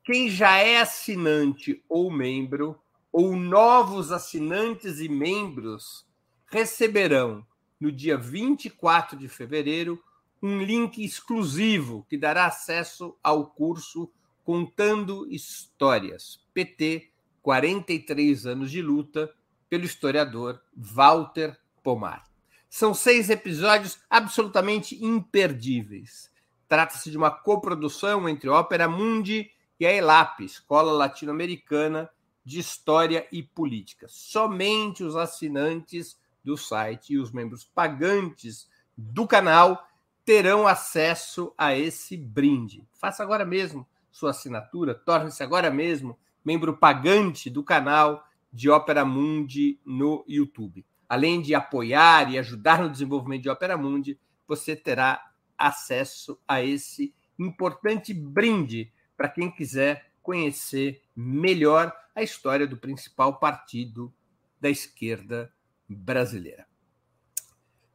Quem 0.03 0.29
já 0.29 0.57
é 0.57 0.81
assinante 0.81 1.83
ou 1.87 2.11
membro, 2.11 2.75
ou 3.11 3.35
novos 3.35 4.11
assinantes 4.11 4.99
e 4.99 5.07
membros, 5.07 6.03
receberão 6.47 7.45
no 7.79 7.91
dia 7.91 8.17
24 8.17 9.17
de 9.17 9.27
fevereiro 9.27 10.03
um 10.41 10.59
link 10.61 11.03
exclusivo 11.03 12.05
que 12.09 12.17
dará 12.17 12.47
acesso 12.47 13.15
ao 13.23 13.45
curso 13.45 14.11
Contando 14.43 15.27
Histórias, 15.31 16.39
PT 16.53 17.11
43 17.41 18.47
anos 18.47 18.71
de 18.71 18.81
luta, 18.81 19.31
pelo 19.69 19.85
historiador 19.85 20.59
Walter 20.75 21.55
Pomar. 21.83 22.34
São 22.77 22.93
seis 22.93 23.29
episódios 23.29 23.99
absolutamente 24.09 25.01
imperdíveis. 25.01 26.29
Trata-se 26.67 27.09
de 27.09 27.15
uma 27.15 27.31
coprodução 27.31 28.27
entre 28.27 28.49
Ópera 28.49 28.85
Mundi 28.85 29.49
e 29.79 29.85
a 29.85 29.93
ELAP, 29.93 30.41
Escola 30.41 30.91
Latino-Americana 30.91 32.09
de 32.43 32.59
História 32.59 33.25
e 33.31 33.41
Política. 33.41 34.07
Somente 34.09 35.05
os 35.05 35.15
assinantes 35.15 36.19
do 36.43 36.57
site 36.57 37.13
e 37.13 37.17
os 37.17 37.31
membros 37.31 37.63
pagantes 37.63 38.69
do 38.97 39.25
canal 39.25 39.87
terão 40.25 40.67
acesso 40.67 41.53
a 41.57 41.73
esse 41.77 42.17
brinde. 42.17 42.85
Faça 42.91 43.23
agora 43.23 43.45
mesmo 43.45 43.87
sua 44.11 44.31
assinatura, 44.31 44.93
torne-se 44.93 45.41
agora 45.41 45.71
mesmo 45.71 46.19
membro 46.43 46.75
pagante 46.75 47.49
do 47.49 47.63
canal 47.63 48.27
de 48.51 48.69
Ópera 48.69 49.05
Mundi 49.05 49.79
no 49.85 50.25
YouTube. 50.27 50.85
Além 51.07 51.41
de 51.41 51.53
apoiar 51.53 52.31
e 52.31 52.37
ajudar 52.37 52.81
no 52.81 52.89
desenvolvimento 52.89 53.43
de 53.43 53.49
Ópera 53.49 53.77
Mundi, 53.77 54.19
você 54.47 54.75
terá 54.75 55.31
acesso 55.57 56.39
a 56.47 56.61
esse 56.61 57.13
importante 57.37 58.13
brinde 58.13 58.91
para 59.15 59.29
quem 59.29 59.51
quiser 59.51 60.11
conhecer 60.21 61.03
melhor 61.15 61.95
a 62.15 62.23
história 62.23 62.65
do 62.65 62.77
principal 62.77 63.39
partido 63.39 64.13
da 64.59 64.69
esquerda 64.69 65.53
brasileira. 65.87 66.65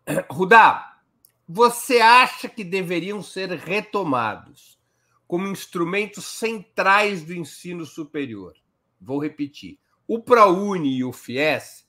Rudá, 0.31 1.01
você 1.49 2.01
acha 2.01 2.49
que 2.49 2.63
deveriam 2.63 3.23
ser 3.23 3.51
retomados 3.51 4.79
como 5.27 5.49
instrumentos 5.49 6.25
centrais 6.25 7.25
do 7.25 7.35
ensino 7.35 7.85
superior? 7.85 8.55
Vou 9.01 9.19
repetir. 9.21 9.79
O 10.07 10.23
ProUni 10.23 10.99
e 10.99 11.05
o 11.05 11.13
FIES, 11.13 11.89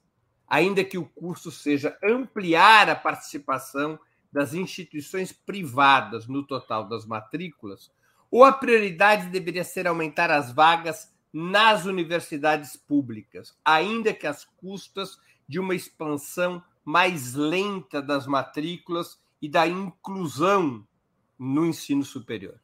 ainda 0.51 0.83
que 0.83 0.97
o 0.97 1.05
curso 1.05 1.49
seja 1.49 1.97
ampliar 2.03 2.89
a 2.89 2.95
participação 2.95 3.97
das 4.29 4.53
instituições 4.53 5.31
privadas 5.31 6.27
no 6.27 6.45
total 6.45 6.89
das 6.89 7.05
matrículas, 7.05 7.89
ou 8.29 8.43
a 8.43 8.51
prioridade 8.51 9.29
deveria 9.29 9.63
ser 9.63 9.87
aumentar 9.87 10.29
as 10.29 10.51
vagas 10.51 11.09
nas 11.31 11.85
universidades 11.85 12.75
públicas, 12.75 13.57
ainda 13.63 14.13
que 14.13 14.27
às 14.27 14.43
custas 14.43 15.17
de 15.47 15.57
uma 15.57 15.73
expansão 15.73 16.61
mais 16.83 17.33
lenta 17.33 18.01
das 18.01 18.27
matrículas 18.27 19.21
e 19.41 19.47
da 19.47 19.65
inclusão 19.65 20.85
no 21.39 21.65
ensino 21.65 22.03
superior? 22.03 22.59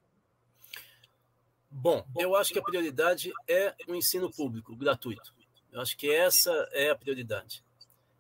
Bom, 1.72 2.06
eu 2.18 2.36
acho 2.36 2.52
que 2.52 2.60
a 2.60 2.64
prioridade 2.64 3.32
é 3.48 3.74
o 3.88 3.96
ensino 3.96 4.30
público, 4.30 4.76
gratuito. 4.76 5.34
Eu 5.72 5.80
acho 5.80 5.96
que 5.96 6.12
essa 6.12 6.52
é 6.74 6.90
a 6.90 6.96
prioridade. 6.96 7.66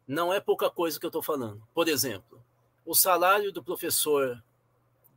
Não 0.07 0.33
é 0.33 0.39
pouca 0.39 0.69
coisa 0.69 0.99
que 0.99 1.05
eu 1.05 1.09
estou 1.09 1.21
falando. 1.21 1.61
Por 1.73 1.87
exemplo, 1.87 2.41
o 2.85 2.95
salário 2.95 3.51
do 3.51 3.61
professor 3.61 4.41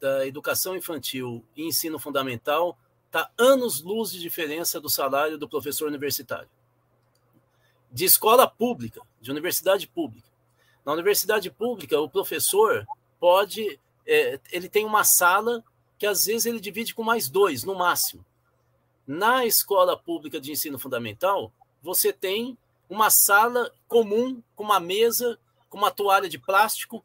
da 0.00 0.26
educação 0.26 0.74
infantil 0.74 1.44
e 1.54 1.62
ensino 1.62 1.98
fundamental 1.98 2.76
está 3.06 3.30
anos-luz 3.38 4.10
de 4.10 4.18
diferença 4.18 4.80
do 4.80 4.88
salário 4.88 5.38
do 5.38 5.48
professor 5.48 5.86
universitário. 5.86 6.48
De 7.92 8.04
escola 8.04 8.48
pública, 8.48 9.02
de 9.20 9.30
universidade 9.30 9.86
pública. 9.86 10.28
Na 10.84 10.92
universidade 10.92 11.50
pública, 11.50 12.00
o 12.00 12.08
professor 12.08 12.86
pode. 13.18 13.78
É, 14.06 14.40
ele 14.50 14.68
tem 14.68 14.84
uma 14.84 15.04
sala 15.04 15.62
que 15.98 16.06
às 16.06 16.24
vezes 16.24 16.46
ele 16.46 16.60
divide 16.60 16.94
com 16.94 17.02
mais 17.02 17.28
dois, 17.28 17.62
no 17.62 17.74
máximo. 17.74 18.24
Na 19.06 19.44
escola 19.44 19.96
pública 19.96 20.40
de 20.40 20.50
ensino 20.50 20.78
fundamental, 20.78 21.52
você 21.82 22.12
tem 22.12 22.56
uma 22.94 23.08
sala 23.08 23.72
comum, 23.86 24.42
com 24.56 24.64
uma 24.64 24.80
mesa, 24.80 25.38
com 25.68 25.78
uma 25.78 25.90
toalha 25.90 26.28
de 26.28 26.38
plástico, 26.38 27.04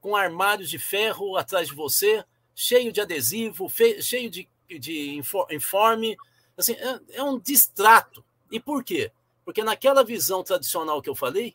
com 0.00 0.16
armários 0.16 0.70
de 0.70 0.78
ferro 0.78 1.36
atrás 1.36 1.68
de 1.68 1.74
você, 1.74 2.24
cheio 2.54 2.90
de 2.90 3.00
adesivo, 3.00 3.70
cheio 4.00 4.30
de, 4.30 4.48
de 4.80 5.22
informe. 5.50 6.16
Assim, 6.56 6.72
é, 6.72 7.00
é 7.18 7.22
um 7.22 7.38
distrato. 7.38 8.24
E 8.50 8.58
por 8.58 8.82
quê? 8.82 9.12
Porque 9.44 9.62
naquela 9.62 10.02
visão 10.02 10.42
tradicional 10.42 11.02
que 11.02 11.10
eu 11.10 11.14
falei, 11.14 11.54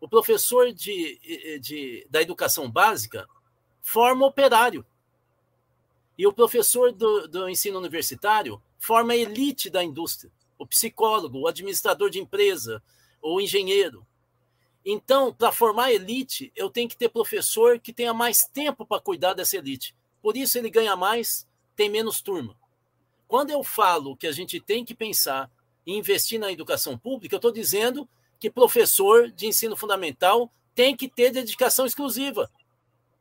o 0.00 0.08
professor 0.08 0.72
de, 0.72 1.58
de, 1.60 2.06
da 2.08 2.22
educação 2.22 2.70
básica 2.70 3.28
forma 3.82 4.26
operário. 4.26 4.86
E 6.16 6.26
o 6.26 6.32
professor 6.32 6.92
do, 6.92 7.26
do 7.26 7.48
ensino 7.48 7.78
universitário 7.78 8.62
forma 8.78 9.14
elite 9.14 9.68
da 9.68 9.82
indústria. 9.82 10.30
O 10.58 10.66
psicólogo, 10.66 11.40
o 11.40 11.46
administrador 11.46 12.10
de 12.10 12.18
empresa, 12.18 12.82
o 13.20 13.40
engenheiro. 13.40 14.06
Então, 14.84 15.32
para 15.32 15.50
formar 15.50 15.92
elite, 15.92 16.52
eu 16.54 16.70
tenho 16.70 16.88
que 16.88 16.96
ter 16.96 17.08
professor 17.08 17.80
que 17.80 17.92
tenha 17.92 18.14
mais 18.14 18.42
tempo 18.44 18.86
para 18.86 19.02
cuidar 19.02 19.34
dessa 19.34 19.56
elite. 19.56 19.94
Por 20.22 20.36
isso 20.36 20.56
ele 20.58 20.70
ganha 20.70 20.94
mais, 20.94 21.46
tem 21.74 21.90
menos 21.90 22.20
turma. 22.20 22.56
Quando 23.26 23.50
eu 23.50 23.64
falo 23.64 24.16
que 24.16 24.26
a 24.26 24.32
gente 24.32 24.60
tem 24.60 24.84
que 24.84 24.94
pensar 24.94 25.50
em 25.84 25.98
investir 25.98 26.38
na 26.38 26.52
educação 26.52 26.96
pública, 26.96 27.34
eu 27.34 27.38
estou 27.38 27.52
dizendo 27.52 28.08
que 28.38 28.50
professor 28.50 29.30
de 29.30 29.46
ensino 29.46 29.76
fundamental 29.76 30.52
tem 30.74 30.96
que 30.96 31.08
ter 31.08 31.32
dedicação 31.32 31.86
exclusiva. 31.86 32.50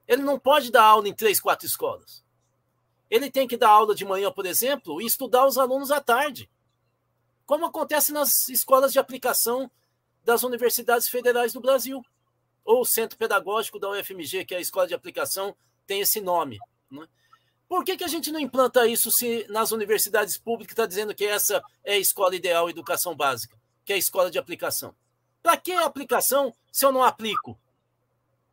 Ele 0.07 0.21
não 0.21 0.37
pode 0.37 0.71
dar 0.71 0.83
aula 0.83 1.07
em 1.07 1.13
três, 1.13 1.39
quatro 1.39 1.65
escolas. 1.65 2.23
Ele 3.09 3.31
tem 3.31 3.47
que 3.47 3.57
dar 3.57 3.69
aula 3.69 3.95
de 3.95 4.05
manhã, 4.05 4.31
por 4.31 4.45
exemplo, 4.45 5.01
e 5.01 5.05
estudar 5.05 5.47
os 5.47 5.57
alunos 5.57 5.89
à 5.89 6.01
tarde. 6.01 6.49
Como 7.45 7.65
acontece 7.65 8.11
nas 8.11 8.49
escolas 8.49 8.91
de 8.91 8.99
aplicação 8.99 9.69
das 10.25 10.43
universidades 10.43 11.07
federais 11.07 11.53
do 11.53 11.61
Brasil. 11.61 12.03
Ou 12.65 12.81
o 12.81 12.85
Centro 12.85 13.17
Pedagógico 13.17 13.79
da 13.79 13.91
UFMG, 13.91 14.43
que 14.43 14.55
é 14.55 14.57
a 14.57 14.61
escola 14.61 14.87
de 14.87 14.95
aplicação, 14.95 15.55
tem 15.85 16.01
esse 16.01 16.19
nome. 16.19 16.57
Né? 16.89 17.07
Por 17.69 17.85
que, 17.85 17.95
que 17.95 18.03
a 18.03 18.07
gente 18.07 18.31
não 18.31 18.39
implanta 18.39 18.87
isso 18.87 19.11
se 19.11 19.45
nas 19.49 19.71
universidades 19.71 20.35
públicas 20.35 20.73
está 20.73 20.87
dizendo 20.87 21.13
que 21.13 21.25
essa 21.25 21.61
é 21.83 21.93
a 21.93 21.99
escola 21.99 22.35
ideal, 22.35 22.67
educação 22.69 23.15
básica, 23.15 23.55
que 23.85 23.93
é 23.93 23.95
a 23.95 23.99
escola 23.99 24.31
de 24.31 24.39
aplicação? 24.39 24.95
Para 25.43 25.57
que 25.57 25.71
aplicação 25.73 26.53
se 26.71 26.83
eu 26.83 26.91
não 26.91 27.03
aplico? 27.03 27.57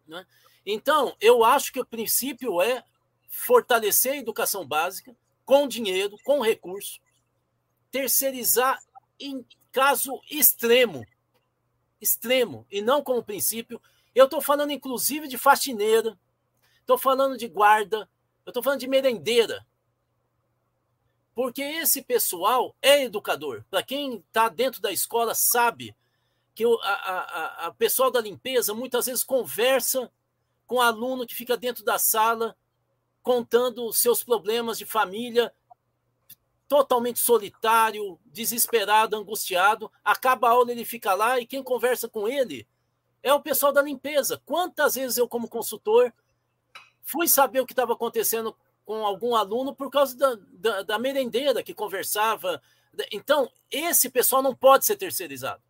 Né? 0.06 0.26
Então, 0.64 1.16
eu 1.18 1.42
acho 1.42 1.72
que 1.72 1.80
o 1.80 1.86
princípio 1.86 2.60
é 2.60 2.84
fortalecer 3.30 4.12
a 4.12 4.16
educação 4.16 4.66
básica 4.66 5.16
com 5.44 5.66
dinheiro, 5.66 6.18
com 6.22 6.40
recurso, 6.42 7.00
terceirizar 7.92 8.82
em 9.20 9.46
caso 9.70 10.20
extremo, 10.28 11.06
extremo 12.00 12.66
e 12.70 12.80
não 12.80 13.02
como 13.02 13.22
princípio. 13.22 13.80
Eu 14.14 14.24
estou 14.24 14.40
falando, 14.40 14.72
inclusive, 14.72 15.28
de 15.28 15.38
faxineira, 15.38 16.18
estou 16.80 16.98
falando 16.98 17.36
de 17.36 17.46
guarda, 17.46 18.08
eu 18.44 18.50
estou 18.50 18.62
falando 18.62 18.80
de 18.80 18.88
merendeira. 18.88 19.64
Porque 21.34 21.62
esse 21.62 22.02
pessoal 22.02 22.74
é 22.82 23.04
educador. 23.04 23.64
Para 23.70 23.82
quem 23.82 24.16
está 24.16 24.48
dentro 24.48 24.82
da 24.82 24.90
escola, 24.90 25.34
sabe 25.34 25.94
que 26.54 26.66
o 26.66 26.78
a, 26.82 26.92
a, 26.92 27.66
a 27.66 27.72
pessoal 27.72 28.10
da 28.10 28.20
limpeza 28.20 28.74
muitas 28.74 29.06
vezes 29.06 29.24
conversa 29.24 30.10
com 30.66 30.76
o 30.76 30.80
aluno 30.80 31.26
que 31.26 31.34
fica 31.34 31.56
dentro 31.56 31.84
da 31.84 31.98
sala 31.98 32.56
contando 33.22 33.90
seus 33.92 34.22
problemas 34.22 34.76
de 34.76 34.84
família 34.84 35.54
totalmente 36.72 37.20
solitário, 37.20 38.18
desesperado, 38.24 39.14
angustiado. 39.14 39.92
Acaba 40.02 40.48
a 40.48 40.52
aula, 40.52 40.72
ele 40.72 40.86
fica 40.86 41.12
lá 41.12 41.38
e 41.38 41.44
quem 41.44 41.62
conversa 41.62 42.08
com 42.08 42.26
ele 42.26 42.66
é 43.22 43.30
o 43.34 43.42
pessoal 43.42 43.74
da 43.74 43.82
limpeza. 43.82 44.40
Quantas 44.46 44.94
vezes 44.94 45.18
eu, 45.18 45.28
como 45.28 45.50
consultor, 45.50 46.10
fui 47.02 47.28
saber 47.28 47.60
o 47.60 47.66
que 47.66 47.74
estava 47.74 47.92
acontecendo 47.92 48.56
com 48.86 49.04
algum 49.04 49.36
aluno 49.36 49.74
por 49.74 49.90
causa 49.90 50.16
da, 50.16 50.38
da, 50.50 50.82
da 50.82 50.98
merendeira 50.98 51.62
que 51.62 51.74
conversava. 51.74 52.62
Então, 53.12 53.52
esse 53.70 54.08
pessoal 54.08 54.42
não 54.42 54.54
pode 54.54 54.86
ser 54.86 54.96
terceirizado. 54.96 55.62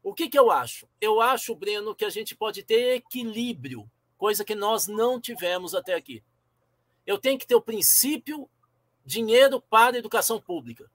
O 0.00 0.14
que, 0.14 0.28
que 0.28 0.38
eu 0.38 0.48
acho? 0.48 0.88
Eu 1.00 1.20
acho, 1.20 1.56
Breno, 1.56 1.92
que 1.92 2.04
a 2.04 2.10
gente 2.10 2.36
pode 2.36 2.62
ter 2.62 2.98
equilíbrio, 2.98 3.90
coisa 4.16 4.44
que 4.44 4.54
nós 4.54 4.86
não 4.86 5.20
tivemos 5.20 5.74
até 5.74 5.94
aqui. 5.94 6.22
Eu 7.04 7.18
tenho 7.18 7.36
que 7.36 7.48
ter 7.48 7.56
o 7.56 7.60
princípio 7.60 8.48
dinheiro 9.08 9.58
para 9.58 9.96
a 9.96 9.98
educação 9.98 10.38
pública. 10.38 10.88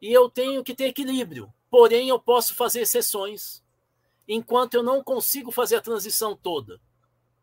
E 0.00 0.10
eu 0.12 0.30
tenho 0.30 0.62
que 0.62 0.72
ter 0.72 0.84
equilíbrio. 0.84 1.52
Porém, 1.68 2.08
eu 2.08 2.18
posso 2.18 2.54
fazer 2.54 2.82
exceções 2.82 3.62
enquanto 4.26 4.74
eu 4.74 4.82
não 4.82 5.02
consigo 5.02 5.50
fazer 5.50 5.76
a 5.76 5.80
transição 5.80 6.36
toda. 6.36 6.80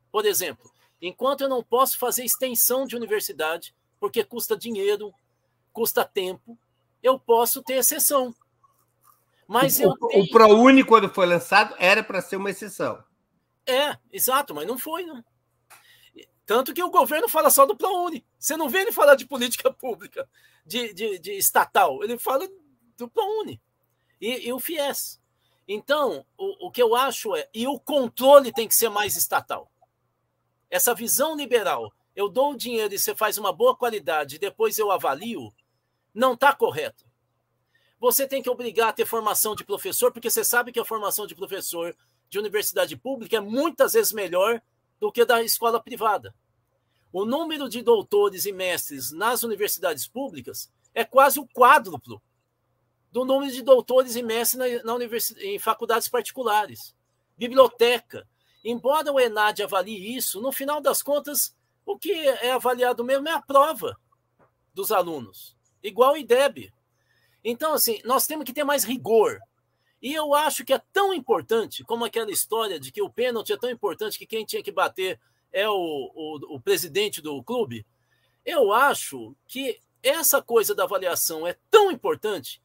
Por 0.10 0.26
exemplo, 0.26 0.72
enquanto 1.02 1.42
eu 1.42 1.50
não 1.50 1.62
posso 1.62 2.00
fazer 2.00 2.24
extensão 2.24 2.88
de 2.88 2.96
universidade, 2.96 3.76
porque 4.00 4.24
custa 4.24 4.56
dinheiro, 4.56 5.14
custa 5.74 6.06
tempo, 6.06 6.58
eu 7.04 7.20
posso 7.20 7.62
ter 7.62 7.76
exceção. 7.76 8.34
Mas 9.46 9.80
o, 9.80 9.94
tenho... 10.08 10.24
o 10.24 10.30
ProUni, 10.30 10.86
quando 10.86 11.10
foi 11.10 11.26
lançado, 11.26 11.76
era 11.78 12.02
para 12.02 12.22
ser 12.22 12.38
uma 12.38 12.50
exceção. 12.50 13.04
É, 13.66 13.98
exato, 14.12 14.56
mas 14.56 14.66
não 14.66 14.78
foi, 14.78 15.04
não. 15.04 15.24
Tanto 16.48 16.74
que 16.74 16.82
o 16.82 16.90
governo 16.90 17.28
fala 17.28 17.50
só 17.50 17.66
do 17.66 17.76
ProUni. 17.76 18.26
Você 18.40 18.56
não 18.56 18.70
vê 18.70 18.80
ele 18.80 18.94
falar 18.94 19.16
de 19.16 19.28
política 19.28 19.70
pública, 19.70 20.28
de, 20.66 20.94
de, 20.94 21.20
de 21.20 21.34
estatal. 21.34 22.02
Ele 22.02 22.18
fala 22.18 22.48
do 22.98 23.10
ProUni 23.10 23.62
e, 24.20 24.48
e 24.48 24.54
o 24.54 24.60
FIES. 24.60 25.20
Então, 25.68 26.26
o, 26.38 26.68
o 26.68 26.72
que 26.72 26.82
eu 26.82 26.96
acho 26.96 27.36
é. 27.36 27.50
E 27.54 27.68
o 27.68 27.78
controle 27.78 28.54
tem 28.54 28.66
que 28.66 28.76
ser 28.76 28.88
mais 28.88 29.18
estatal. 29.18 29.70
Essa 30.70 30.96
visão 30.96 31.36
liberal, 31.36 31.92
eu 32.16 32.30
dou 32.30 32.54
o 32.54 32.58
dinheiro 32.58 32.94
e 32.94 32.98
você 32.98 33.14
faz 33.14 33.38
uma 33.38 33.52
boa 33.52 33.76
qualidade, 33.76 34.40
depois 34.40 34.80
eu 34.80 34.90
avalio, 34.90 35.54
não 36.14 36.34
está 36.34 36.54
correto. 36.54 37.06
Você 38.00 38.26
tem 38.26 38.42
que 38.42 38.50
obrigar 38.50 38.90
a 38.90 38.94
ter 38.94 39.06
formação 39.06 39.54
de 39.54 39.66
professor, 39.66 40.14
porque 40.14 40.30
você 40.30 40.46
sabe 40.46 40.72
que 40.72 40.80
a 40.80 40.86
formação 40.86 41.28
de 41.28 41.36
professor 41.36 41.94
de 42.30 42.40
universidade 42.40 42.96
pública 42.96 43.36
é 43.36 43.42
muitas 43.42 43.92
vezes 43.94 44.14
melhor 44.14 44.62
do 45.00 45.12
que 45.12 45.26
da 45.26 45.44
escola 45.44 45.82
privada. 45.82 46.34
O 47.12 47.26
número 47.26 47.70
de 47.70 47.82
doutores 47.82 48.46
e 48.46 48.52
mestres 48.52 49.12
nas 49.12 49.44
universidades 49.44 50.08
públicas 50.08 50.72
é 50.94 51.04
quase 51.06 51.40
o 51.40 51.48
quádruplo 51.48 52.22
do 53.12 53.24
número 53.24 53.52
de 53.52 53.62
doutores 53.62 54.16
e 54.16 54.24
mestres 54.24 54.84
na, 54.84 54.98
na 54.98 55.06
em 55.42 55.58
faculdades 55.58 56.10
particulares. 56.10 56.96
Biblioteca. 57.38 58.28
Embora 58.64 59.12
o 59.12 59.20
ENAD 59.20 59.64
avalie 59.64 60.16
isso, 60.16 60.42
no 60.42 60.52
final 60.52 60.82
das 60.82 61.02
contas, 61.02 61.56
o 61.86 61.98
que 61.98 62.12
é 62.12 62.52
avaliado 62.52 63.04
mesmo 63.04 63.30
é 63.30 63.32
a 63.32 63.42
prova 63.42 63.98
dos 64.74 64.92
alunos, 64.92 65.56
igual 65.82 66.14
o 66.14 66.18
IDEB. 66.18 66.72
Então, 67.44 67.74
assim, 67.74 68.02
nós 68.04 68.28
temos 68.28 68.44
que 68.44 68.54
ter 68.54 68.64
mais 68.64 68.84
rigor. 68.84 69.40
E 70.02 70.14
eu 70.14 70.34
acho 70.34 70.64
que 70.64 70.74
é 70.74 70.82
tão 70.94 71.14
importante, 71.14 71.84
como 71.84 72.06
aquela 72.06 72.32
história 72.32 72.80
de 72.80 72.92
que 72.92 73.02
o 73.02 73.10
pênalti 73.10 73.52
é 73.52 73.58
tão 73.58 73.70
importante 73.70 74.18
que 74.18 74.28
quem 74.28 74.46
tinha 74.46 74.62
que 74.62 74.72
bater 74.72 75.20
é 75.52 75.68
o, 75.68 75.74
o, 75.74 76.56
o 76.56 76.62
presidente 76.62 77.22
do 77.22 77.42
clube. 77.44 77.86
Eu 78.46 78.72
acho 78.72 79.36
que 79.48 79.80
essa 80.04 80.42
coisa 80.42 80.76
da 80.76 80.84
avaliação 80.84 81.48
é 81.48 81.58
tão 81.70 81.92
importante 81.92 82.62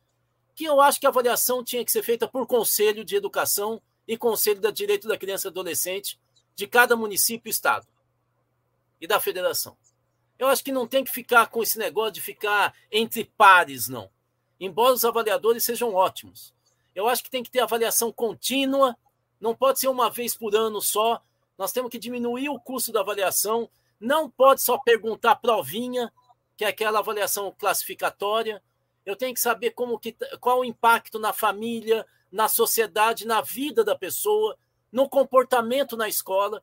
que 0.55 0.65
eu 0.65 0.81
acho 0.81 1.01
que 1.01 1.07
a 1.07 1.09
avaliação 1.09 1.65
tinha 1.65 1.85
que 1.85 1.91
ser 1.91 2.03
feita 2.03 2.29
por 2.29 2.47
conselho 2.47 3.05
de 3.05 3.17
educação 3.17 3.81
e 4.07 4.17
conselho 4.17 4.61
da 4.61 4.71
direito 4.71 5.09
da 5.09 5.17
criança 5.17 5.49
e 5.49 5.51
adolescente 5.51 6.21
de 6.55 6.67
cada 6.67 6.95
município 6.97 7.49
e 7.49 7.51
estado 7.51 7.87
e 9.01 9.07
da 9.07 9.19
federação. 9.19 9.77
Eu 10.39 10.49
acho 10.49 10.63
que 10.63 10.73
não 10.73 10.87
tem 10.87 11.05
que 11.05 11.11
ficar 11.11 11.47
com 11.47 11.63
esse 11.63 11.79
negócio 11.79 12.13
de 12.13 12.21
ficar 12.21 12.75
entre 12.91 13.25
pares, 13.25 13.89
não. 13.89 14.11
Embora 14.61 14.93
os 14.93 15.05
avaliadores 15.05 15.65
sejam 15.65 15.95
ótimos. 15.95 16.55
Eu 16.95 17.09
acho 17.09 17.23
que 17.25 17.31
tem 17.31 17.43
que 17.43 17.51
ter 17.51 17.61
avaliação 17.61 18.13
contínua, 18.13 18.97
não 19.43 19.57
pode 19.57 19.81
ser 19.81 19.89
uma 19.89 20.09
vez 20.09 20.37
por 20.37 20.55
ano 20.55 20.81
só. 20.81 21.21
Nós 21.59 21.73
temos 21.73 21.91
que 21.91 21.99
diminuir 21.99 22.49
o 22.49 22.61
custo 22.61 22.93
da 22.93 23.01
avaliação. 23.01 23.69
Não 23.99 24.31
pode 24.31 24.63
só 24.63 24.79
perguntar 24.79 25.35
provinha, 25.35 26.13
que 26.57 26.65
é 26.65 26.69
aquela 26.69 27.01
avaliação 27.01 27.53
classificatória. 27.59 28.63
Eu 29.05 29.17
tenho 29.17 29.35
que 29.35 29.41
saber 29.41 29.71
como 29.71 29.99
que, 29.99 30.17
qual 30.41 30.61
o 30.61 30.65
impacto 30.65 31.19
na 31.19 31.33
família, 31.33 32.07
na 32.31 32.49
sociedade, 32.49 33.27
na 33.27 33.41
vida 33.41 33.83
da 33.83 33.97
pessoa, 33.97 34.57
no 34.93 35.09
comportamento 35.09 35.97
na 35.97 36.09
escola. 36.09 36.63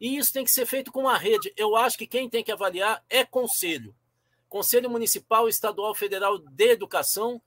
E 0.00 0.16
isso 0.16 0.32
tem 0.32 0.44
que 0.44 0.50
ser 0.50 0.66
feito 0.66 0.90
com 0.90 1.02
uma 1.02 1.16
rede. 1.16 1.52
Eu 1.56 1.76
acho 1.76 1.96
que 1.96 2.08
quem 2.08 2.28
tem 2.28 2.42
que 2.42 2.50
avaliar 2.50 3.04
é 3.08 3.24
conselho. 3.24 3.94
Conselho 4.48 4.90
Municipal, 4.90 5.48
Estadual, 5.48 5.94
Federal 5.94 6.38
de 6.38 6.64
Educação 6.70 7.40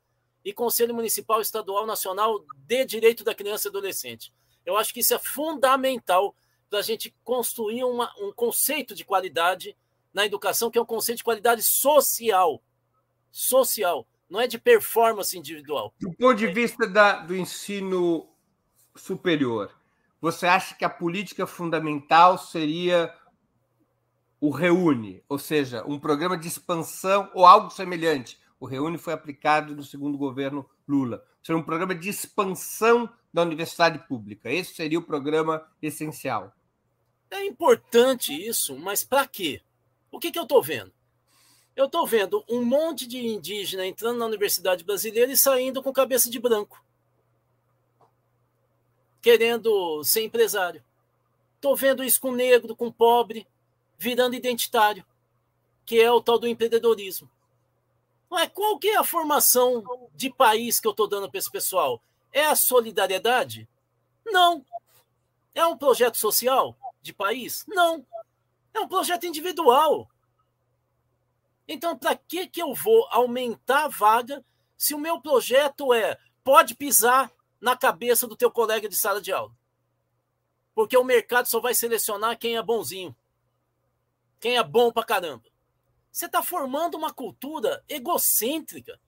e 0.44 0.54
Conselho 0.54 0.94
Municipal, 0.94 1.42
Estadual, 1.42 1.86
Nacional 1.86 2.46
de 2.66 2.86
Direito 2.86 3.24
da 3.24 3.36
Criança 3.36 3.68
e 3.68 3.70
Adolescente. 3.70 4.34
Eu 4.66 4.78
acho 4.78 4.94
que 4.94 5.00
isso 5.02 5.14
é 5.14 5.20
fundamental 5.20 6.36
para 6.70 6.80
a 6.80 6.84
gente 6.84 7.14
construir 7.24 7.84
uma, 7.84 8.12
um 8.20 8.32
conceito 8.32 8.94
de 8.94 9.04
qualidade 9.04 9.76
na 10.14 10.26
educação, 10.26 10.70
que 10.70 10.78
é 10.78 10.82
um 10.82 10.86
conceito 10.86 11.18
de 11.18 11.24
qualidade 11.24 11.62
social. 11.64 12.62
Social, 13.32 14.08
não 14.30 14.40
é 14.40 14.48
de 14.48 14.58
performance 14.58 15.38
individual. 15.38 15.94
Do 16.00 16.14
ponto 16.14 16.36
de 16.36 16.48
vista 16.48 16.88
da, 16.88 17.20
do 17.20 17.36
ensino 17.36 18.28
superior, 18.96 19.74
você 20.22 20.46
acha 20.46 20.76
que 20.76 20.86
a 20.86 20.90
política 20.90 21.48
fundamental 21.48 22.38
seria 22.38 23.14
o 24.40 24.52
Reúne, 24.52 25.24
ou 25.28 25.38
seja, 25.38 25.84
um 25.86 26.00
programa 26.00 26.38
de 26.38 26.48
expansão 26.48 27.30
ou 27.34 27.46
algo 27.46 27.70
semelhante? 27.70 28.40
O 28.60 28.66
Reúne 28.66 28.98
foi 28.98 29.14
aplicado 29.14 29.76
no 29.76 29.84
segundo 29.84 30.18
governo 30.18 30.70
Lula. 30.88 31.24
Seria 31.42 31.60
um 31.60 31.64
programa 31.64 31.96
de 31.96 32.10
expansão 32.10 33.10
da 33.34 33.42
universidade 33.42 34.00
pública. 34.08 34.52
Esse 34.52 34.74
seria 34.74 35.00
o 35.00 35.04
programa 35.04 35.66
essencial. 35.82 36.54
É 37.32 37.46
importante 37.46 38.34
isso, 38.34 38.78
mas 38.78 39.04
para 39.04 39.26
quê? 39.28 39.62
O 40.12 40.20
que, 40.20 40.32
que 40.32 40.40
eu 40.40 40.44
estou 40.44 40.62
vendo? 40.62 40.92
Eu 41.76 41.86
estou 41.86 42.06
vendo 42.06 42.44
um 42.50 42.66
monte 42.66 43.08
de 43.08 43.26
indígena 43.26 43.86
entrando 43.86 44.18
na 44.18 44.26
universidade 44.26 44.84
brasileira 44.84 45.32
e 45.32 45.38
saindo 45.38 45.82
com 45.82 45.94
cabeça 45.94 46.30
de 46.30 46.40
branco, 46.40 46.84
querendo 49.22 50.04
ser 50.04 50.24
empresário. 50.24 50.84
Estou 51.56 51.76
vendo 51.76 52.04
isso 52.04 52.20
com 52.20 52.32
negro, 52.32 52.76
com 52.76 52.92
pobre, 52.92 53.48
virando 53.98 54.36
identitário, 54.36 55.06
que 55.86 56.02
é 56.02 56.12
o 56.12 56.22
tal 56.22 56.38
do 56.40 56.48
empreendedorismo. 56.48 57.30
É 58.38 58.48
qual 58.48 58.78
que 58.78 58.90
é 58.90 58.98
a 58.98 59.04
formação 59.04 59.84
de 60.14 60.30
país 60.30 60.80
que 60.80 60.88
eu 60.88 60.92
estou 60.92 61.08
dando 61.08 61.30
para 61.30 61.40
esse 61.40 61.52
pessoal? 61.52 62.02
É 62.32 62.46
a 62.46 62.56
solidariedade? 62.56 63.68
Não. 64.26 64.64
É 65.56 65.66
um 65.66 65.78
projeto 65.78 66.18
social? 66.18 66.78
de 67.02 67.14
país? 67.14 67.66
Não. 67.68 68.06
É 68.74 68.80
um 68.80 68.88
projeto 68.88 69.26
individual. 69.26 70.10
Então, 71.68 71.98
para 71.98 72.16
que, 72.16 72.48
que 72.48 72.62
eu 72.62 72.74
vou 72.74 73.08
aumentar 73.12 73.86
a 73.86 73.88
vaga 73.88 74.44
se 74.78 74.94
o 74.94 75.00
meu 75.00 75.22
projeto 75.22 75.94
é 75.94 76.18
pode 76.44 76.76
pisar 76.76 77.32
na 77.60 77.76
cabeça 77.76 78.28
do 78.28 78.36
teu 78.36 78.52
colega 78.52 78.88
de 78.90 78.96
sala 78.96 79.22
de 79.22 79.32
aula? 79.32 79.52
Porque 80.74 80.98
o 80.98 81.04
mercado 81.04 81.48
só 81.48 81.60
vai 81.60 81.74
selecionar 81.74 82.38
quem 82.38 82.58
é 82.58 82.64
bonzinho, 82.64 83.16
quem 84.40 84.58
é 84.58 84.64
bom 84.64 84.92
pra 84.92 85.04
caramba. 85.04 85.44
Você 86.20 86.26
está 86.26 86.44
formando 86.44 86.96
uma 86.96 87.14
cultura 87.14 87.82
egocêntrica. 87.88 89.00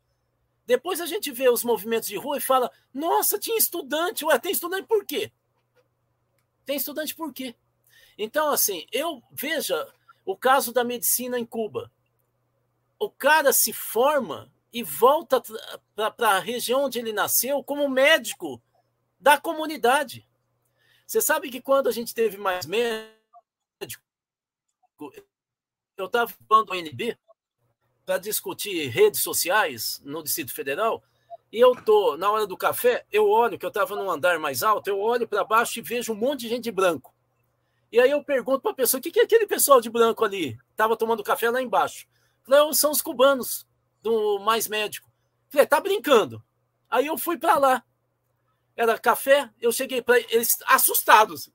Depois 0.66 1.01
a 1.01 1.05
gente 1.05 1.30
vê 1.30 1.49
os 1.49 1.62
movimentos 1.62 2.07
de 2.07 2.16
rua 2.16 2.38
e 2.38 2.41
fala: 2.41 2.72
nossa, 2.93 3.38
tinha 3.38 3.57
estudante. 3.57 4.24
Ué, 4.24 4.39
tem 4.39 4.53
estudante 4.53 4.88
por 4.88 5.05
quê? 5.05 5.30
Tem 6.66 6.78
estudante 6.78 7.14
por 7.14 7.34
quê? 7.34 7.53
Então, 8.18 8.49
assim, 8.49 8.88
eu 8.93 9.22
veja 9.30 9.93
o 10.24 10.38
caso 10.38 10.72
da 10.72 10.86
medicina 10.86 11.38
em 11.38 11.45
Cuba. 11.45 11.91
O 12.97 13.09
cara 13.09 13.51
se 13.51 13.74
forma 13.74 14.49
e 14.72 14.82
volta 14.82 15.43
para 16.16 16.38
a 16.38 16.39
região 16.39 16.86
onde 16.86 16.97
ele 16.97 17.12
nasceu 17.12 17.62
como 17.62 17.89
médico 17.89 18.64
da 19.20 19.38
comunidade. 19.38 20.26
Você 21.05 21.20
sabe 21.20 21.49
que 21.49 21.59
quando 21.59 21.89
a 21.89 21.91
gente 21.91 22.16
teve 22.16 22.38
mais 22.38 22.66
médico, 22.66 23.12
eu 25.97 26.05
estava 26.05 26.31
falando 26.47 26.67
do 26.67 26.75
NB 26.75 27.17
para 28.05 28.17
discutir 28.17 28.87
redes 28.87 29.21
sociais 29.21 30.01
no 30.03 30.23
Distrito 30.23 30.53
Federal, 30.53 31.03
e 31.51 31.59
eu 31.59 31.75
tô 31.83 32.17
na 32.17 32.31
hora 32.31 32.47
do 32.47 32.57
café, 32.57 33.05
eu 33.11 33.29
olho 33.29 33.59
que 33.59 33.65
eu 33.65 33.69
estava 33.69 33.95
num 33.95 34.09
andar 34.09 34.39
mais 34.39 34.63
alto, 34.63 34.87
eu 34.87 34.99
olho 34.99 35.27
para 35.27 35.43
baixo 35.43 35.79
e 35.79 35.81
vejo 35.81 36.13
um 36.13 36.15
monte 36.15 36.41
de 36.41 36.49
gente 36.49 36.63
de 36.63 36.71
branco. 36.71 37.13
E 37.91 37.99
aí 37.99 38.09
eu 38.09 38.23
pergunto 38.23 38.61
para 38.61 38.71
a 38.71 38.75
pessoa: 38.75 38.99
o 38.99 39.01
que, 39.03 39.11
que 39.11 39.19
é 39.19 39.23
aquele 39.23 39.45
pessoal 39.45 39.81
de 39.81 39.89
branco 39.89 40.23
ali? 40.23 40.57
Estava 40.71 40.95
tomando 40.95 41.23
café 41.23 41.49
lá 41.49 41.61
embaixo. 41.61 42.07
Falei, 42.43 42.73
são 42.73 42.91
os 42.91 43.01
cubanos 43.01 43.67
do 44.01 44.39
Mais 44.39 44.67
Médico. 44.67 45.09
Falei, 45.49 45.67
tá 45.67 45.79
brincando. 45.81 46.41
Aí 46.89 47.07
eu 47.07 47.17
fui 47.17 47.37
para 47.37 47.57
lá. 47.57 47.83
Era 48.75 48.97
café, 48.97 49.49
eu 49.59 49.71
cheguei 49.71 50.01
para 50.01 50.19
eles 50.19 50.49
assustados. 50.65 51.49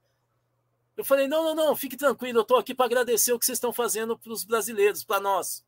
Eu 0.96 1.04
falei: 1.04 1.28
não, 1.28 1.44
não, 1.44 1.54
não, 1.54 1.76
fique 1.76 1.96
tranquilo, 1.96 2.38
eu 2.38 2.42
estou 2.42 2.56
aqui 2.56 2.74
para 2.74 2.86
agradecer 2.86 3.32
o 3.32 3.38
que 3.38 3.44
vocês 3.44 3.56
estão 3.56 3.72
fazendo 3.72 4.18
para 4.18 4.32
os 4.32 4.44
brasileiros, 4.44 5.04
para 5.04 5.20
nós. 5.20 5.64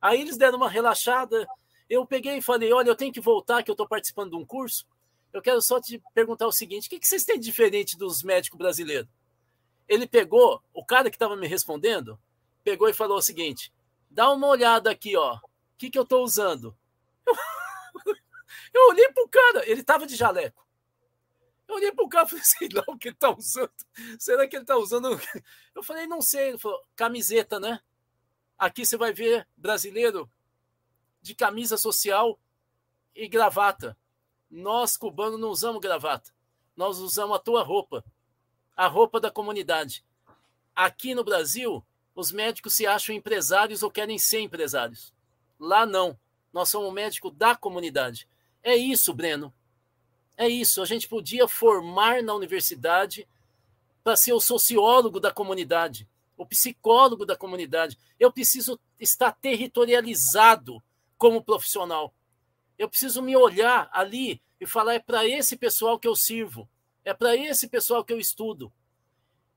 Aí 0.00 0.20
eles 0.20 0.36
deram 0.36 0.58
uma 0.58 0.68
relaxada. 0.68 1.46
Eu 1.90 2.06
peguei 2.06 2.38
e 2.38 2.42
falei: 2.42 2.72
olha, 2.72 2.88
eu 2.88 2.96
tenho 2.96 3.12
que 3.12 3.20
voltar, 3.20 3.62
que 3.62 3.70
eu 3.70 3.74
estou 3.74 3.88
participando 3.88 4.30
de 4.30 4.36
um 4.36 4.46
curso. 4.46 4.86
Eu 5.32 5.42
quero 5.42 5.60
só 5.60 5.80
te 5.80 6.00
perguntar 6.14 6.46
o 6.46 6.52
seguinte: 6.52 6.86
o 6.86 6.90
que, 6.90 7.00
que 7.00 7.08
vocês 7.08 7.24
têm 7.24 7.38
de 7.38 7.46
diferente 7.46 7.96
dos 7.96 8.22
médicos 8.22 8.58
brasileiros? 8.58 9.08
Ele 9.88 10.06
pegou, 10.06 10.62
o 10.72 10.84
cara 10.84 11.10
que 11.10 11.16
estava 11.16 11.34
me 11.34 11.48
respondendo, 11.48 12.18
pegou 12.62 12.88
e 12.88 12.94
falou 12.94 13.18
o 13.18 13.22
seguinte: 13.22 13.72
dá 14.08 14.30
uma 14.30 14.46
olhada 14.46 14.90
aqui, 14.90 15.16
ó. 15.16 15.36
O 15.36 15.40
que, 15.78 15.90
que 15.90 15.98
eu 15.98 16.02
estou 16.02 16.22
usando? 16.22 16.76
Eu, 17.26 17.34
eu 18.74 18.88
olhei 18.90 19.08
para 19.12 19.24
o 19.24 19.28
cara, 19.28 19.68
ele 19.68 19.80
estava 19.80 20.06
de 20.06 20.14
jaleco. 20.14 20.67
Eu 21.68 21.76
olhei 21.76 21.92
para 21.92 22.04
o 22.04 22.08
cara 22.08 22.26
e 22.26 22.30
falei, 22.30 22.44
sei 22.46 22.68
lá 22.72 22.82
o 22.88 22.98
que 22.98 23.08
ele 23.08 23.14
está 23.14 23.30
usando. 23.30 23.70
Será 24.18 24.48
que 24.48 24.56
ele 24.56 24.64
está 24.64 24.76
usando? 24.76 25.08
Eu 25.74 25.82
falei, 25.82 26.06
não 26.06 26.22
sei. 26.22 26.48
Ele 26.48 26.58
falou, 26.58 26.82
camiseta, 26.96 27.60
né? 27.60 27.80
Aqui 28.58 28.84
você 28.84 28.96
vai 28.96 29.12
ver 29.12 29.46
brasileiro 29.56 30.28
de 31.20 31.34
camisa 31.34 31.76
social 31.76 32.40
e 33.14 33.28
gravata. 33.28 33.96
Nós, 34.50 34.96
cubanos, 34.96 35.38
não 35.38 35.50
usamos 35.50 35.80
gravata. 35.80 36.32
Nós 36.74 36.98
usamos 36.98 37.36
a 37.36 37.38
tua 37.38 37.62
roupa 37.62 38.04
a 38.78 38.86
roupa 38.86 39.18
da 39.18 39.28
comunidade. 39.28 40.04
Aqui 40.72 41.12
no 41.12 41.24
Brasil, 41.24 41.84
os 42.14 42.30
médicos 42.30 42.74
se 42.74 42.86
acham 42.86 43.12
empresários 43.12 43.82
ou 43.82 43.90
querem 43.90 44.16
ser 44.20 44.38
empresários. 44.38 45.12
Lá 45.58 45.84
não. 45.84 46.16
Nós 46.52 46.68
somos 46.68 46.94
médicos 46.94 47.32
da 47.34 47.56
comunidade. 47.56 48.28
É 48.62 48.76
isso, 48.76 49.12
Breno. 49.12 49.52
É 50.38 50.48
isso. 50.48 50.80
A 50.80 50.86
gente 50.86 51.08
podia 51.08 51.48
formar 51.48 52.22
na 52.22 52.32
universidade 52.32 53.28
para 54.04 54.14
ser 54.14 54.32
o 54.32 54.40
sociólogo 54.40 55.18
da 55.18 55.32
comunidade, 55.32 56.08
o 56.36 56.46
psicólogo 56.46 57.26
da 57.26 57.36
comunidade. 57.36 57.98
Eu 58.20 58.32
preciso 58.32 58.78
estar 59.00 59.32
territorializado 59.32 60.80
como 61.18 61.42
profissional. 61.42 62.14
Eu 62.78 62.88
preciso 62.88 63.20
me 63.20 63.36
olhar 63.36 63.90
ali 63.92 64.40
e 64.60 64.66
falar: 64.66 64.94
é 64.94 65.00
para 65.00 65.26
esse 65.26 65.56
pessoal 65.56 65.98
que 65.98 66.06
eu 66.06 66.14
sirvo, 66.14 66.68
é 67.04 67.12
para 67.12 67.36
esse 67.36 67.66
pessoal 67.68 68.04
que 68.04 68.12
eu 68.12 68.20
estudo. 68.20 68.72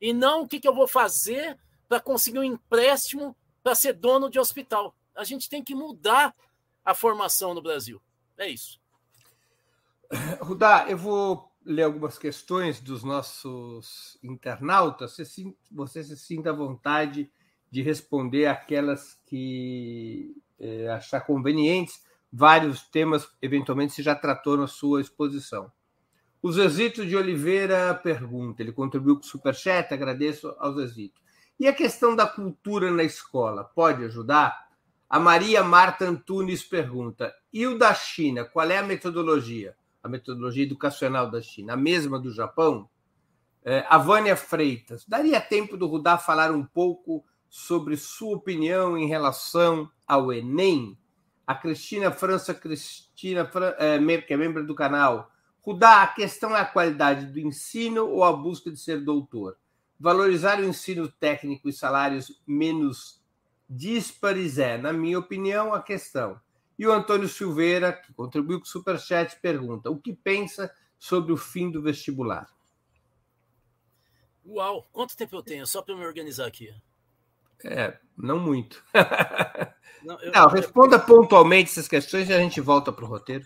E 0.02 0.12
não 0.14 0.42
o 0.42 0.48
que, 0.48 0.60
que 0.60 0.68
eu 0.68 0.74
vou 0.74 0.88
fazer 0.88 1.60
para 1.88 2.00
conseguir 2.00 2.40
um 2.40 2.44
empréstimo 2.44 3.38
para 3.62 3.76
ser 3.76 3.94
dono 3.94 4.32
de 4.32 4.40
hospital. 4.40 4.96
A 5.14 5.24
gente 5.24 5.48
tem 5.48 5.64
que 5.64 5.76
mudar 5.76 6.36
a 6.84 6.96
formação 6.96 7.54
no 7.54 7.62
Brasil. 7.62 8.02
É 8.36 8.50
isso. 8.50 8.81
Rudá, 10.39 10.86
eu 10.89 10.97
vou 10.97 11.51
ler 11.66 11.84
algumas 11.84 12.18
questões 12.18 12.80
dos 12.80 13.03
nossos 13.03 14.18
internautas. 14.24 15.12
Você, 15.12 15.26
se, 15.26 15.55
se 15.88 16.18
sinta 16.18 16.49
à 16.49 16.53
vontade 16.53 17.32
de 17.70 17.82
responder 17.82 18.47
aquelas 18.47 19.20
que 19.26 20.36
é, 20.59 20.89
achar 20.89 21.22
convenientes. 21.22 22.03
Vários 22.32 22.82
temas, 22.82 23.28
eventualmente, 23.41 23.93
você 23.93 24.03
já 24.03 24.16
tratou 24.16 24.57
na 24.57 24.68
sua 24.68 25.01
exposição. 25.01 25.72
O 26.41 26.51
Zezito 26.51 27.05
de 27.05 27.16
Oliveira 27.16 27.93
pergunta, 27.93 28.62
ele 28.62 28.72
contribuiu 28.72 29.16
com 29.16 29.22
o 29.22 29.26
Superchat, 29.26 29.93
agradeço 29.93 30.53
ao 30.57 30.74
Zezito. 30.74 31.22
E 31.59 31.68
a 31.68 31.74
questão 31.74 32.16
da 32.16 32.26
cultura 32.26 32.89
na 32.89 33.03
escola, 33.03 33.64
pode 33.64 34.03
ajudar? 34.05 34.70
A 35.09 35.20
Maria 35.20 35.64
Marta 35.64 36.05
Antunes 36.05 36.64
pergunta, 36.64 37.34
e 37.53 37.68
o 37.68 37.78
da 37.78 37.93
China, 37.93 38.45
qual 38.45 38.70
é 38.72 38.78
a 38.78 38.84
metodologia? 38.84 39.76
A 40.04 40.10
metodologia 40.10 40.64
educacional 40.64 41.30
da 41.30 41.41
China, 41.41 41.74
a 41.74 41.78
mesma 41.78 42.20
do 42.20 42.32
Japão? 42.32 42.89
É, 43.64 43.86
a 43.88 43.97
Vânia 43.97 44.36
Freitas, 44.36 45.06
daria 45.08 45.39
tempo 45.39 45.78
do 45.78 45.86
Rudá 45.86 46.18
falar 46.18 46.52
um 46.52 46.66
pouco 46.66 47.24
sobre 47.47 47.95
sua 47.95 48.36
opinião 48.36 48.97
em 48.97 49.08
relação 49.08 49.89
ao 50.08 50.34
Enem? 50.34 50.97
A 51.45 51.54
Cristina 51.54 52.12
França, 52.12 52.54
Cristina, 52.54 53.49
é, 53.78 54.22
que 54.22 54.34
é 54.34 54.38
membro 54.38 54.66
do 54.66 54.74
canal, 54.74 55.32
Rudá, 55.62 56.02
a 56.02 56.08
questão 56.08 56.58
é 56.58 56.60
a 56.60 56.66
qualidade 56.66 57.28
do 57.28 57.39
ensino 57.39 58.08
ou 58.08 58.24
a 58.24 58.34
busca 58.34 58.72
de 58.72 58.80
ser 58.80 59.02
doutor? 59.02 59.58
Valorizar 59.99 60.60
o 60.60 60.64
ensino 60.64 61.08
técnico 61.08 61.70
e 61.70 61.74
salários 61.74 62.41
menos 62.47 63.22
díspares 63.70 64.58
é, 64.58 64.78
na 64.78 64.91
minha 64.91 65.20
opinião, 65.20 65.72
a 65.72 65.82
questão. 65.82 66.39
E 66.82 66.88
o 66.88 66.92
Antônio 66.92 67.30
Silveira, 67.30 67.94
que 67.94 68.12
contribuiu 68.12 68.58
com 68.58 68.66
o 68.66 68.68
Superchat, 68.68 69.40
pergunta: 69.40 69.92
o 69.92 70.00
que 70.00 70.16
pensa 70.16 70.74
sobre 70.98 71.32
o 71.32 71.38
fim 71.38 71.70
do 71.70 71.80
vestibular? 71.80 72.50
Uau, 74.44 74.88
quanto 74.92 75.16
tempo 75.16 75.36
eu 75.36 75.44
tenho? 75.44 75.68
Só 75.68 75.84
para 75.84 75.96
me 75.96 76.04
organizar 76.04 76.48
aqui. 76.48 76.74
É, 77.64 78.00
não 78.18 78.40
muito. 78.40 78.84
Não, 80.02 80.20
eu... 80.20 80.32
não, 80.32 80.48
responda 80.48 80.98
pontualmente 80.98 81.70
essas 81.70 81.88
questões 81.88 82.28
e 82.28 82.34
a 82.34 82.40
gente 82.40 82.60
volta 82.60 82.92
para 82.92 83.06
o 83.06 83.08
roteiro. 83.08 83.46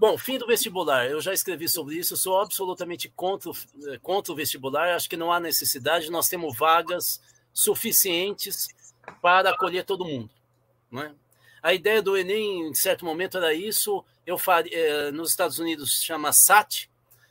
Bom, 0.00 0.18
fim 0.18 0.36
do 0.36 0.48
vestibular. 0.48 1.08
Eu 1.08 1.20
já 1.20 1.32
escrevi 1.32 1.68
sobre 1.68 1.94
isso. 1.94 2.16
sou 2.16 2.40
absolutamente 2.40 3.08
contra, 3.10 3.52
eh, 3.86 3.98
contra 4.02 4.32
o 4.32 4.34
vestibular. 4.34 4.96
Acho 4.96 5.08
que 5.08 5.16
não 5.16 5.30
há 5.30 5.38
necessidade. 5.38 6.10
Nós 6.10 6.28
temos 6.28 6.58
vagas 6.58 7.22
suficientes 7.52 8.66
para 9.20 9.50
acolher 9.50 9.84
todo 9.84 10.04
mundo. 10.04 10.28
Né? 10.90 11.14
A 11.62 11.72
ideia 11.72 12.02
do 12.02 12.16
Enem, 12.16 12.68
em 12.68 12.74
certo 12.74 13.04
momento, 13.04 13.36
era 13.36 13.54
isso. 13.54 14.04
Eu 14.26 14.36
eh, 14.70 15.10
nos 15.12 15.30
Estados 15.30 15.58
Unidos 15.58 16.02
chama 16.02 16.32
SAT. 16.32 16.90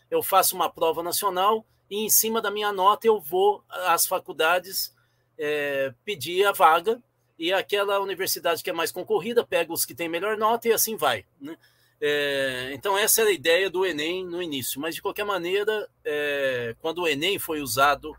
Eu 0.09 0.23
faço 0.23 0.55
uma 0.55 0.69
prova 0.69 1.03
nacional 1.03 1.65
e 1.89 2.05
em 2.05 2.09
cima 2.09 2.41
da 2.41 2.49
minha 2.49 2.71
nota 2.71 3.05
eu 3.05 3.19
vou 3.19 3.63
às 3.69 4.05
faculdades 4.05 4.95
é, 5.37 5.93
pedir 6.05 6.45
a 6.45 6.51
vaga 6.51 7.01
e 7.37 7.51
aquela 7.51 7.99
universidade 7.99 8.63
que 8.63 8.69
é 8.69 8.73
mais 8.73 8.91
concorrida 8.91 9.45
pega 9.45 9.73
os 9.73 9.83
que 9.83 9.95
têm 9.95 10.07
melhor 10.07 10.37
nota 10.37 10.67
e 10.67 10.73
assim 10.73 10.95
vai. 10.95 11.25
Né? 11.39 11.57
É, 11.99 12.71
então, 12.73 12.97
essa 12.97 13.21
era 13.21 13.29
a 13.29 13.33
ideia 13.33 13.69
do 13.69 13.85
Enem 13.85 14.25
no 14.25 14.41
início, 14.41 14.79
mas 14.79 14.95
de 14.95 15.01
qualquer 15.01 15.25
maneira, 15.25 15.89
é, 16.05 16.75
quando 16.79 16.99
o 16.99 17.07
Enem 17.07 17.37
foi 17.37 17.61
usado 17.61 18.15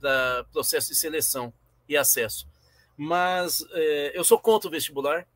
para 0.00 0.44
processo 0.52 0.88
de 0.88 0.96
seleção 0.96 1.52
e 1.88 1.96
acesso. 1.96 2.46
Mas 2.96 3.64
é, 3.72 4.12
eu 4.14 4.22
sou 4.22 4.38
contra 4.38 4.68
o 4.68 4.70
vestibular. 4.70 5.26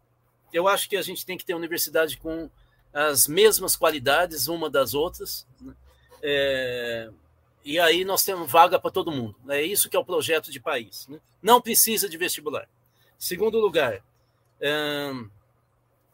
Eu 0.52 0.68
acho 0.68 0.88
que 0.88 0.96
a 0.96 1.02
gente 1.02 1.24
tem 1.24 1.36
que 1.36 1.44
ter 1.44 1.54
universidade 1.54 2.16
com 2.16 2.50
as 2.92 3.26
mesmas 3.26 3.76
qualidades 3.76 4.48
uma 4.48 4.70
das 4.70 4.94
outras. 4.94 5.46
Né? 5.60 5.74
É, 6.22 7.10
e 7.64 7.78
aí 7.78 8.04
nós 8.04 8.22
temos 8.22 8.50
vaga 8.50 8.78
para 8.78 8.90
todo 8.90 9.12
mundo. 9.12 9.36
É 9.48 9.62
isso 9.62 9.88
que 9.90 9.96
é 9.96 10.00
o 10.00 10.04
projeto 10.04 10.50
de 10.50 10.60
país. 10.60 11.06
Né? 11.08 11.20
Não 11.42 11.60
precisa 11.60 12.08
de 12.08 12.16
vestibular. 12.16 12.68
Segundo 13.18 13.58
lugar, 13.58 14.02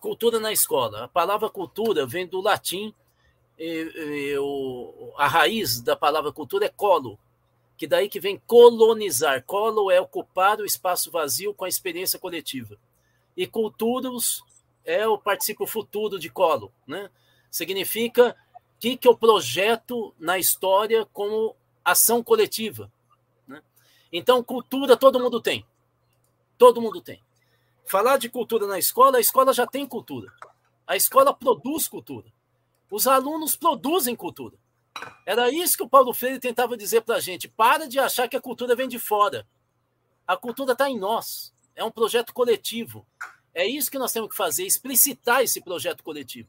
Cultura 0.01 0.41
na 0.41 0.53
escola. 0.53 1.05
A 1.05 1.09
palavra 1.09 1.49
cultura 1.49 2.05
vem 2.05 2.27
do 2.27 2.41
latim, 2.41 2.93
e, 3.59 4.33
e, 4.33 4.39
o, 4.39 5.13
a 5.17 5.29
raiz 5.29 5.81
da 5.81 5.95
palavra 5.95 6.33
cultura 6.33 6.67
é 6.67 6.69
colo, 6.69 7.17
que 7.77 7.87
daí 7.87 8.09
que 8.09 8.19
vem 8.19 8.41
colonizar. 8.47 9.45
Colo 9.45 9.91
é 9.91 10.01
ocupar 10.01 10.59
o 10.59 10.67
espaço 10.67 11.11
vazio 11.11 11.55
com 11.55 11.65
a 11.65 11.69
experiência 11.69 12.19
coletiva. 12.19 12.77
E 13.37 13.47
culturos 13.47 14.45
é 14.85 15.07
o 15.07 15.19
participo 15.19 15.67
futuro 15.67 16.19
de 16.19 16.29
colo, 16.29 16.73
né? 16.87 17.11
Significa 17.51 18.37
que 18.79 18.97
que 18.97 19.07
eu 19.07 19.17
projeto 19.17 20.15
na 20.19 20.39
história 20.39 21.07
como 21.13 21.57
ação 21.85 22.23
coletiva, 22.23 22.91
né? 23.47 23.63
Então 24.13 24.43
cultura 24.43 24.97
todo 24.97 25.21
mundo 25.21 25.41
tem. 25.41 25.65
Todo 26.59 26.81
mundo 26.81 27.01
tem. 27.01 27.23
Falar 27.87 28.17
de 28.17 28.29
cultura 28.29 28.67
na 28.67 28.79
escola, 28.79 29.19
a 29.19 29.21
escola 29.21 29.53
já 29.53 29.67
tem 29.67 29.87
cultura. 29.87 30.33
A 30.87 30.97
escola 30.97 31.35
produz 31.35 31.89
cultura. 31.89 32.33
Os 32.91 33.07
alunos 33.07 33.57
produzem 33.57 34.15
cultura. 34.15 34.57
Era 35.25 35.51
isso 35.51 35.77
que 35.77 35.83
o 35.83 35.89
Paulo 35.89 36.13
Freire 36.13 36.39
tentava 36.39 36.77
dizer 36.77 37.01
para 37.03 37.17
a 37.17 37.21
gente. 37.21 37.49
Para 37.49 37.89
de 37.89 37.99
achar 37.99 38.29
que 38.29 38.37
a 38.37 38.41
cultura 38.41 38.77
vem 38.77 38.89
de 38.89 38.99
fora. 38.99 39.47
A 40.27 40.37
cultura 40.37 40.73
está 40.73 40.91
em 40.91 40.99
nós. 40.99 41.53
É 41.83 41.85
um 41.85 41.91
projeto 41.91 42.33
coletivo. 42.33 43.05
É 43.53 43.67
isso 43.67 43.91
que 43.91 43.99
nós 43.99 44.13
temos 44.13 44.31
que 44.31 44.37
fazer, 44.37 44.65
explicitar 44.65 45.43
esse 45.43 45.61
projeto 45.61 46.05
coletivo. 46.05 46.49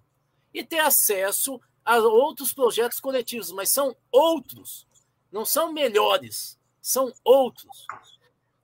E 0.53 0.63
ter 0.63 0.77
acesso 0.77 1.59
a 1.83 1.97
outros 1.97 2.53
projetos 2.53 2.99
coletivos, 2.99 3.51
mas 3.51 3.71
são 3.71 3.95
outros. 4.11 4.87
Não 5.31 5.43
são 5.43 5.73
melhores, 5.73 6.59
são 6.79 7.11
outros. 7.23 7.87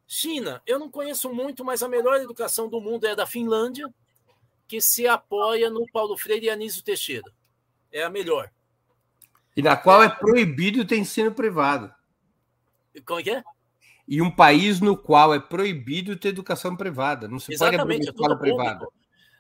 China, 0.08 0.62
eu 0.64 0.78
não 0.78 0.92
conheço 0.92 1.34
muito, 1.34 1.66
mas 1.66 1.82
a 1.82 1.90
melhor 1.90 2.22
educação 2.22 2.70
do 2.70 2.80
mundo 2.80 3.08
é 3.08 3.14
a 3.14 3.16
da 3.16 3.26
Finlândia, 3.26 3.92
que 4.68 4.80
se 4.80 5.08
apoia 5.08 5.72
no 5.72 5.92
Paulo 5.92 6.16
Freire 6.20 6.46
e 6.46 6.50
Anísio 6.52 6.84
Teixeira. 6.84 7.34
É 7.92 8.04
a 8.04 8.12
melhor. 8.12 8.52
E 9.58 9.64
na 9.64 9.76
qual 9.76 10.04
é 10.04 10.08
proibido 10.08 10.86
ter 10.86 10.98
ensino 10.98 11.32
privado. 11.32 11.92
Como 13.04 13.20
é 13.20 13.24
que 13.24 13.32
é? 13.32 13.44
E 14.10 14.24
um 14.24 14.32
país 14.32 14.80
no 14.80 14.98
qual 14.98 15.36
é 15.36 15.40
proibido 15.40 16.18
ter 16.18 16.30
educação 16.30 16.76
privada. 16.76 17.28
Não 17.28 17.38
se 17.38 17.54
Exatamente, 17.54 17.78
pode 17.78 17.94
abrir 17.94 18.10
escola 18.10 18.34
é 18.34 18.38
privada. 18.40 18.88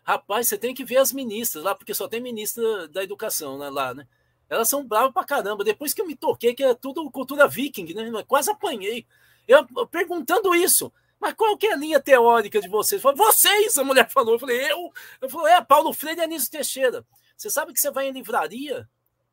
Rapaz, 0.03 0.47
você 0.47 0.59
tem 0.59 0.76
que 0.76 0.86
ver 0.86 0.97
as 0.97 1.11
ministras 1.11 1.63
lá, 1.63 1.74
porque 1.74 1.91
só 1.91 2.07
tem 2.07 2.22
ministra 2.22 2.88
da 2.88 3.03
educação 3.03 3.57
né, 3.57 3.67
lá, 3.67 3.95
né? 3.95 4.07
Elas 4.47 4.70
são 4.70 4.88
bravas 4.88 5.11
pra 5.11 5.24
caramba. 5.24 5.63
Depois 5.63 5.91
que 5.91 6.01
eu 6.01 6.05
me 6.05 6.15
toquei, 6.15 6.53
que 6.53 6.63
é 6.63 6.76
tudo 6.76 7.09
cultura 7.09 7.47
viking, 7.47 7.95
né? 7.95 8.24
Quase 8.28 8.51
apanhei. 8.51 9.07
Eu, 9.47 9.65
perguntando 9.88 10.53
isso, 10.53 10.93
mas 11.20 11.34
qual 11.34 11.57
que 11.57 11.65
é 11.65 11.74
a 11.74 11.76
linha 11.76 11.99
teórica 11.99 12.61
de 12.61 12.70
vocês? 12.70 13.01
Falei, 13.01 13.17
vocês, 13.17 13.76
a 13.76 13.84
mulher 13.84 14.07
falou. 14.07 14.36
Eu 14.36 14.39
falei, 14.39 14.72
eu? 14.72 14.91
Eu 15.20 15.30
falei, 15.30 15.53
é, 15.53 15.61
Paulo 15.61 15.91
Freire 15.93 16.22
e 16.22 16.24
Anísio 16.24 16.51
Teixeira. 16.51 17.03
Você 17.36 17.49
sabe 17.49 17.74
que 17.74 17.80
você 17.80 17.89
vai 17.89 18.07
em 18.07 18.11
livraria 18.11 18.88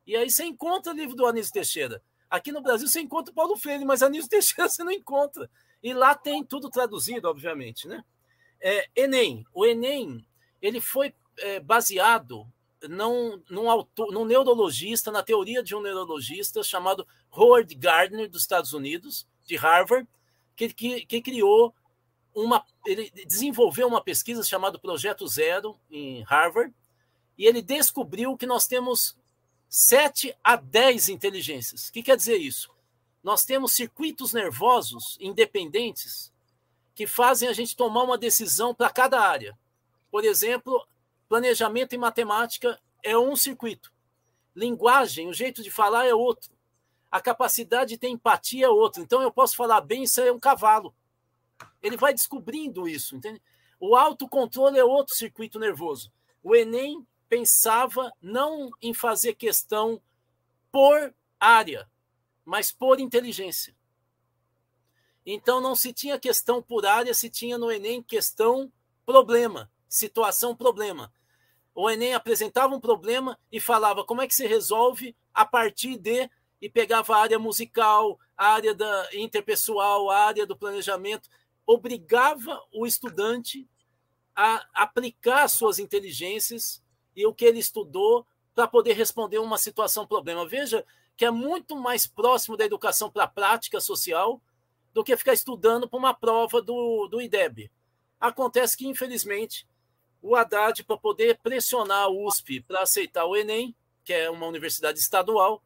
e 0.05 0.15
aí 0.15 0.31
você 0.31 0.45
encontra 0.45 0.91
o 0.91 0.95
livro 0.95 1.15
do 1.15 1.27
Anísio 1.27 1.53
Teixeira. 1.53 2.01
Aqui 2.29 2.51
no 2.51 2.61
Brasil 2.61 2.87
você 2.87 2.99
encontra 2.99 3.31
o 3.31 3.35
Paulo 3.35 3.55
Freire, 3.57 3.85
mas 3.85 4.03
Anísio 4.03 4.29
Teixeira 4.29 4.69
você 4.69 4.83
não 4.83 4.91
encontra. 4.91 5.49
E 5.81 5.93
lá 5.93 6.15
tem 6.15 6.43
tudo 6.43 6.69
traduzido, 6.69 7.29
obviamente, 7.29 7.87
né? 7.87 8.03
É, 8.59 8.87
Enem. 8.95 9.45
O 9.53 9.65
Enem, 9.65 10.25
ele 10.61 10.81
foi 10.81 11.13
é, 11.37 11.59
baseado 11.59 12.47
num, 12.89 13.41
num, 13.49 13.69
autor, 13.69 14.11
num 14.11 14.25
neurologista, 14.25 15.11
na 15.11 15.23
teoria 15.23 15.63
de 15.63 15.75
um 15.75 15.81
neurologista 15.81 16.61
chamado 16.63 17.07
Howard 17.31 17.73
Gardner, 17.75 18.29
dos 18.29 18.41
Estados 18.41 18.73
Unidos, 18.73 19.27
de 19.45 19.55
Harvard, 19.55 20.07
que, 20.55 20.73
que, 20.73 21.05
que 21.05 21.21
criou 21.21 21.73
uma. 22.33 22.63
Ele 22.85 23.09
desenvolveu 23.25 23.87
uma 23.87 24.03
pesquisa 24.03 24.43
chamada 24.43 24.77
Projeto 24.77 25.27
Zero 25.27 25.79
em 25.89 26.23
Harvard, 26.23 26.73
e 27.37 27.45
ele 27.45 27.61
descobriu 27.61 28.35
que 28.35 28.45
nós 28.45 28.67
temos 28.67 29.17
7 29.69 30.35
a 30.43 30.55
10 30.55 31.09
inteligências. 31.09 31.87
O 31.87 31.93
que 31.93 32.03
quer 32.03 32.17
dizer 32.17 32.37
isso? 32.37 32.71
Nós 33.23 33.43
temos 33.43 33.73
circuitos 33.73 34.33
nervosos 34.33 35.17
independentes 35.19 36.31
que 36.95 37.05
fazem 37.05 37.49
a 37.49 37.53
gente 37.53 37.75
tomar 37.75 38.03
uma 38.03 38.17
decisão 38.17 38.73
para 38.73 38.89
cada 38.89 39.19
área. 39.19 39.57
Por 40.09 40.23
exemplo, 40.23 40.87
planejamento 41.27 41.93
em 41.93 41.97
matemática 41.97 42.79
é 43.03 43.17
um 43.17 43.35
circuito. 43.35 43.91
Linguagem, 44.55 45.27
o 45.27 45.33
jeito 45.33 45.61
de 45.61 45.69
falar 45.69 46.05
é 46.05 46.13
outro 46.13 46.57
a 47.11 47.21
capacidade 47.21 47.91
de 47.91 47.97
ter 47.97 48.09
empatia 48.09 48.65
é 48.65 48.69
outra. 48.69 49.01
Então 49.01 49.21
eu 49.21 49.31
posso 49.31 49.55
falar 49.55 49.81
bem, 49.81 50.03
isso 50.03 50.21
é 50.21 50.31
um 50.31 50.39
cavalo. 50.39 50.93
Ele 51.81 51.97
vai 51.97 52.13
descobrindo 52.13 52.87
isso, 52.87 53.15
entende? 53.15 53.41
O 53.79 53.95
autocontrole 53.95 54.77
é 54.77 54.83
outro 54.83 55.15
circuito 55.15 55.59
nervoso. 55.59 56.11
O 56.43 56.55
Enem 56.55 57.05
pensava 57.29 58.11
não 58.21 58.71
em 58.81 58.93
fazer 58.93 59.35
questão 59.35 60.01
por 60.71 61.13
área, 61.39 61.89
mas 62.45 62.71
por 62.71 62.99
inteligência. 62.99 63.75
Então 65.25 65.59
não 65.59 65.75
se 65.75 65.91
tinha 65.91 66.19
questão 66.19 66.61
por 66.61 66.85
área, 66.85 67.13
se 67.13 67.29
tinha 67.29 67.57
no 67.57 67.71
Enem 67.71 68.01
questão 68.01 68.71
problema, 69.05 69.69
situação 69.87 70.55
problema. 70.55 71.11
O 71.75 71.89
Enem 71.89 72.13
apresentava 72.13 72.73
um 72.73 72.79
problema 72.79 73.37
e 73.51 73.59
falava 73.59 74.03
como 74.03 74.21
é 74.21 74.27
que 74.27 74.33
se 74.33 74.47
resolve 74.47 75.15
a 75.33 75.45
partir 75.45 75.97
de 75.97 76.29
e 76.61 76.67
pegava 76.67 77.15
a 77.15 77.21
área 77.21 77.37
musical, 77.37 78.19
a 78.35 78.47
área 78.53 78.73
da 78.73 79.09
interpessoal, 79.13 80.09
a 80.09 80.25
área 80.25 80.45
do 80.45 80.57
planejamento, 80.57 81.29
obrigava 81.65 82.59
o 82.73 82.87
estudante 82.87 83.69
a 84.35 84.65
aplicar 84.73 85.47
suas 85.47 85.77
inteligências 85.77 86.81
e 87.17 87.25
o 87.25 87.33
que 87.33 87.43
ele 87.43 87.57
estudou 87.57 88.25
para 88.53 88.67
poder 88.67 88.93
responder 88.93 89.39
uma 89.39 89.57
situação 89.57 90.05
problema. 90.05 90.47
Veja 90.47 90.85
que 91.17 91.25
é 91.25 91.31
muito 91.31 91.75
mais 91.75 92.05
próximo 92.05 92.55
da 92.55 92.63
educação 92.63 93.09
para 93.09 93.23
a 93.23 93.27
prática 93.27 93.81
social 93.81 94.39
do 94.93 95.03
que 95.03 95.17
ficar 95.17 95.33
estudando 95.33 95.89
para 95.89 95.97
uma 95.97 96.13
prova 96.13 96.61
do, 96.61 97.07
do 97.07 97.19
IDEB. 97.19 97.71
Acontece 98.19 98.77
que, 98.77 98.87
infelizmente, 98.87 99.67
o 100.21 100.35
Haddad, 100.35 100.83
para 100.83 100.97
poder 100.97 101.39
pressionar 101.39 102.03
a 102.03 102.09
USP 102.09 102.61
para 102.61 102.81
aceitar 102.81 103.25
o 103.25 103.35
Enem, 103.35 103.75
que 104.03 104.13
é 104.13 104.29
uma 104.29 104.45
universidade 104.45 104.99
estadual, 104.99 105.63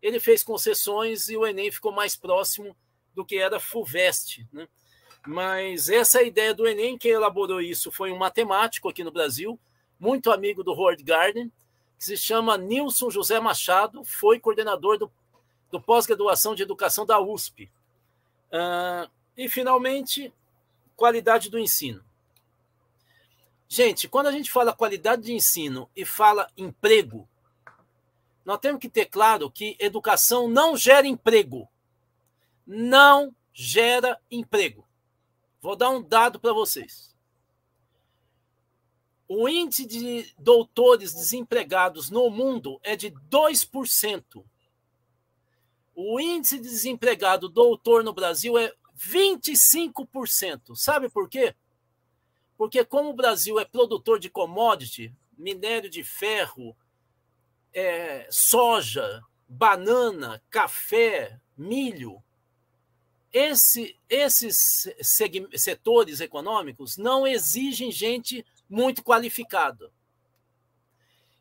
ele 0.00 0.18
fez 0.18 0.42
concessões 0.42 1.28
e 1.28 1.36
o 1.36 1.46
Enem 1.46 1.70
ficou 1.70 1.92
mais 1.92 2.16
próximo 2.16 2.74
do 3.14 3.24
que 3.24 3.36
era 3.36 3.60
FUVEST. 3.60 4.46
Né? 4.52 4.66
Mas 5.26 5.88
essa 5.88 6.22
ideia 6.22 6.54
do 6.54 6.66
Enem, 6.66 6.96
quem 6.96 7.12
elaborou 7.12 7.60
isso 7.60 7.90
foi 7.90 8.12
um 8.12 8.18
matemático 8.18 8.88
aqui 8.88 9.02
no 9.02 9.10
Brasil, 9.10 9.58
muito 9.98 10.30
amigo 10.30 10.62
do 10.62 10.72
Howard 10.72 11.02
Gardner, 11.02 11.50
que 11.98 12.04
se 12.04 12.16
chama 12.16 12.58
Nilson 12.58 13.10
José 13.10 13.40
Machado, 13.40 14.04
foi 14.04 14.38
coordenador 14.38 14.98
do, 14.98 15.10
do 15.70 15.80
pós-graduação 15.80 16.54
de 16.54 16.62
educação 16.62 17.06
da 17.06 17.20
USP. 17.20 17.70
Uh, 18.48 19.10
e, 19.36 19.48
finalmente, 19.48 20.32
qualidade 20.94 21.50
do 21.50 21.58
ensino. 21.58 22.04
Gente, 23.68 24.08
quando 24.08 24.28
a 24.28 24.32
gente 24.32 24.50
fala 24.50 24.72
qualidade 24.72 25.22
de 25.22 25.32
ensino 25.32 25.90
e 25.96 26.04
fala 26.04 26.48
emprego, 26.56 27.28
nós 28.44 28.58
temos 28.58 28.80
que 28.80 28.88
ter 28.88 29.06
claro 29.06 29.50
que 29.50 29.76
educação 29.80 30.48
não 30.48 30.76
gera 30.76 31.06
emprego. 31.06 31.68
Não 32.64 33.34
gera 33.52 34.20
emprego. 34.30 34.86
Vou 35.60 35.74
dar 35.74 35.90
um 35.90 36.00
dado 36.00 36.38
para 36.38 36.52
vocês. 36.52 37.15
O 39.28 39.48
índice 39.48 39.86
de 39.86 40.32
doutores 40.38 41.12
desempregados 41.12 42.10
no 42.10 42.30
mundo 42.30 42.78
é 42.82 42.94
de 42.94 43.10
2%. 43.10 44.44
O 45.94 46.20
índice 46.20 46.58
de 46.58 46.68
desempregado 46.68 47.48
doutor 47.48 48.04
no 48.04 48.12
Brasil 48.12 48.56
é 48.56 48.72
25%. 48.96 50.76
Sabe 50.76 51.08
por 51.08 51.28
quê? 51.28 51.54
Porque, 52.56 52.84
como 52.84 53.10
o 53.10 53.16
Brasil 53.16 53.58
é 53.58 53.64
produtor 53.64 54.18
de 54.18 54.30
commodity, 54.30 55.12
minério 55.36 55.90
de 55.90 56.04
ferro, 56.04 56.76
é, 57.72 58.26
soja, 58.30 59.22
banana, 59.48 60.42
café, 60.48 61.38
milho, 61.56 62.22
esse, 63.32 63.98
esses 64.08 64.88
setores 65.54 66.20
econômicos 66.20 66.96
não 66.96 67.26
exigem 67.26 67.90
gente 67.90 68.46
muito 68.68 69.02
qualificada. 69.02 69.90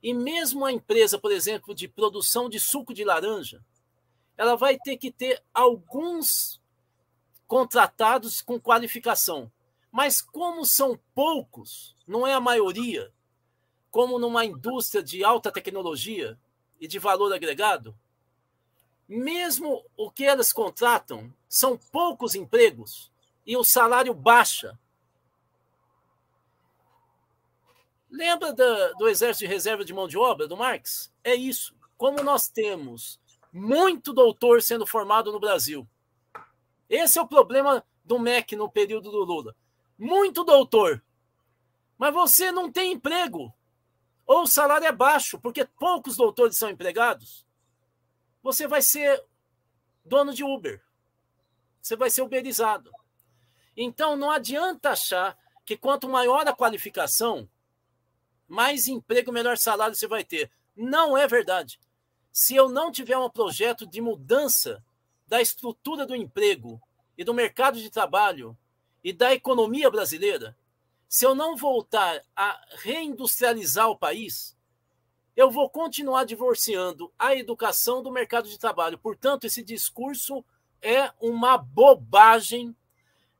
E 0.02 0.14
mesmo 0.14 0.66
a 0.66 0.72
empresa, 0.72 1.18
por 1.18 1.32
exemplo, 1.32 1.74
de 1.74 1.88
produção 1.88 2.50
de 2.50 2.60
suco 2.60 2.94
de 2.94 3.04
laranja, 3.04 3.64
ela 4.38 4.56
vai 4.56 4.78
ter 4.78 4.98
que 4.98 5.12
ter 5.12 5.42
alguns 5.54 6.62
contratados 7.48 8.42
com 8.42 8.60
qualificação. 8.60 9.52
Mas 9.92 10.22
como 10.22 10.66
são 10.66 11.00
poucos, 11.14 11.96
não 12.06 12.28
é 12.28 12.34
a 12.34 12.40
maioria, 12.40 13.12
como 13.90 14.20
numa 14.20 14.44
indústria 14.44 15.02
de 15.02 15.24
alta 15.24 15.52
tecnologia 15.52 16.38
e 16.80 16.88
de 16.88 17.00
valor 17.00 17.34
agregado, 17.34 17.98
mesmo 19.08 19.86
o 19.96 20.12
que 20.12 20.26
elas 20.26 20.52
contratam 20.52 21.34
são 21.48 21.78
poucos 21.78 22.36
empregos 22.36 23.12
e 23.46 23.56
o 23.56 23.64
salário 23.64 24.14
baixa. 24.14 24.78
Lembra 28.16 28.54
do, 28.54 29.10
Exército 29.10 29.46
de 29.46 29.54
Reserva 29.54 29.84
de 29.84 29.94
Mão 29.94 30.08
de 30.08 30.18
Obra, 30.18 30.48
do 30.48 30.56
Marx? 30.56 31.14
É 31.22 31.36
isso. 31.36 31.76
Como 31.98 32.24
nós 32.24 32.48
temos 32.48 33.20
muito 33.52 34.14
doutor 34.14 34.62
sendo 34.62 34.88
formado 34.88 35.34
no 35.34 35.40
Brasil. 35.40 35.86
Esse 36.90 37.20
é 37.20 37.22
o 37.22 37.28
problema 37.28 37.86
do 38.06 38.18
MEC 38.18 38.56
no 38.56 38.72
período 38.72 39.12
do 39.12 39.26
Lula. 39.26 39.54
Muito 40.00 40.46
doutor. 40.46 41.04
Mas 41.98 42.14
você 42.14 42.54
não 42.54 42.72
tem 42.72 42.94
emprego. 42.94 43.54
Ou 44.26 44.44
o 44.44 44.48
salário 44.48 44.88
é 44.88 44.94
baixo, 44.94 45.38
porque 45.38 45.66
poucos 45.66 46.16
doutores 46.16 46.58
são 46.58 46.70
empregados. 46.70 47.46
Você 48.42 48.66
vai 48.66 48.82
ser 48.82 49.22
dono 50.06 50.34
de 50.34 50.44
Uber. 50.44 50.82
Você 51.82 51.98
vai 51.98 52.10
ser 52.10 52.22
uberizado. 52.22 52.92
Então 53.76 54.16
não 54.16 54.32
adianta 54.32 54.92
achar 54.92 55.38
que 55.66 55.76
quanto 55.76 56.08
maior 56.08 56.48
a 56.48 56.56
qualificação, 56.56 57.50
mais 58.48 58.88
emprego, 58.88 59.32
melhor 59.32 59.58
salário 59.58 59.96
você 59.96 60.08
vai 60.08 60.24
ter. 60.24 60.52
Não 60.76 61.18
é 61.18 61.28
verdade 61.28 61.80
se 62.36 62.54
eu 62.54 62.68
não 62.68 62.92
tiver 62.92 63.18
um 63.18 63.30
projeto 63.30 63.88
de 63.88 64.02
mudança 64.02 64.84
da 65.26 65.42
estrutura 65.42 66.06
do 66.06 66.14
emprego 66.14 66.82
e 67.18 67.24
do 67.24 67.34
mercado 67.34 67.80
de 67.80 67.90
trabalho 67.90 68.58
e 69.02 69.14
da 69.14 69.34
economia 69.34 69.90
brasileira, 69.90 70.54
se 71.08 71.26
eu 71.26 71.34
não 71.34 71.56
voltar 71.56 72.22
a 72.36 72.62
reindustrializar 72.84 73.90
o 73.90 73.98
país, 73.98 74.54
eu 75.34 75.50
vou 75.50 75.70
continuar 75.70 76.26
divorciando 76.26 77.10
a 77.18 77.34
educação 77.34 78.04
do 78.04 78.12
mercado 78.12 78.50
de 78.50 78.60
trabalho. 78.60 78.98
Portanto, 78.98 79.46
esse 79.46 79.64
discurso 79.64 80.44
é 80.82 81.14
uma 81.22 81.58
bobagem 81.58 82.76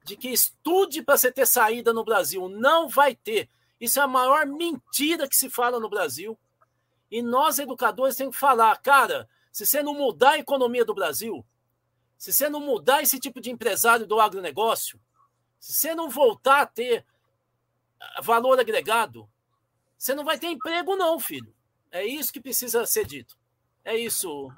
de 0.06 0.16
que 0.16 0.30
estude 0.30 1.02
para 1.02 1.18
você 1.18 1.30
ter 1.30 1.46
saída 1.46 1.92
no 1.92 2.06
Brasil. 2.06 2.48
Não 2.48 2.88
vai 2.88 3.14
ter. 3.14 3.50
Isso 3.80 4.00
é 4.00 4.04
a 4.04 4.08
maior 4.08 4.46
mentira 4.46 5.28
que 5.28 5.36
se 5.36 5.50
fala 5.50 5.80
no 5.80 5.90
Brasil. 5.90 6.38
E 7.12 7.22
nós, 7.22 7.60
educadores, 7.60 8.16
temos 8.16 8.36
que 8.36 8.40
falar, 8.40 8.76
cara, 8.82 9.30
se 9.52 9.66
você 9.66 9.84
não 9.84 9.94
mudar 9.94 10.32
a 10.32 10.40
economia 10.40 10.84
do 10.84 10.94
Brasil, 10.94 11.46
se 12.18 12.34
você 12.34 12.50
não 12.50 12.60
mudar 12.60 13.02
esse 13.02 13.20
tipo 13.20 13.40
de 13.40 13.52
empresário 13.52 14.08
do 14.08 14.20
agronegócio, 14.20 15.00
se 15.60 15.74
você 15.74 15.96
não 15.96 16.10
voltar 16.10 16.62
a 16.62 16.66
ter 16.66 17.06
valor 18.22 18.60
agregado, 18.60 19.30
você 19.98 20.14
não 20.14 20.24
vai 20.24 20.38
ter 20.38 20.48
emprego, 20.48 20.96
não, 20.96 21.20
filho. 21.20 21.54
É 21.92 22.06
isso 22.06 22.32
que 22.32 22.42
precisa 22.42 22.86
ser 22.86 23.06
dito. 23.06 23.38
É 23.84 23.96
isso, 23.96 24.52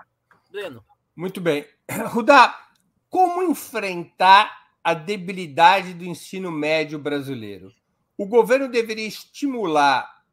Breno. 0.50 0.84
Muito 1.16 1.40
bem. 1.40 1.68
Rudá, 2.10 2.70
como 3.10 3.44
enfrentar 3.44 4.68
a 4.84 4.94
debilidade 4.94 5.94
do 5.94 6.06
ensino 6.06 6.52
médio 6.52 6.98
brasileiro? 6.98 7.74
O 8.18 8.26
governo 8.26 8.68
deveria 8.68 9.08
estimular 9.08 10.24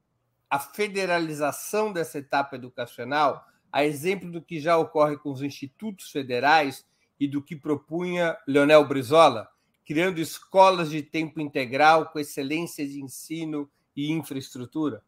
a 0.48 0.58
federalização 0.58 1.92
dessa 1.92 2.18
etapa 2.18 2.56
educacional, 2.56 3.44
a 3.70 3.84
exemplo 3.84 4.30
do 4.30 4.40
que 4.40 4.58
já 4.58 4.78
ocorre 4.78 5.18
com 5.18 5.30
os 5.30 5.42
institutos 5.42 6.10
federais 6.10 6.86
e 7.18 7.28
do 7.28 7.42
que 7.42 7.56
propunha 7.56 8.38
Leonel 8.46 8.86
Brizola, 8.86 9.48
criando 9.84 10.20
escolas 10.20 10.90
de 10.90 11.02
tempo 11.02 11.40
integral 11.40 12.06
com 12.10 12.18
excelência 12.18 12.86
de 12.86 13.02
ensino 13.02 13.70
e 13.94 14.10
infraestrutura? 14.10 15.02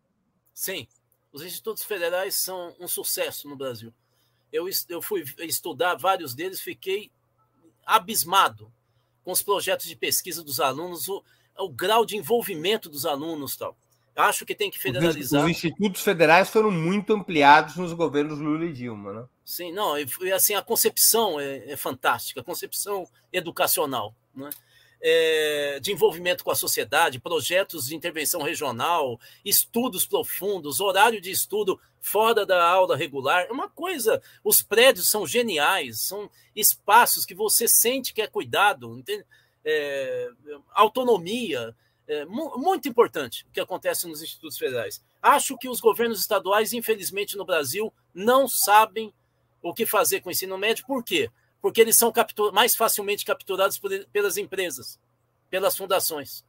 Sim, 0.53 0.87
os 1.33 1.43
institutos 1.43 1.85
federais 1.85 2.35
são 2.35 2.75
um 2.79 2.89
sucesso 2.89 3.49
no 3.49 3.57
Brasil. 3.57 3.95
Eu, 4.53 4.69
eu 4.89 5.01
fui 5.01 5.25
estudar 5.41 5.95
vários 5.95 6.35
deles, 6.35 6.61
fiquei 6.61 7.11
abismado 7.85 8.73
com 9.23 9.33
os 9.33 9.43
projetos 9.43 9.87
de 9.87 9.97
pesquisa 9.97 10.43
dos 10.43 10.61
alunos, 10.61 11.09
o, 11.09 11.23
o 11.59 11.69
grau 11.69 12.05
de 12.05 12.17
envolvimento 12.17 12.89
dos 12.89 13.07
alunos 13.07 13.57
tal. 13.57 13.77
Acho 14.17 14.47
que 14.47 14.55
tem 14.55 14.71
que 14.71 14.79
federalizar. 14.79 15.45
Os 15.45 15.51
institutos 15.51 16.01
federais 16.01 16.49
foram 16.49 16.71
muito 16.71 17.13
ampliados 17.13 17.77
nos 17.77 17.93
governos 17.93 18.39
Lula 18.39 18.65
e 18.65 18.73
Dilma, 18.73 19.13
né? 19.13 19.25
Sim, 19.45 19.73
não, 19.73 19.97
e 19.99 20.33
assim, 20.33 20.55
a 20.55 20.63
concepção 20.63 21.39
é, 21.39 21.73
é 21.73 21.77
fantástica, 21.77 22.41
a 22.41 22.45
concepção 22.45 23.07
educacional, 23.31 24.15
né? 24.35 24.49
É, 24.99 25.79
de 25.81 25.93
envolvimento 25.93 26.43
com 26.43 26.51
a 26.51 26.55
sociedade, 26.55 27.21
projetos 27.21 27.87
de 27.87 27.95
intervenção 27.95 28.41
regional, 28.41 29.21
estudos 29.45 30.07
profundos, 30.07 30.81
horário 30.81 31.21
de 31.21 31.31
estudo 31.31 31.79
fora 32.01 32.47
da 32.47 32.67
aula 32.67 32.97
regular, 32.97 33.47
é 33.47 33.53
uma 33.53 33.69
coisa. 33.69 34.23
Os 34.43 34.63
prédios 34.63 35.11
são 35.11 35.27
geniais, 35.27 36.01
são 36.01 36.31
espaços 36.57 37.27
que 37.27 37.35
você 37.35 37.69
sente 37.69 38.15
que 38.15 38.23
é 38.23 38.27
cuidado, 38.27 39.03
é, 39.67 40.31
autonomia, 40.73 41.77
é, 42.07 42.25
muito 42.25 42.89
importante 42.89 43.45
o 43.49 43.53
que 43.53 43.61
acontece 43.61 44.07
nos 44.07 44.23
institutos 44.23 44.57
federais. 44.57 45.05
Acho 45.21 45.59
que 45.59 45.69
os 45.69 45.81
governos 45.81 46.21
estaduais, 46.21 46.73
infelizmente, 46.73 47.37
no 47.37 47.45
Brasil, 47.45 47.93
não 48.15 48.47
sabem 48.47 49.13
o 49.61 49.75
que 49.75 49.85
fazer 49.85 50.21
com 50.21 50.29
o 50.29 50.33
ensino 50.33 50.57
médio. 50.57 50.87
Por 50.87 51.03
quê? 51.03 51.29
Porque 51.61 51.81
eles 51.81 51.97
são 51.97 52.13
mais 52.53 52.77
facilmente 52.77 53.25
capturados 53.25 53.77
por, 53.77 53.91
pelas 54.13 54.37
empresas, 54.37 55.01
pelas 55.51 55.77
fundações. 55.77 56.45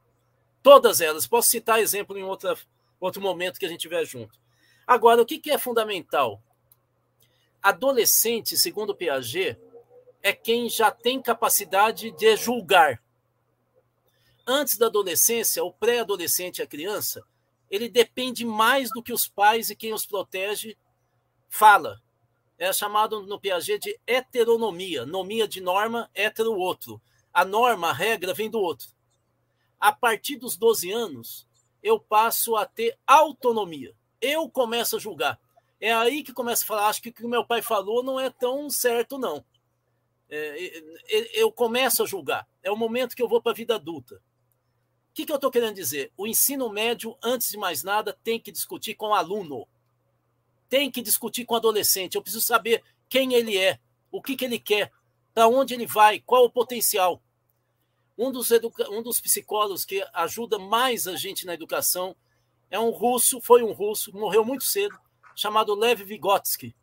Todas 0.62 1.00
elas. 1.00 1.26
Posso 1.26 1.48
citar 1.48 1.80
exemplo 1.80 2.16
em 2.16 2.22
outra, 2.22 2.56
outro 3.00 3.20
momento 3.20 3.58
que 3.58 3.66
a 3.66 3.68
gente 3.68 3.80
tiver 3.80 4.04
junto. 4.04 4.38
Agora, 4.86 5.20
o 5.20 5.26
que, 5.26 5.40
que 5.40 5.50
é 5.50 5.58
fundamental? 5.58 6.40
Adolescente, 7.60 8.56
segundo 8.56 8.90
o 8.90 8.94
Piaget, 8.94 9.58
é 10.22 10.32
quem 10.32 10.68
já 10.68 10.92
tem 10.92 11.20
capacidade 11.20 12.12
de 12.12 12.36
julgar 12.36 13.02
antes 14.48 14.78
da 14.78 14.86
adolescência, 14.86 15.62
o 15.62 15.70
pré-adolescente, 15.70 16.62
a 16.62 16.66
criança, 16.66 17.22
ele 17.70 17.86
depende 17.86 18.46
mais 18.46 18.88
do 18.88 19.02
que 19.02 19.12
os 19.12 19.28
pais 19.28 19.68
e 19.68 19.76
quem 19.76 19.92
os 19.92 20.06
protege 20.06 20.74
fala. 21.50 22.00
É 22.58 22.72
chamado 22.72 23.22
no 23.22 23.38
Piaget 23.38 23.78
de 23.78 24.00
heteronomia, 24.06 25.04
nomia 25.04 25.46
de 25.46 25.60
norma, 25.60 26.10
hetero 26.14 26.54
outro. 26.54 27.00
A 27.32 27.44
norma, 27.44 27.90
a 27.90 27.92
regra 27.92 28.32
vem 28.32 28.50
do 28.50 28.58
outro. 28.58 28.88
A 29.78 29.92
partir 29.92 30.36
dos 30.36 30.56
12 30.56 30.90
anos, 30.90 31.46
eu 31.82 32.00
passo 32.00 32.56
a 32.56 32.64
ter 32.64 32.98
autonomia. 33.06 33.94
Eu 34.20 34.48
começo 34.48 34.96
a 34.96 34.98
julgar. 34.98 35.38
É 35.78 35.92
aí 35.92 36.24
que 36.24 36.32
começa 36.32 36.64
a 36.64 36.66
falar, 36.66 36.88
acho 36.88 37.02
que 37.02 37.10
o 37.10 37.12
que 37.12 37.24
meu 37.26 37.44
pai 37.44 37.60
falou 37.62 38.02
não 38.02 38.18
é 38.18 38.30
tão 38.30 38.68
certo, 38.70 39.18
não. 39.18 39.44
É, 40.28 40.82
eu 41.34 41.52
começo 41.52 42.02
a 42.02 42.06
julgar. 42.06 42.48
É 42.62 42.70
o 42.70 42.76
momento 42.76 43.14
que 43.14 43.22
eu 43.22 43.28
vou 43.28 43.40
para 43.40 43.52
a 43.52 43.54
vida 43.54 43.76
adulta 43.76 44.20
que, 45.18 45.26
que 45.26 45.32
eu 45.32 45.36
estou 45.36 45.50
querendo 45.50 45.74
dizer? 45.74 46.12
O 46.16 46.28
ensino 46.28 46.70
médio, 46.70 47.18
antes 47.20 47.50
de 47.50 47.56
mais 47.56 47.82
nada, 47.82 48.16
tem 48.22 48.38
que 48.38 48.52
discutir 48.52 48.94
com 48.94 49.08
o 49.08 49.14
aluno. 49.14 49.66
Tem 50.68 50.92
que 50.92 51.02
discutir 51.02 51.44
com 51.44 51.54
o 51.54 51.56
adolescente. 51.56 52.14
Eu 52.14 52.22
preciso 52.22 52.44
saber 52.44 52.84
quem 53.08 53.34
ele 53.34 53.58
é, 53.58 53.80
o 54.12 54.22
que, 54.22 54.36
que 54.36 54.44
ele 54.44 54.60
quer, 54.60 54.92
para 55.34 55.48
onde 55.48 55.74
ele 55.74 55.86
vai, 55.86 56.20
qual 56.20 56.44
o 56.44 56.50
potencial. 56.50 57.20
Um 58.16 58.30
dos, 58.30 58.48
educa... 58.52 58.88
um 58.92 59.02
dos 59.02 59.20
psicólogos 59.20 59.84
que 59.84 60.06
ajuda 60.14 60.56
mais 60.56 61.08
a 61.08 61.16
gente 61.16 61.44
na 61.44 61.54
educação 61.54 62.14
é 62.70 62.78
um 62.78 62.90
russo, 62.90 63.40
foi 63.40 63.64
um 63.64 63.72
russo, 63.72 64.16
morreu 64.16 64.44
muito 64.44 64.62
cedo, 64.62 64.96
chamado 65.34 65.74
Lev 65.74 66.00
Vygotsky. 66.00 66.76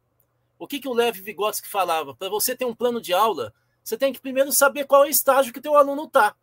O 0.60 0.68
que, 0.68 0.82
que 0.82 0.90
o 0.90 0.94
Lev 0.94 1.22
Vygotsky 1.22 1.70
falava? 1.70 2.14
Para 2.14 2.28
você 2.28 2.54
ter 2.54 2.66
um 2.66 2.76
plano 2.76 3.00
de 3.00 3.14
aula, 3.14 3.54
você 3.82 3.98
tem 3.98 4.12
que 4.12 4.20
primeiro 4.20 4.52
saber 4.52 4.86
qual 4.86 5.06
é 5.06 5.08
o 5.08 5.10
estágio 5.10 5.54
que 5.54 5.60
o 5.60 5.62
teu 5.62 5.78
aluno 5.78 6.04
está. 6.04 6.36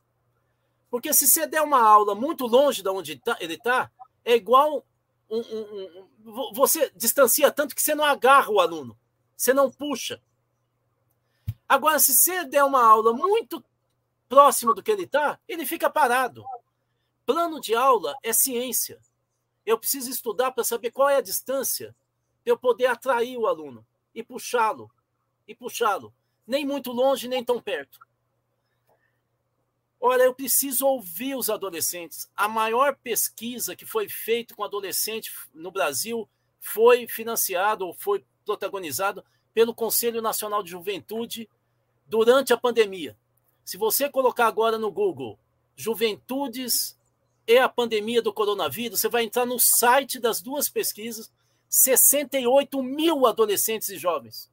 Porque 0.92 1.10
se 1.14 1.26
você 1.26 1.46
der 1.46 1.62
uma 1.62 1.80
aula 1.80 2.14
muito 2.14 2.46
longe 2.46 2.82
de 2.82 2.88
onde 2.90 3.16
tá, 3.16 3.34
ele 3.40 3.54
está, 3.54 3.90
é 4.22 4.36
igual. 4.36 4.84
Um, 5.30 5.38
um, 5.40 6.08
um, 6.26 6.52
você 6.52 6.92
distancia 6.94 7.50
tanto 7.50 7.74
que 7.74 7.80
você 7.80 7.94
não 7.94 8.04
agarra 8.04 8.50
o 8.50 8.60
aluno, 8.60 8.94
você 9.34 9.54
não 9.54 9.70
puxa. 9.70 10.20
Agora, 11.66 11.98
se 11.98 12.12
você 12.12 12.44
der 12.44 12.62
uma 12.62 12.84
aula 12.84 13.14
muito 13.14 13.64
próxima 14.28 14.74
do 14.74 14.82
que 14.82 14.90
ele 14.90 15.04
está, 15.04 15.40
ele 15.48 15.64
fica 15.64 15.88
parado. 15.88 16.44
Plano 17.24 17.58
de 17.58 17.74
aula 17.74 18.14
é 18.22 18.30
ciência. 18.34 19.00
Eu 19.64 19.78
preciso 19.78 20.10
estudar 20.10 20.52
para 20.52 20.62
saber 20.62 20.90
qual 20.90 21.08
é 21.08 21.16
a 21.16 21.22
distância 21.22 21.96
para 22.44 22.52
eu 22.52 22.58
poder 22.58 22.84
atrair 22.84 23.38
o 23.38 23.46
aluno 23.46 23.82
e 24.14 24.22
puxá-lo, 24.22 24.90
e 25.48 25.54
puxá-lo. 25.54 26.12
Nem 26.46 26.66
muito 26.66 26.92
longe, 26.92 27.28
nem 27.28 27.42
tão 27.42 27.62
perto. 27.62 27.98
Olha, 30.04 30.24
eu 30.24 30.34
preciso 30.34 30.84
ouvir 30.84 31.36
os 31.36 31.48
adolescentes. 31.48 32.28
A 32.36 32.48
maior 32.48 32.96
pesquisa 32.96 33.76
que 33.76 33.86
foi 33.86 34.08
feita 34.08 34.52
com 34.52 34.64
adolescente 34.64 35.32
no 35.54 35.70
Brasil 35.70 36.28
foi 36.58 37.06
financiado 37.06 37.86
ou 37.86 37.94
foi 37.94 38.24
protagonizado 38.44 39.24
pelo 39.54 39.72
Conselho 39.72 40.20
Nacional 40.20 40.60
de 40.60 40.72
Juventude 40.72 41.48
durante 42.04 42.52
a 42.52 42.56
pandemia. 42.56 43.16
Se 43.64 43.76
você 43.76 44.08
colocar 44.08 44.48
agora 44.48 44.76
no 44.76 44.90
Google 44.90 45.38
Juventudes 45.76 46.98
e 47.46 47.56
a 47.56 47.68
pandemia 47.68 48.20
do 48.20 48.32
coronavírus, 48.32 48.98
você 48.98 49.08
vai 49.08 49.22
entrar 49.22 49.46
no 49.46 49.60
site 49.60 50.18
das 50.18 50.42
duas 50.42 50.68
pesquisas, 50.68 51.30
68 51.68 52.82
mil 52.82 53.24
adolescentes 53.24 53.88
e 53.88 53.96
jovens. 53.96 54.50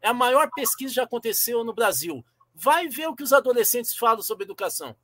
É 0.00 0.10
a 0.10 0.14
maior 0.14 0.48
pesquisa 0.54 0.92
que 0.92 0.96
já 0.96 1.02
aconteceu 1.02 1.64
no 1.64 1.72
Brasil. 1.72 2.24
Vai 2.58 2.88
ver 2.88 3.06
o 3.06 3.14
que 3.14 3.22
os 3.22 3.34
adolescentes 3.34 3.94
falam 3.94 4.22
sobre 4.22 4.44
educação. 4.44 4.96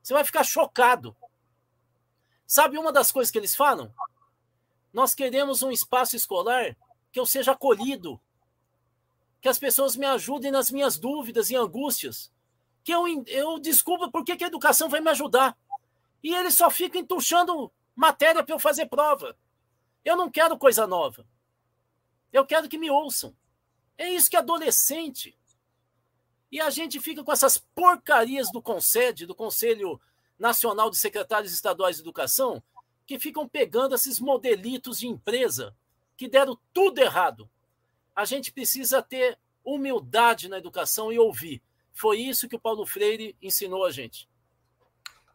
Você 0.00 0.14
vai 0.14 0.22
ficar 0.22 0.44
chocado. 0.44 1.16
Sabe 2.46 2.78
uma 2.78 2.92
das 2.92 3.10
coisas 3.10 3.32
que 3.32 3.38
eles 3.38 3.56
falam? 3.56 3.92
Nós 4.92 5.12
queremos 5.12 5.60
um 5.60 5.72
espaço 5.72 6.14
escolar 6.14 6.76
que 7.10 7.18
eu 7.18 7.26
seja 7.26 7.50
acolhido, 7.50 8.20
que 9.40 9.48
as 9.48 9.58
pessoas 9.58 9.96
me 9.96 10.06
ajudem 10.06 10.52
nas 10.52 10.70
minhas 10.70 10.98
dúvidas 10.98 11.50
e 11.50 11.56
angústias, 11.56 12.30
que 12.84 12.92
eu, 12.92 13.04
eu 13.26 13.58
descubra 13.58 14.08
por 14.08 14.24
que, 14.24 14.36
que 14.36 14.44
a 14.44 14.46
educação 14.46 14.88
vai 14.88 15.00
me 15.00 15.10
ajudar. 15.10 15.58
E 16.22 16.32
eles 16.32 16.54
só 16.54 16.70
ficam 16.70 17.00
entuchando 17.00 17.72
matéria 17.92 18.44
para 18.44 18.54
eu 18.54 18.60
fazer 18.60 18.86
prova. 18.86 19.36
Eu 20.04 20.16
não 20.16 20.30
quero 20.30 20.56
coisa 20.56 20.86
nova. 20.86 21.26
Eu 22.32 22.46
quero 22.46 22.68
que 22.68 22.78
me 22.78 22.88
ouçam. 22.88 23.34
É 23.98 24.08
isso 24.08 24.30
que 24.30 24.36
adolescente 24.36 25.36
e 26.50 26.60
a 26.60 26.68
gente 26.70 27.00
fica 27.00 27.22
com 27.22 27.32
essas 27.32 27.58
porcarias 27.58 28.50
do 28.50 28.60
CONSED, 28.60 29.26
do 29.26 29.34
Conselho 29.34 30.00
Nacional 30.38 30.90
de 30.90 30.98
Secretários 30.98 31.52
Estaduais 31.52 31.96
de 31.96 32.02
Educação, 32.02 32.62
que 33.06 33.18
ficam 33.18 33.48
pegando 33.48 33.94
esses 33.94 34.18
modelitos 34.18 35.00
de 35.00 35.06
empresa 35.06 35.74
que 36.16 36.28
deram 36.28 36.58
tudo 36.72 36.98
errado. 36.98 37.48
A 38.14 38.24
gente 38.24 38.52
precisa 38.52 39.00
ter 39.02 39.38
humildade 39.64 40.48
na 40.48 40.58
educação 40.58 41.12
e 41.12 41.18
ouvir. 41.18 41.62
Foi 41.92 42.18
isso 42.18 42.48
que 42.48 42.56
o 42.56 42.60
Paulo 42.60 42.86
Freire 42.86 43.36
ensinou 43.40 43.84
a 43.84 43.90
gente. 43.90 44.28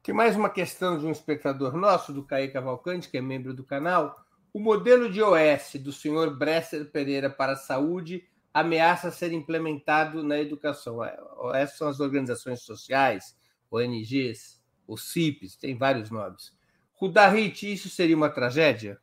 Tem 0.03 0.13
mais 0.13 0.35
uma 0.35 0.49
questão 0.49 0.99
de 0.99 1.05
um 1.05 1.11
espectador 1.11 1.75
nosso, 1.75 2.13
do 2.13 2.23
Caí 2.23 2.49
Cavalcante, 2.49 3.09
que 3.09 3.17
é 3.17 3.21
membro 3.21 3.53
do 3.53 3.63
canal. 3.63 4.23
O 4.53 4.59
modelo 4.59 5.11
de 5.11 5.21
OS 5.21 5.75
do 5.75 5.91
senhor 5.91 6.35
Bresser 6.37 6.91
Pereira 6.91 7.29
para 7.29 7.53
a 7.53 7.57
saúde 7.57 8.27
ameaça 8.55 9.11
ser 9.11 9.33
implementado 9.33 10.23
na 10.23 10.39
educação. 10.39 11.03
É, 11.03 11.19
essas 11.55 11.77
são 11.77 11.89
as 11.89 11.99
organizações 11.99 12.61
sociais, 12.61 13.37
ONGs, 13.69 14.61
os 14.87 15.11
CIPs, 15.11 15.57
tem 15.57 15.77
vários 15.77 16.09
nomes. 16.09 16.55
Rudarit, 16.93 17.73
isso 17.73 17.89
seria 17.89 18.15
uma 18.15 18.29
tragédia? 18.29 18.97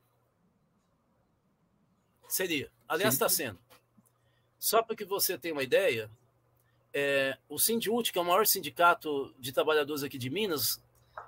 Seria. 2.27 2.73
Aliás, 2.89 3.13
está 3.13 3.29
sendo. 3.29 3.59
Só 4.59 4.83
para 4.83 4.97
que 4.97 5.05
você 5.05 5.37
tenha 5.37 5.53
uma 5.53 5.63
ideia, 5.63 6.11
é, 6.95 7.37
o 7.47 7.59
Sindiúti, 7.59 8.11
que 8.11 8.19
é 8.19 8.23
o 8.23 8.25
maior 8.25 8.47
sindicato 8.47 9.35
de 9.39 9.53
trabalhadores 9.53 10.03
aqui 10.03 10.17
de 10.17 10.31
Minas, 10.31 10.83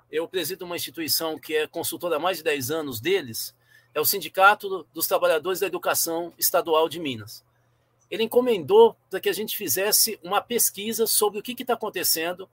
eu 0.09 0.27
presido 0.27 0.65
uma 0.65 0.75
instituição 0.75 1.37
que 1.37 1.55
é 1.55 1.67
consultora 1.67 2.15
há 2.15 2.19
mais 2.19 2.37
de 2.37 2.43
10 2.43 2.71
anos 2.71 2.99
deles, 2.99 3.55
é 3.93 4.01
o 4.01 4.05
Sindicato 4.05 4.87
dos 4.91 5.05
Trabalhadores 5.05 5.59
da 5.59 5.67
Educação 5.67 6.33
Estadual 6.39 6.89
de 6.89 6.99
Minas 6.99 7.45
ele 8.09 8.23
encomendou 8.23 8.95
para 9.09 9.19
que 9.19 9.29
a 9.29 9.33
gente 9.33 9.57
fizesse 9.57 10.19
uma 10.23 10.41
pesquisa 10.41 11.07
sobre 11.07 11.39
o 11.39 11.43
que 11.43 11.53
está 11.59 11.73
acontecendo 11.73 12.49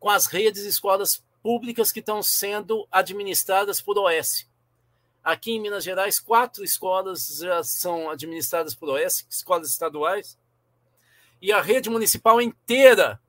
com 0.00 0.10
as 0.10 0.26
redes 0.26 0.62
de 0.62 0.68
escolas 0.68 1.22
públicas 1.42 1.92
que 1.92 2.00
estão 2.00 2.22
sendo 2.22 2.86
administradas 2.90 3.80
por 3.80 3.98
OS. 3.98 4.48
Aqui 5.22 5.52
em 5.52 5.60
Minas 5.60 5.84
Gerais, 5.84 6.18
quatro 6.18 6.64
escolas 6.64 7.38
já 7.38 7.62
são 7.62 8.10
administradas 8.10 8.74
por 8.74 8.88
OS, 8.88 9.24
escolas 9.30 9.68
estaduais, 9.68 10.36
e 11.40 11.52
a 11.52 11.60
rede 11.60 11.88
municipal 11.88 12.40
inteira 12.40 13.20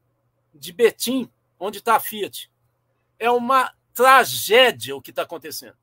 de 0.53 0.71
Betim, 0.71 1.29
onde 1.59 1.79
está 1.79 1.95
a 1.95 1.99
Fiat. 1.99 2.51
É 3.19 3.29
uma 3.29 3.71
tragédia 3.93 4.95
o 4.95 5.01
que 5.01 5.11
está 5.11 5.21
acontecendo. 5.21 5.77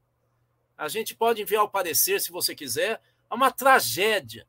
A 0.76 0.88
gente 0.88 1.14
pode 1.14 1.42
enviar 1.42 1.62
o 1.62 1.68
parecer 1.68 2.20
se 2.20 2.32
você 2.32 2.54
quiser, 2.54 3.00
é 3.30 3.34
uma 3.34 3.52
tragédia. 3.52 4.46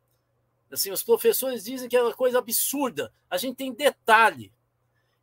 Assim, 0.71 0.91
os 0.91 1.03
professores 1.03 1.63
dizem 1.63 1.89
que 1.89 1.97
é 1.97 2.01
uma 2.01 2.13
coisa 2.13 2.39
absurda. 2.39 3.13
A 3.29 3.37
gente 3.37 3.57
tem 3.57 3.73
detalhe. 3.73 4.53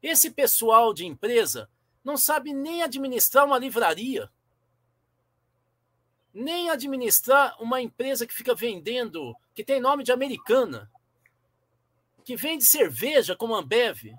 Esse 0.03 0.31
pessoal 0.31 0.93
de 0.93 1.07
empresa 1.07 1.69
não 2.05 2.17
sabe 2.17 2.53
nem 2.53 2.83
administrar 2.83 3.47
uma 3.47 3.59
livraria, 3.59 4.31
nem 6.33 6.71
administrar 6.71 7.61
uma 7.61 7.81
empresa 7.81 8.27
que 8.27 8.35
fica 8.35 8.55
vendendo, 8.55 9.35
que 9.55 9.65
tem 9.65 9.81
nome 9.81 10.05
de 10.05 10.13
americana, 10.13 10.91
que 12.25 12.37
vende 12.37 12.65
cerveja 12.65 13.35
como 13.35 13.57
Ambev. 13.57 14.15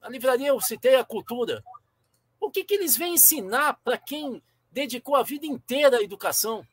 A 0.00 0.08
livraria 0.08 0.48
eu 0.48 0.60
citei 0.60 0.94
a 0.94 1.04
cultura. 1.04 1.62
O 2.40 2.50
que, 2.50 2.64
que 2.64 2.74
eles 2.74 2.96
vêm 2.96 3.14
ensinar 3.14 3.74
para 3.84 3.98
quem 3.98 4.42
dedicou 4.70 5.16
a 5.16 5.22
vida 5.22 5.44
inteira 5.44 5.98
à 5.98 6.02
educação? 6.02 6.66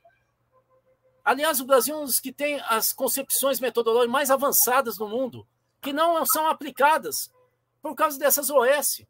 Aliás, 1.26 1.60
o 1.60 1.66
Brasil 1.66 1.96
é 1.96 1.98
um 1.98 2.06
dos 2.06 2.20
que 2.20 2.32
tem 2.32 2.62
as 2.68 2.94
concepções 2.94 3.60
metodológicas 3.60 4.12
mais 4.12 4.30
avançadas 4.30 5.00
no 5.00 5.10
mundo, 5.10 5.48
que 5.82 5.92
não 5.92 6.24
são 6.24 6.46
aplicadas 6.46 7.32
por 7.82 7.96
causa 7.96 8.20
dessas 8.20 8.52
OS. 8.52 9.04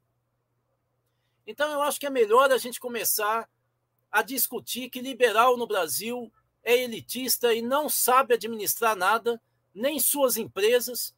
Então, 1.45 1.69
eu 1.69 1.81
acho 1.81 1.99
que 1.99 2.05
é 2.05 2.09
melhor 2.09 2.49
a 2.53 2.57
gente 2.57 2.79
começar 2.79 3.49
a 4.09 4.21
discutir 4.21 4.89
que 4.89 5.01
liberal 5.01 5.57
no 5.57 5.67
Brasil 5.67 6.31
é 6.63 6.77
elitista 6.77 7.53
e 7.53 7.61
não 7.61 7.89
sabe 7.89 8.33
administrar 8.33 8.95
nada, 8.95 9.39
nem 9.73 9.99
suas 9.99 10.37
empresas. 10.37 11.13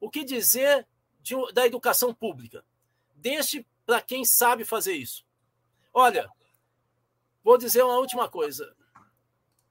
O 0.00 0.08
que 0.08 0.24
dizer 0.24 0.88
de, 1.20 1.34
da 1.52 1.66
educação 1.66 2.14
pública? 2.14 2.64
Deixe 3.14 3.66
para 3.84 4.00
quem 4.00 4.24
sabe 4.24 4.64
fazer 4.64 4.94
isso. 4.94 5.22
Olha, 5.92 6.30
vou 7.44 7.58
dizer 7.58 7.82
uma 7.82 7.98
última 7.98 8.26
coisa. 8.26 8.74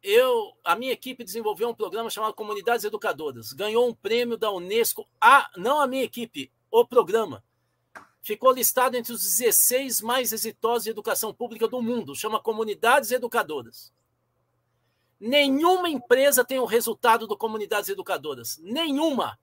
Eu, 0.02 0.54
a 0.64 0.76
minha 0.76 0.93
equipe 0.93 1.24
desenvolveu 1.24 1.70
um 1.70 1.76
programa 1.76 2.10
chamado 2.10 2.34
Comunidades 2.34 2.86
Educadoras. 2.86 3.52
Ganhou 3.52 3.88
um 3.88 3.93
prêmio 3.93 4.38
da 4.38 4.52
Unesco. 4.52 5.08
A, 5.20 5.50
não 5.58 5.82
a 5.82 5.88
minha 5.88 6.04
equipe, 6.04 6.52
o 6.72 6.86
programa 6.86 7.43
ficou 8.22 8.52
listado 8.52 8.95
entre 8.95 9.12
os 9.12 9.22
16 9.22 10.02
mais 10.02 10.32
exitosos 10.32 10.84
de 10.84 10.89
educação 10.91 11.34
pública 11.34 11.68
do 11.68 11.82
mundo, 11.82 12.16
chama 12.16 12.39
Comunidades 12.39 13.12
Educadoras. 13.12 13.91
Nenhuma 15.20 15.89
empresa 15.89 16.45
tem 16.45 16.60
o 16.60 16.66
resultado 16.66 17.28
do 17.28 17.38
Comunidades 17.38 17.89
Educadoras. 17.89 18.58
Nenhuma. 18.60 19.38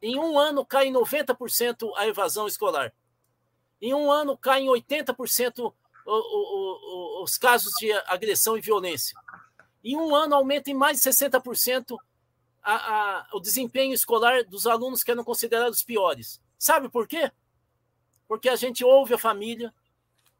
Em 0.00 0.18
um 0.18 0.38
ano 0.38 0.64
cai 0.64 0.86
em 0.86 0.92
90% 0.92 1.92
a 1.96 2.06
evasão 2.06 2.46
escolar. 2.46 2.94
Em 3.80 3.92
um 3.92 4.10
ano 4.10 4.36
cai 4.38 4.62
em 4.62 4.68
80% 4.68 5.72
os 7.22 7.36
casos 7.36 7.72
de 7.78 7.92
agressão 8.06 8.56
e 8.56 8.60
violência. 8.60 9.16
Em 9.82 9.96
um 9.96 10.14
ano 10.14 10.34
aumenta 10.34 10.70
em 10.70 10.74
mais 10.74 11.00
de 11.00 11.10
60% 11.10 11.96
a, 12.62 12.74
a, 12.74 13.28
o 13.32 13.40
desempenho 13.40 13.92
escolar 13.92 14.44
dos 14.44 14.66
alunos 14.66 15.02
que 15.02 15.10
eram 15.10 15.24
considerados 15.24 15.82
piores. 15.82 16.40
Sabe 16.58 16.88
por 16.88 17.08
quê? 17.08 17.30
porque 18.32 18.48
a 18.48 18.56
gente 18.56 18.82
ouve 18.82 19.12
a 19.12 19.18
família, 19.18 19.74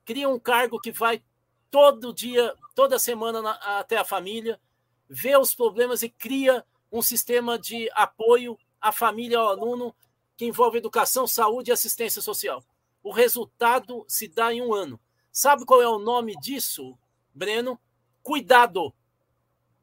cria 0.02 0.26
um 0.26 0.38
cargo 0.38 0.80
que 0.80 0.90
vai 0.90 1.22
todo 1.70 2.10
dia, 2.10 2.54
toda 2.74 2.98
semana 2.98 3.42
na, 3.42 3.50
até 3.80 3.98
a 3.98 4.04
família, 4.04 4.58
vê 5.06 5.36
os 5.36 5.54
problemas 5.54 6.02
e 6.02 6.08
cria 6.08 6.64
um 6.90 7.02
sistema 7.02 7.58
de 7.58 7.90
apoio 7.92 8.58
à 8.80 8.92
família, 8.92 9.38
ao 9.38 9.46
aluno, 9.46 9.94
que 10.38 10.46
envolve 10.46 10.78
educação, 10.78 11.26
saúde 11.26 11.70
e 11.70 11.74
assistência 11.74 12.22
social. 12.22 12.64
O 13.02 13.12
resultado 13.12 14.06
se 14.08 14.26
dá 14.26 14.54
em 14.54 14.62
um 14.62 14.72
ano. 14.72 14.98
Sabe 15.30 15.66
qual 15.66 15.82
é 15.82 15.86
o 15.86 15.98
nome 15.98 16.34
disso, 16.40 16.96
Breno? 17.34 17.78
Cuidado. 18.22 18.94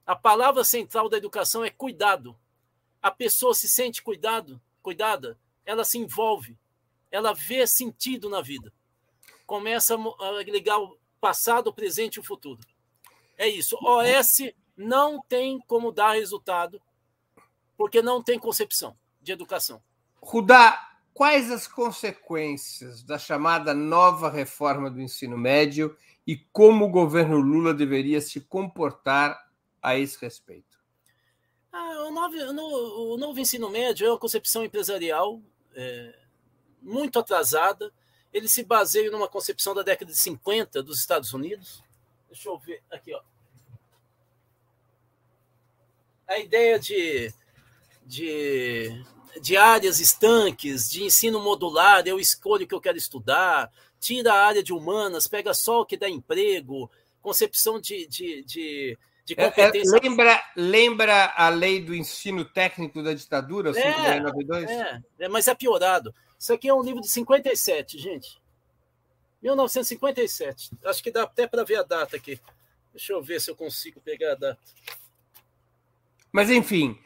A 0.09 0.15
palavra 0.15 0.63
central 0.63 1.07
da 1.07 1.17
educação 1.17 1.63
é 1.63 1.69
cuidado. 1.69 2.35
A 2.99 3.11
pessoa 3.11 3.53
se 3.53 3.69
sente 3.69 4.01
cuidado, 4.01 4.59
cuidada, 4.81 5.37
ela 5.63 5.85
se 5.85 5.99
envolve, 5.99 6.57
ela 7.11 7.31
vê 7.31 7.67
sentido 7.67 8.27
na 8.27 8.41
vida. 8.41 8.73
Começa 9.45 9.95
a 9.95 10.31
ligar 10.47 10.79
o 10.79 10.97
passado, 11.21 11.67
o 11.67 11.73
presente 11.73 12.15
e 12.15 12.19
o 12.21 12.23
futuro. 12.23 12.59
É 13.37 13.47
isso. 13.47 13.77
OS 13.83 14.51
não 14.75 15.21
tem 15.21 15.59
como 15.67 15.91
dar 15.91 16.13
resultado, 16.13 16.81
porque 17.77 18.01
não 18.01 18.19
tem 18.23 18.39
concepção 18.39 18.97
de 19.21 19.31
educação. 19.31 19.79
Rudá, 20.19 20.89
quais 21.13 21.51
as 21.51 21.67
consequências 21.67 23.03
da 23.03 23.19
chamada 23.19 23.75
nova 23.75 24.27
reforma 24.27 24.89
do 24.89 24.99
ensino 24.99 25.37
médio 25.37 25.95
e 26.25 26.35
como 26.35 26.85
o 26.85 26.89
governo 26.89 27.37
Lula 27.37 27.75
deveria 27.75 28.19
se 28.19 28.41
comportar 28.41 29.48
a 29.81 29.97
esse 29.97 30.19
respeito? 30.19 30.79
Ah, 31.71 32.05
o, 32.07 32.11
novo, 32.11 32.35
o, 33.13 33.17
novo, 33.17 33.39
ensino 33.39 33.69
médio 33.69 34.07
é 34.07 34.09
uma 34.09 34.17
concepção 34.17 34.63
empresarial 34.63 35.41
é, 35.75 36.15
muito 36.81 37.19
atrasada. 37.19 37.93
Ele 38.33 38.47
se 38.47 38.63
baseia 38.63 39.11
numa 39.11 39.27
concepção 39.27 39.73
da 39.73 39.81
década 39.81 40.11
de 40.11 40.17
50 40.17 40.81
dos 40.81 40.99
Estados 40.99 41.33
Unidos. 41.33 41.83
Deixa 42.27 42.49
eu 42.49 42.57
ver 42.57 42.81
aqui, 42.91 43.13
ó. 43.13 43.21
A 46.27 46.37
ideia 46.37 46.79
de, 46.79 47.33
de, 48.05 49.03
de 49.41 49.57
áreas 49.57 49.99
estanques, 49.99 50.89
de 50.89 51.03
ensino 51.03 51.39
modular, 51.39 52.05
eu 52.05 52.19
escolho 52.19 52.65
o 52.65 52.67
que 52.67 52.75
eu 52.75 52.81
quero 52.81 52.97
estudar, 52.97 53.71
tira 53.99 54.33
a 54.33 54.45
área 54.45 54.63
de 54.63 54.71
humanas, 54.71 55.27
pega 55.27 55.53
só 55.55 55.81
o 55.81 55.85
que 55.85 55.97
dá 55.97 56.07
emprego, 56.07 56.89
concepção 57.19 57.79
de, 57.79 58.05
de, 58.07 58.43
de 58.43 58.97
de 59.29 59.35
competência. 59.35 59.95
É, 59.95 59.97
é, 59.97 60.01
lembra, 60.01 60.43
lembra 60.55 61.33
a 61.35 61.49
lei 61.49 61.81
do 61.81 61.93
ensino 61.93 62.43
técnico 62.43 63.03
da 63.03 63.13
ditadura, 63.13 63.71
é, 63.77 63.81
é, 63.81 65.01
é, 65.19 65.27
mas 65.27 65.47
é 65.47 65.55
piorado. 65.55 66.13
Isso 66.37 66.53
aqui 66.53 66.67
é 66.67 66.73
um 66.73 66.81
livro 66.81 67.01
de 67.01 67.09
57, 67.09 67.97
gente. 67.97 68.41
1957. 69.41 70.71
Acho 70.85 71.03
que 71.03 71.11
dá 71.11 71.23
até 71.23 71.47
para 71.47 71.63
ver 71.63 71.77
a 71.77 71.83
data 71.83 72.17
aqui. 72.17 72.39
Deixa 72.91 73.13
eu 73.13 73.21
ver 73.21 73.39
se 73.39 73.51
eu 73.51 73.55
consigo 73.55 74.01
pegar 74.01 74.31
a 74.33 74.35
data. 74.35 74.59
Mas, 76.31 76.49
enfim. 76.49 76.99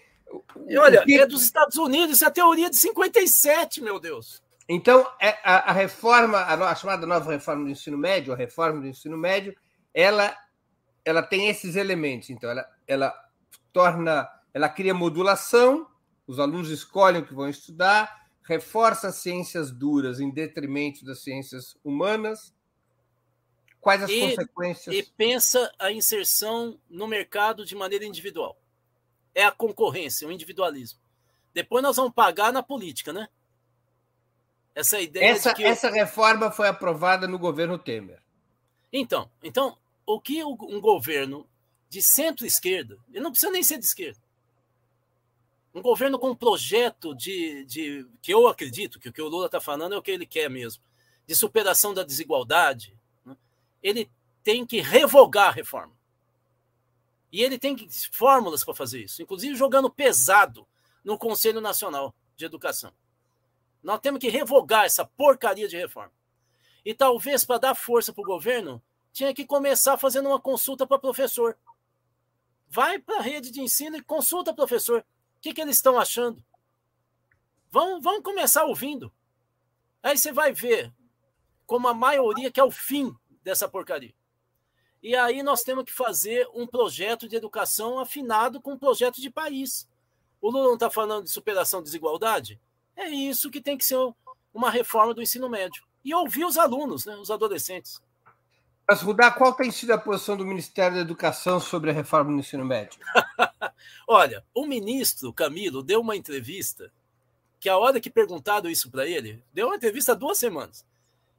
E 0.67 0.77
olha, 0.77 1.03
que... 1.03 1.19
é 1.19 1.27
dos 1.27 1.43
Estados 1.43 1.77
Unidos, 1.77 2.15
isso 2.15 2.25
é 2.25 2.27
a 2.27 2.31
teoria 2.31 2.69
de 2.69 2.77
57, 2.77 3.81
meu 3.81 3.99
Deus. 3.99 4.41
Então, 4.67 5.05
é, 5.19 5.37
a, 5.43 5.71
a 5.71 5.73
reforma, 5.73 6.37
a, 6.39 6.71
a, 6.71 6.75
chamada 6.75 7.05
nova 7.05 7.31
reforma 7.31 7.65
do 7.65 7.69
ensino 7.69 7.97
médio, 7.97 8.33
a 8.33 8.35
reforma 8.35 8.79
do 8.79 8.87
ensino 8.87 9.17
médio, 9.17 9.55
ela, 9.93 10.35
ela 11.05 11.21
tem 11.21 11.49
esses 11.49 11.75
elementos. 11.75 12.29
Então, 12.29 12.49
ela, 12.49 12.69
ela 12.87 13.29
torna, 13.71 14.29
ela 14.53 14.69
cria 14.69 14.93
modulação, 14.93 15.87
os 16.25 16.39
alunos 16.39 16.69
escolhem 16.69 17.21
o 17.21 17.25
que 17.25 17.33
vão 17.33 17.49
estudar, 17.49 18.27
reforça 18.43 19.07
as 19.07 19.15
ciências 19.15 19.71
duras 19.71 20.19
em 20.19 20.29
detrimento 20.29 21.03
das 21.05 21.23
ciências 21.23 21.77
humanas? 21.83 22.53
Quais 23.79 24.03
as 24.03 24.09
e, 24.09 24.21
consequências? 24.21 24.95
E 24.95 25.03
pensa 25.17 25.71
a 25.77 25.91
inserção 25.91 26.79
no 26.89 27.07
mercado 27.07 27.65
de 27.65 27.75
maneira 27.75 28.05
individual. 28.05 28.57
É 29.35 29.43
a 29.43 29.51
concorrência, 29.51 30.27
o 30.27 30.31
individualismo. 30.31 30.99
Depois 31.53 31.83
nós 31.83 31.97
vamos 31.97 32.13
pagar 32.13 32.53
na 32.53 32.63
política, 32.63 33.11
né? 33.11 33.27
Essa 34.73 34.99
ideia 34.99 35.31
essa, 35.31 35.53
que... 35.53 35.63
essa 35.63 35.89
reforma 35.89 36.49
foi 36.49 36.67
aprovada 36.67 37.27
no 37.27 37.37
governo 37.37 37.77
Temer. 37.77 38.21
Então, 38.91 39.29
então 39.43 39.77
o 40.05 40.19
que 40.19 40.43
um 40.43 40.81
governo 40.81 41.47
de 41.89 42.01
centro-esquerda, 42.01 42.97
ele 43.11 43.23
não 43.23 43.31
precisa 43.31 43.51
nem 43.51 43.63
ser 43.63 43.77
de 43.77 43.85
esquerda, 43.85 44.19
um 45.73 45.81
governo 45.81 46.19
com 46.19 46.29
um 46.31 46.35
projeto 46.35 47.15
de, 47.15 47.65
de 47.65 48.07
que 48.21 48.33
eu 48.33 48.47
acredito 48.47 48.99
que 48.99 49.09
o 49.09 49.13
que 49.13 49.21
o 49.21 49.27
Lula 49.27 49.47
está 49.47 49.59
falando 49.59 49.95
é 49.95 49.97
o 49.97 50.01
que 50.01 50.11
ele 50.11 50.25
quer 50.25 50.49
mesmo, 50.49 50.83
de 51.25 51.35
superação 51.35 51.93
da 51.93 52.03
desigualdade, 52.03 52.95
né? 53.25 53.35
ele 53.81 54.09
tem 54.43 54.65
que 54.65 54.81
revogar 54.81 55.47
a 55.47 55.51
reforma. 55.51 55.93
E 57.31 57.41
ele 57.41 57.57
tem 57.57 57.75
fórmulas 58.11 58.63
para 58.63 58.75
fazer 58.75 59.01
isso, 59.01 59.21
inclusive 59.23 59.55
jogando 59.55 59.89
pesado 59.89 60.67
no 61.03 61.17
Conselho 61.17 61.59
Nacional 61.59 62.13
de 62.37 62.45
Educação. 62.45 62.93
Nós 63.81 63.99
temos 63.99 64.19
que 64.19 64.29
revogar 64.29 64.85
essa 64.85 65.03
porcaria 65.03 65.67
de 65.67 65.75
reforma. 65.75 66.11
E 66.85 66.93
talvez 66.93 67.43
para 67.43 67.57
dar 67.57 67.75
força 67.75 68.13
para 68.13 68.21
o 68.21 68.25
governo, 68.25 68.81
tinha 69.13 69.33
que 69.33 69.45
começar 69.45 69.97
fazendo 69.97 70.27
uma 70.27 70.41
consulta 70.41 70.85
para 70.85 70.99
professor. 70.99 71.57
Vai 72.67 72.99
para 72.99 73.19
a 73.19 73.21
rede 73.21 73.51
de 73.51 73.61
ensino 73.61 73.95
e 73.95 74.03
consulta 74.03 74.53
professor 74.53 75.05
que, 75.43 75.53
que 75.53 75.59
eles 75.59 75.75
estão 75.75 75.99
achando? 75.99 76.41
Vão, 77.69 78.01
vão 78.01 78.21
começar 78.21 78.63
ouvindo. 78.63 79.11
Aí 80.01 80.17
você 80.17 80.31
vai 80.31 80.53
ver 80.53 80.93
como 81.65 81.87
a 81.89 81.93
maioria 81.93 82.49
quer 82.49 82.63
o 82.63 82.71
fim 82.71 83.13
dessa 83.43 83.67
porcaria. 83.67 84.15
E 85.01 85.17
aí 85.17 85.43
nós 85.43 85.63
temos 85.63 85.83
que 85.83 85.91
fazer 85.91 86.47
um 86.53 86.65
projeto 86.65 87.27
de 87.27 87.35
educação 87.35 87.99
afinado 87.99 88.61
com 88.61 88.71
um 88.71 88.79
projeto 88.79 89.19
de 89.19 89.29
país. 89.29 89.85
O 90.39 90.49
Lula 90.49 90.67
não 90.67 90.75
está 90.75 90.89
falando 90.89 91.25
de 91.25 91.31
superação 91.31 91.81
da 91.81 91.85
desigualdade? 91.85 92.59
É 92.95 93.09
isso 93.09 93.51
que 93.51 93.59
tem 93.59 93.77
que 93.77 93.83
ser 93.83 93.97
uma 94.53 94.71
reforma 94.71 95.13
do 95.13 95.21
ensino 95.21 95.49
médio. 95.49 95.83
E 96.05 96.13
ouvir 96.13 96.45
os 96.45 96.57
alunos, 96.57 97.05
né, 97.05 97.17
os 97.17 97.29
adolescentes. 97.29 98.01
Mas, 98.87 99.01
Rudá, 99.01 99.31
qual 99.31 99.53
tem 99.53 99.71
sido 99.71 99.91
a 99.91 99.97
posição 99.97 100.35
do 100.35 100.45
Ministério 100.45 100.95
da 100.95 101.01
Educação 101.01 101.59
sobre 101.59 101.89
a 101.89 101.93
reforma 101.93 102.31
do 102.31 102.39
ensino 102.39 102.65
médio? 102.65 102.99
Olha, 104.07 104.45
o 104.53 104.65
ministro 104.65 105.31
Camilo 105.31 105.81
deu 105.81 106.01
uma 106.01 106.15
entrevista 106.15 106.91
que 107.59 107.69
a 107.69 107.77
hora 107.77 108.01
que 108.01 108.09
perguntado 108.09 108.69
isso 108.69 108.91
para 108.91 109.07
ele, 109.07 109.41
deu 109.53 109.67
uma 109.67 109.77
entrevista 109.77 110.11
há 110.11 110.15
duas 110.15 110.37
semanas. 110.37 110.85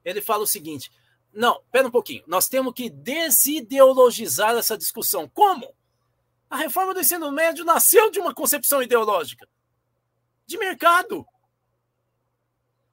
Ele 0.02 0.22
fala 0.22 0.44
o 0.44 0.46
seguinte: 0.46 0.90
não, 1.30 1.60
pera 1.70 1.86
um 1.86 1.90
pouquinho, 1.90 2.24
nós 2.26 2.48
temos 2.48 2.72
que 2.72 2.88
desideologizar 2.88 4.56
essa 4.56 4.78
discussão. 4.78 5.28
Como? 5.28 5.74
A 6.48 6.56
reforma 6.56 6.94
do 6.94 7.00
ensino 7.00 7.30
médio 7.30 7.64
nasceu 7.64 8.10
de 8.10 8.20
uma 8.20 8.34
concepção 8.34 8.82
ideológica 8.82 9.46
de 10.46 10.56
mercado. 10.56 11.26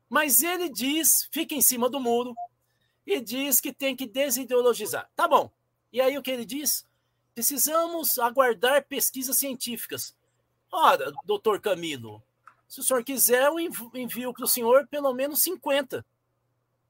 Mas 0.10 0.44
ele 0.44 0.69
diz, 0.69 1.30
fica 1.32 1.56
em 1.56 1.61
cima 1.61 1.90
do 1.90 1.99
muro, 1.99 2.36
e 3.06 3.19
diz 3.19 3.60
que 3.60 3.73
tem 3.73 3.95
que 3.95 4.06
desideologizar. 4.06 5.10
Tá 5.15 5.28
bom. 5.28 5.52
E 5.91 5.99
aí 5.99 6.18
o 6.18 6.22
que 6.22 6.32
ele 6.32 6.45
diz? 6.45 6.86
Precisamos 7.34 8.18
aguardar 8.19 8.86
pesquisas 8.86 9.38
científicas. 9.38 10.15
Ora, 10.72 11.11
doutor 11.26 11.60
Camilo, 11.60 12.23
se 12.68 12.80
o 12.80 12.84
senhor 12.84 13.03
quiser, 13.03 13.44
eu 13.44 13.60
envio 13.60 14.34
para 14.34 14.45
o 14.45 14.48
senhor 14.48 14.88
pelo 14.88 15.14
menos 15.14 15.41
50 15.41 16.06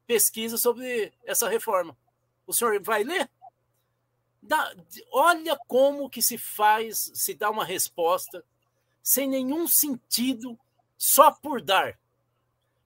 pesquisa 0.05 0.57
sobre 0.57 1.13
essa 1.23 1.47
reforma. 1.47 1.97
O 2.45 2.53
senhor 2.53 2.81
vai 2.83 3.03
ler? 3.03 3.29
Dá, 4.43 4.75
olha 5.11 5.57
como 5.67 6.09
que 6.09 6.21
se 6.21 6.37
faz, 6.37 7.11
se 7.13 7.33
dá 7.33 7.49
uma 7.49 7.63
resposta 7.63 8.43
sem 9.01 9.27
nenhum 9.27 9.67
sentido, 9.67 10.59
só 10.97 11.31
por 11.31 11.61
dar, 11.61 11.97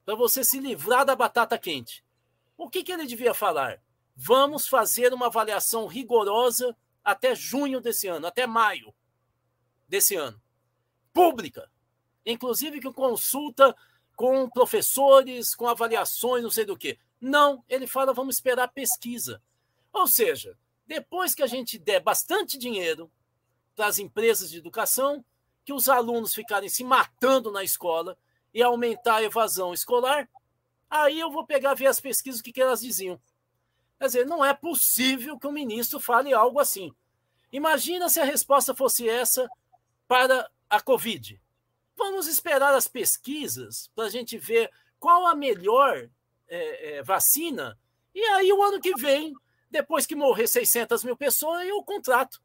para 0.06 0.16
você 0.16 0.44
se 0.44 0.60
livrar 0.60 1.04
da 1.04 1.16
batata 1.16 1.58
quente. 1.58 2.05
O 2.58 2.70
que, 2.70 2.84
que 2.84 2.92
ele 2.92 3.06
devia 3.06 3.34
falar? 3.34 3.82
Vamos 4.16 4.68
fazer 4.68 5.14
uma 5.14 5.28
avaliação 5.28 5.88
rigorosa 5.88 6.76
até 7.04 7.36
junho 7.36 7.82
desse 7.82 8.08
ano, 8.08 8.28
até 8.28 8.48
maio 8.48 8.94
desse 9.88 10.16
ano. 10.16 10.42
Pública. 11.14 11.70
Inclusive 12.26 12.82
com 12.82 12.94
consulta 12.94 13.76
com 14.16 14.50
professores, 14.50 15.54
com 15.54 15.68
avaliações, 15.68 16.42
não 16.42 16.50
sei 16.50 16.66
do 16.66 16.78
que. 16.78 16.98
Não, 17.20 17.64
ele 17.68 17.86
fala, 17.86 18.14
vamos 18.14 18.36
esperar 18.36 18.70
pesquisa. 18.70 19.42
Ou 19.92 20.08
seja, 20.08 20.58
depois 20.88 21.36
que 21.36 21.44
a 21.44 21.48
gente 21.48 21.78
der 21.78 22.00
bastante 22.00 22.58
dinheiro 22.58 23.12
para 23.76 23.88
as 23.88 24.00
empresas 24.00 24.50
de 24.50 24.58
educação, 24.58 25.24
que 25.64 25.74
os 25.74 25.90
alunos 25.90 26.34
ficarem 26.34 26.70
se 26.70 26.84
matando 26.84 27.52
na 27.52 27.64
escola 27.64 28.18
e 28.54 28.62
aumentar 28.64 29.18
a 29.18 29.24
evasão 29.24 29.74
escolar, 29.74 30.30
aí 30.90 31.20
eu 31.20 31.32
vou 31.32 31.46
pegar 31.46 31.74
ver 31.74 31.88
as 31.88 32.00
pesquisas 32.00 32.40
o 32.40 32.44
que, 32.44 32.52
que 32.52 32.62
elas 32.62 32.82
diziam. 32.82 33.20
Quer 34.00 34.06
dizer, 34.06 34.26
não 34.26 34.44
é 34.44 34.54
possível 34.54 35.40
que 35.40 35.48
o 35.48 35.52
ministro 35.52 36.00
fale 36.00 36.34
algo 36.34 36.60
assim. 36.60 36.94
Imagina 37.52 38.10
se 38.10 38.20
a 38.20 38.26
resposta 38.26 38.76
fosse 38.76 39.08
essa 39.08 39.48
para 40.08 40.50
a 40.70 40.82
Covid. 40.82 41.42
Vamos 41.96 42.28
esperar 42.28 42.74
as 42.74 42.88
pesquisas 42.88 43.90
para 43.96 44.06
a 44.06 44.10
gente 44.10 44.38
ver 44.38 44.70
qual 45.00 45.26
a 45.26 45.36
melhor 45.36 46.10
é, 46.48 46.98
é, 46.98 47.04
vacina, 47.04 47.80
e 48.14 48.22
aí 48.22 48.52
o 48.52 48.64
ano 48.64 48.80
que 48.80 48.94
vem, 48.96 49.34
depois 49.70 50.06
que 50.06 50.16
morrer 50.16 50.48
600 50.48 51.04
mil 51.04 51.18
pessoas, 51.18 51.68
eu 51.68 51.84
contrato. 51.84 52.42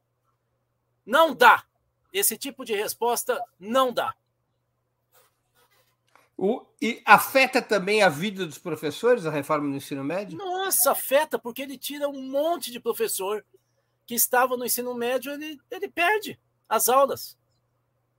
Não 1.04 1.34
dá. 1.34 1.64
Esse 2.12 2.36
tipo 2.36 2.64
de 2.64 2.74
resposta 2.74 3.42
não 3.58 3.92
dá. 3.92 4.14
O, 6.42 6.64
e 6.80 7.02
afeta 7.04 7.60
também 7.60 8.02
a 8.02 8.08
vida 8.08 8.46
dos 8.46 8.56
professores, 8.56 9.26
a 9.26 9.30
reforma 9.30 9.68
do 9.68 9.76
ensino 9.76 10.02
médio? 10.02 10.38
Nossa, 10.38 10.92
afeta, 10.92 11.38
porque 11.38 11.60
ele 11.60 11.76
tira 11.76 12.08
um 12.08 12.22
monte 12.30 12.72
de 12.72 12.80
professor 12.80 13.44
que 14.06 14.14
estava 14.14 14.56
no 14.56 14.64
ensino 14.64 14.94
médio, 14.94 15.32
ele, 15.32 15.60
ele 15.70 15.86
perde 15.86 16.40
as 16.66 16.88
aulas. 16.88 17.36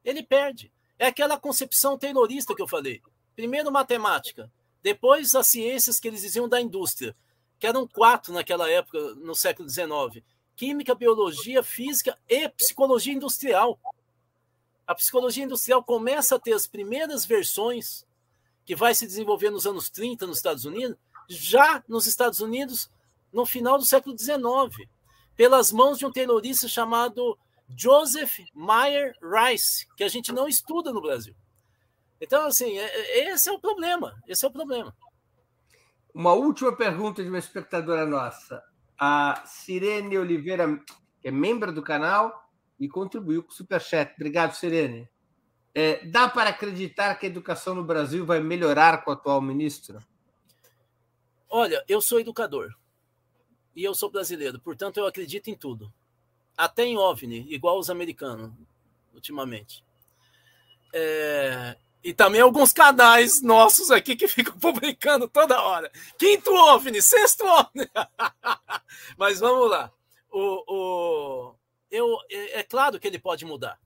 Ele 0.05 0.21
perde. 0.21 0.71
É 0.99 1.07
aquela 1.07 1.39
concepção 1.39 1.97
taylorista 1.97 2.53
que 2.53 2.61
eu 2.61 2.67
falei. 2.67 3.01
Primeiro 3.35 3.71
matemática, 3.71 4.51
depois 4.83 5.33
as 5.33 5.47
ciências 5.47 5.99
que 5.99 6.07
eles 6.07 6.21
diziam 6.21 6.47
da 6.47 6.61
indústria, 6.61 7.15
que 7.57 7.65
eram 7.65 7.87
quatro 7.87 8.31
naquela 8.31 8.69
época, 8.69 9.15
no 9.15 9.33
século 9.33 9.67
XIX: 9.67 10.23
química, 10.55 10.93
biologia, 10.93 11.63
física 11.63 12.15
e 12.29 12.47
psicologia 12.49 13.15
industrial. 13.15 13.79
A 14.85 14.93
psicologia 14.93 15.43
industrial 15.43 15.83
começa 15.83 16.35
a 16.35 16.39
ter 16.39 16.53
as 16.53 16.67
primeiras 16.67 17.25
versões 17.25 18.05
que 18.65 18.75
vai 18.75 18.93
se 18.93 19.05
desenvolver 19.05 19.49
nos 19.49 19.65
anos 19.65 19.89
30 19.89 20.27
nos 20.27 20.37
Estados 20.37 20.65
Unidos, 20.65 20.97
já 21.27 21.83
nos 21.87 22.05
Estados 22.07 22.41
Unidos 22.41 22.89
no 23.31 23.45
final 23.45 23.77
do 23.77 23.85
século 23.85 24.17
XIX, 24.17 24.87
pelas 25.35 25.71
mãos 25.71 25.97
de 25.97 26.05
um 26.05 26.11
terrorista 26.11 26.67
chamado 26.67 27.37
Joseph 27.75 28.39
Meyer 28.53 29.15
Rice, 29.21 29.87
que 29.95 30.03
a 30.03 30.07
gente 30.07 30.31
não 30.31 30.47
estuda 30.47 30.91
no 30.91 31.01
Brasil. 31.01 31.35
Então, 32.19 32.45
assim, 32.45 32.77
é, 32.77 32.83
é, 32.83 33.33
esse 33.33 33.49
é 33.49 33.51
o 33.51 33.59
problema. 33.59 34.15
Esse 34.27 34.45
é 34.45 34.47
o 34.47 34.51
problema. 34.51 34.95
Uma 36.13 36.33
última 36.33 36.75
pergunta 36.75 37.23
de 37.23 37.29
uma 37.29 37.39
espectadora 37.39 38.05
nossa. 38.05 38.61
A 38.99 39.41
Sirene 39.45 40.17
Oliveira, 40.17 40.79
que 41.19 41.29
é 41.29 41.31
membro 41.31 41.73
do 41.73 41.81
canal 41.81 42.47
e 42.79 42.87
contribuiu 42.87 43.41
com 43.41 43.49
o 43.49 43.53
Superchat. 43.53 44.13
Obrigado, 44.15 44.53
Sirene. 44.53 45.09
É, 45.73 46.05
dá 46.05 46.27
para 46.27 46.49
acreditar 46.49 47.15
que 47.15 47.25
a 47.25 47.29
educação 47.29 47.73
no 47.73 47.83
Brasil 47.83 48.25
vai 48.25 48.41
melhorar 48.41 49.03
com 49.03 49.09
o 49.09 49.13
atual 49.13 49.41
ministro? 49.41 49.99
Olha, 51.49 51.83
eu 51.87 52.01
sou 52.01 52.19
educador 52.19 52.73
e 53.75 53.83
eu 53.83 53.93
sou 53.95 54.09
brasileiro, 54.09 54.59
portanto 54.59 54.97
eu 54.97 55.05
acredito 55.05 55.49
em 55.49 55.55
tudo, 55.55 55.91
até 56.57 56.83
em 56.83 56.97
OVNI, 56.97 57.45
igual 57.53 57.79
os 57.79 57.89
americanos 57.89 58.51
ultimamente. 59.13 59.83
É, 60.93 61.77
e 62.03 62.13
também 62.13 62.41
alguns 62.41 62.73
canais 62.73 63.41
nossos 63.41 63.91
aqui 63.91 64.15
que 64.15 64.27
ficam 64.29 64.57
publicando 64.57 65.27
toda 65.27 65.61
hora. 65.61 65.91
Quinto 66.17 66.53
OVNI, 66.53 67.01
sexto 67.01 67.45
OVNI. 67.45 67.89
Mas 69.17 69.39
vamos 69.39 69.69
lá. 69.69 69.91
O, 70.31 70.63
o, 70.67 71.55
eu, 71.89 72.17
é, 72.29 72.59
é 72.59 72.63
claro 72.63 72.99
que 72.99 73.07
ele 73.07 73.19
pode 73.19 73.45
mudar. 73.45 73.79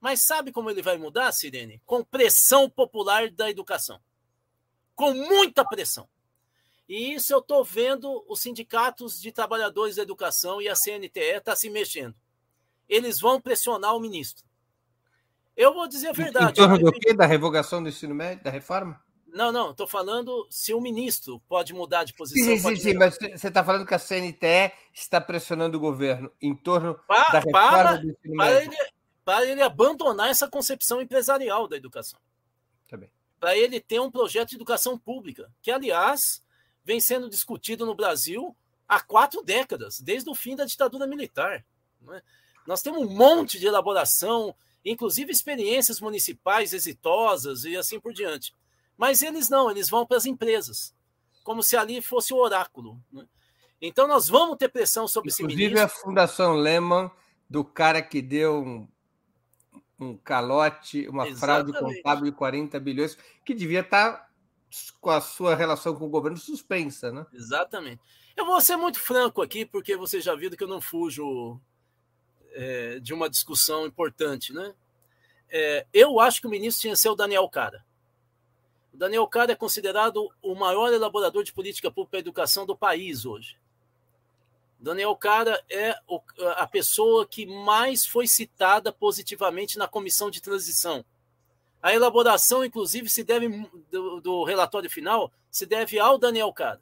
Mas 0.00 0.24
sabe 0.24 0.52
como 0.52 0.70
ele 0.70 0.82
vai 0.82 0.98
mudar, 0.98 1.32
Sirene? 1.32 1.80
Com 1.84 2.04
pressão 2.04 2.68
popular 2.68 3.30
da 3.30 3.50
educação. 3.50 4.00
Com 4.94 5.12
muita 5.12 5.64
pressão. 5.64 6.08
E 6.88 7.14
isso 7.14 7.32
eu 7.32 7.40
estou 7.40 7.64
vendo 7.64 8.24
os 8.28 8.40
sindicatos 8.40 9.20
de 9.20 9.32
trabalhadores 9.32 9.96
da 9.96 10.02
educação 10.02 10.62
e 10.62 10.68
a 10.68 10.76
CNTE 10.76 11.36
está 11.36 11.56
se 11.56 11.68
mexendo. 11.68 12.14
Eles 12.88 13.20
vão 13.20 13.40
pressionar 13.40 13.96
o 13.96 14.00
ministro. 14.00 14.44
Eu 15.56 15.74
vou 15.74 15.88
dizer 15.88 16.08
a 16.08 16.12
verdade. 16.12 16.52
Em 16.52 16.54
torno 16.54 16.78
do 16.78 16.92
quê? 16.92 17.12
Da 17.12 17.26
revogação 17.26 17.82
do 17.82 17.88
ensino 17.88 18.14
médio, 18.14 18.44
da 18.44 18.50
reforma? 18.50 19.00
Não, 19.26 19.50
não, 19.50 19.70
estou 19.72 19.86
falando 19.86 20.46
se 20.48 20.72
o 20.72 20.80
ministro 20.80 21.40
pode 21.48 21.74
mudar 21.74 22.04
de 22.04 22.14
posição. 22.14 22.56
Sim, 22.56 22.58
sim, 22.58 22.76
sim, 22.76 22.94
mas 22.94 23.18
você 23.18 23.48
está 23.48 23.62
falando 23.62 23.84
que 23.84 23.94
a 23.94 23.98
CNTE 23.98 24.72
está 24.94 25.20
pressionando 25.20 25.76
o 25.76 25.80
governo 25.80 26.30
em 26.40 26.54
torno 26.54 26.94
para, 27.06 27.32
da 27.32 27.38
reforma 27.40 27.70
para, 27.70 27.96
do 27.96 28.10
ensino 28.10 28.36
para 28.36 28.54
médio. 28.54 28.72
ele, 28.72 28.76
para 29.26 29.44
ele 29.44 29.60
abandonar 29.60 30.30
essa 30.30 30.48
concepção 30.48 31.02
empresarial 31.02 31.66
da 31.66 31.76
educação. 31.76 32.20
Tá. 32.88 32.96
Para 33.40 33.56
ele 33.56 33.80
ter 33.80 34.00
um 34.00 34.08
projeto 34.08 34.50
de 34.50 34.54
educação 34.54 34.96
pública, 34.96 35.52
que, 35.60 35.72
aliás, 35.72 36.40
vem 36.84 37.00
sendo 37.00 37.28
discutido 37.28 37.84
no 37.84 37.96
Brasil 37.96 38.56
há 38.86 39.00
quatro 39.00 39.42
décadas, 39.42 39.98
desde 39.98 40.30
o 40.30 40.34
fim 40.34 40.54
da 40.54 40.64
ditadura 40.64 41.08
militar. 41.08 41.66
é? 42.12 42.22
Nós 42.68 42.82
temos 42.82 43.02
um 43.02 43.10
monte 43.10 43.58
de 43.58 43.66
elaboração, 43.66 44.54
inclusive 44.84 45.32
experiências 45.32 46.00
municipais 46.00 46.72
exitosas 46.72 47.64
e 47.64 47.76
assim 47.76 47.98
por 47.98 48.12
diante. 48.12 48.54
Mas 48.96 49.22
eles 49.22 49.48
não, 49.48 49.68
eles 49.68 49.90
vão 49.90 50.06
para 50.06 50.18
as 50.18 50.24
empresas, 50.24 50.94
como 51.42 51.64
se 51.64 51.76
ali 51.76 52.00
fosse 52.00 52.32
o 52.32 52.36
oráculo. 52.36 53.02
né? 53.12 53.26
Então 53.82 54.06
nós 54.06 54.28
vamos 54.28 54.56
ter 54.56 54.68
pressão 54.68 55.08
sobre 55.08 55.30
esse 55.30 55.42
Inclusive 55.42 55.74
ministro. 55.74 55.84
a 55.84 55.88
Fundação 55.88 56.54
Lehman, 56.54 57.10
do 57.50 57.64
cara 57.64 58.00
que 58.00 58.22
deu 58.22 58.62
um, 58.62 58.88
um 59.98 60.16
calote, 60.16 61.08
uma 61.08 61.24
fraude 61.34 61.70
Exatamente. 61.70 61.96
contábil 61.96 62.24
de 62.26 62.32
40 62.32 62.80
bilhões, 62.80 63.18
que 63.44 63.54
devia 63.54 63.80
estar 63.80 64.30
com 65.00 65.10
a 65.10 65.20
sua 65.20 65.54
relação 65.54 65.94
com 65.94 66.04
o 66.04 66.10
governo 66.10 66.36
suspensa, 66.36 67.10
né? 67.10 67.26
Exatamente. 67.32 68.00
Eu 68.36 68.44
vou 68.44 68.60
ser 68.60 68.76
muito 68.76 69.00
franco 69.00 69.40
aqui, 69.40 69.64
porque 69.64 69.96
vocês 69.96 70.22
já 70.22 70.34
viram 70.34 70.56
que 70.56 70.64
eu 70.64 70.68
não 70.68 70.80
fujo 70.80 71.58
é, 72.52 72.98
de 73.00 73.14
uma 73.14 73.30
discussão 73.30 73.86
importante, 73.86 74.52
né? 74.52 74.74
É, 75.48 75.86
eu 75.92 76.20
acho 76.20 76.40
que 76.40 76.46
o 76.46 76.50
ministro 76.50 76.82
tinha 76.82 76.94
que 76.94 77.00
ser 77.00 77.08
o 77.08 77.14
Daniel 77.14 77.48
Cara. 77.48 77.84
O 78.92 78.96
Daniel 78.96 79.26
Cara 79.26 79.52
é 79.52 79.56
considerado 79.56 80.28
o 80.42 80.54
maior 80.54 80.92
elaborador 80.92 81.44
de 81.44 81.52
política 81.52 81.90
pública 81.90 82.10
para 82.10 82.18
a 82.18 82.20
educação 82.20 82.66
do 82.66 82.76
país 82.76 83.24
hoje. 83.24 83.56
Daniel 84.78 85.16
Cara 85.16 85.62
é 85.70 85.94
a 86.56 86.66
pessoa 86.66 87.26
que 87.26 87.46
mais 87.46 88.06
foi 88.06 88.26
citada 88.26 88.92
positivamente 88.92 89.78
na 89.78 89.88
comissão 89.88 90.30
de 90.30 90.40
transição. 90.40 91.04
A 91.82 91.94
elaboração, 91.94 92.64
inclusive, 92.64 93.08
se 93.08 93.22
deve 93.24 93.48
do, 93.90 94.20
do 94.20 94.44
relatório 94.44 94.90
final 94.90 95.32
se 95.50 95.64
deve 95.64 95.98
ao 95.98 96.18
Daniel 96.18 96.52
Cara. 96.52 96.80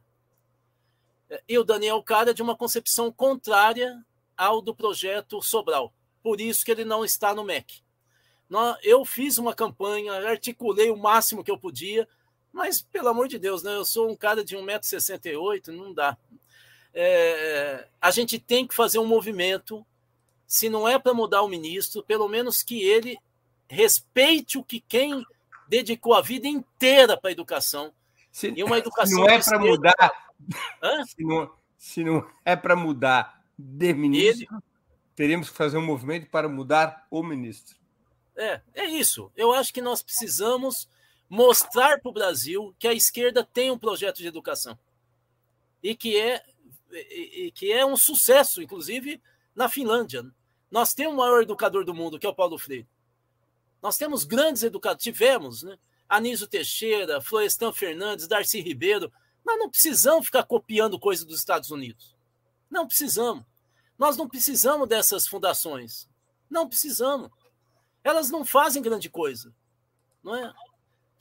E 1.48 1.58
o 1.58 1.64
Daniel 1.64 2.02
Cara 2.02 2.30
é 2.30 2.34
de 2.34 2.42
uma 2.42 2.56
concepção 2.56 3.12
contrária 3.12 4.04
ao 4.36 4.60
do 4.60 4.74
projeto 4.74 5.40
Sobral. 5.42 5.92
Por 6.22 6.40
isso 6.40 6.64
que 6.64 6.70
ele 6.70 6.84
não 6.84 7.04
está 7.04 7.34
no 7.34 7.44
MEC. 7.44 7.82
Eu 8.82 9.04
fiz 9.04 9.38
uma 9.38 9.54
campanha, 9.54 10.12
articulei 10.28 10.90
o 10.90 10.96
máximo 10.96 11.42
que 11.42 11.50
eu 11.50 11.58
podia, 11.58 12.08
mas, 12.52 12.80
pelo 12.80 13.08
amor 13.08 13.26
de 13.26 13.38
Deus, 13.38 13.62
né? 13.64 13.74
eu 13.74 13.84
sou 13.84 14.08
um 14.08 14.16
cara 14.16 14.44
de 14.44 14.56
1,68m, 14.56 15.68
não 15.68 15.92
dá. 15.92 16.16
É, 16.94 17.88
a 18.00 18.10
gente 18.10 18.38
tem 18.38 18.66
que 18.66 18.74
fazer 18.74 18.98
um 18.98 19.06
movimento, 19.06 19.84
se 20.46 20.68
não 20.68 20.88
é 20.88 20.98
para 20.98 21.12
mudar 21.12 21.42
o 21.42 21.48
ministro, 21.48 22.04
pelo 22.04 22.28
menos 22.28 22.62
que 22.62 22.82
ele 22.82 23.18
respeite 23.68 24.56
o 24.56 24.64
que 24.64 24.80
quem 24.80 25.26
dedicou 25.68 26.14
a 26.14 26.22
vida 26.22 26.46
inteira 26.46 27.16
para 27.16 27.30
a 27.30 27.32
educação. 27.32 27.92
Se, 28.30 28.52
E 28.56 28.62
uma 28.62 28.76
se 28.76 28.80
educação 28.80 29.18
não 29.18 29.28
é 29.28 29.42
para 29.42 29.58
mudar, 29.58 30.32
se 31.06 31.24
não, 31.24 31.52
se 31.76 32.04
não 32.04 32.30
é 32.44 32.56
para 32.56 32.76
mudar 32.76 33.42
de 33.58 33.92
ministro, 33.92 34.62
teríamos 35.14 35.50
que 35.50 35.56
fazer 35.56 35.78
um 35.78 35.84
movimento 35.84 36.28
para 36.30 36.48
mudar 36.48 37.06
o 37.10 37.22
ministro. 37.22 37.76
É, 38.36 38.60
é 38.74 38.84
isso. 38.86 39.30
Eu 39.36 39.52
acho 39.52 39.72
que 39.72 39.80
nós 39.80 40.02
precisamos 40.02 40.88
mostrar 41.28 42.00
para 42.00 42.10
o 42.10 42.12
Brasil 42.12 42.74
que 42.78 42.86
a 42.86 42.92
esquerda 42.92 43.44
tem 43.44 43.70
um 43.70 43.78
projeto 43.78 44.18
de 44.18 44.26
educação. 44.26 44.78
e 45.82 45.94
que 45.94 46.18
é, 46.18 46.42
e, 46.98 47.52
que 47.52 47.72
é 47.72 47.84
um 47.84 47.96
sucesso, 47.96 48.62
inclusive 48.62 49.20
na 49.54 49.68
Finlândia. 49.68 50.24
Nós 50.70 50.94
temos 50.94 51.14
o 51.14 51.18
maior 51.18 51.42
educador 51.42 51.84
do 51.84 51.94
mundo, 51.94 52.18
que 52.18 52.26
é 52.26 52.28
o 52.28 52.34
Paulo 52.34 52.58
Freire. 52.58 52.88
Nós 53.82 53.96
temos 53.96 54.24
grandes 54.24 54.62
educadores, 54.62 55.04
tivemos, 55.04 55.62
né? 55.62 55.78
Anísio 56.08 56.46
Teixeira, 56.46 57.20
Florestan 57.20 57.72
Fernandes, 57.72 58.26
Darcy 58.26 58.60
Ribeiro. 58.60 59.12
Nós 59.44 59.58
não 59.58 59.70
precisamos 59.70 60.26
ficar 60.26 60.44
copiando 60.44 60.98
coisa 60.98 61.24
dos 61.24 61.38
Estados 61.38 61.70
Unidos. 61.70 62.14
Não 62.70 62.86
precisamos. 62.86 63.44
Nós 63.98 64.16
não 64.16 64.28
precisamos 64.28 64.88
dessas 64.88 65.26
fundações. 65.26 66.08
Não 66.48 66.68
precisamos. 66.68 67.30
Elas 68.02 68.30
não 68.30 68.44
fazem 68.44 68.82
grande 68.82 69.08
coisa. 69.08 69.54
Não 70.22 70.34
é? 70.34 70.52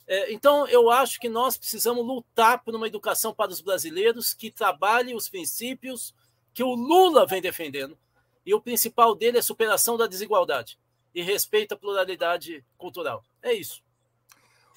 É? 0.06 0.32
então, 0.32 0.66
eu 0.68 0.90
acho 0.90 1.18
que 1.18 1.28
nós 1.28 1.56
precisamos 1.56 2.04
lutar 2.04 2.62
por 2.62 2.74
uma 2.74 2.86
educação 2.86 3.34
para 3.34 3.50
os 3.50 3.60
brasileiros 3.60 4.34
que 4.34 4.50
trabalhe 4.50 5.14
os 5.14 5.28
princípios 5.28 6.14
que 6.52 6.62
o 6.62 6.74
Lula 6.74 7.26
vem 7.26 7.40
defendendo. 7.40 7.98
E 8.46 8.54
o 8.54 8.60
principal 8.60 9.14
dele 9.14 9.38
é 9.38 9.42
superação 9.42 9.96
da 9.96 10.06
desigualdade 10.06 10.78
e 11.14 11.22
respeito 11.22 11.72
à 11.72 11.76
pluralidade 11.76 12.64
cultural. 12.76 13.24
É 13.42 13.52
isso. 13.52 13.82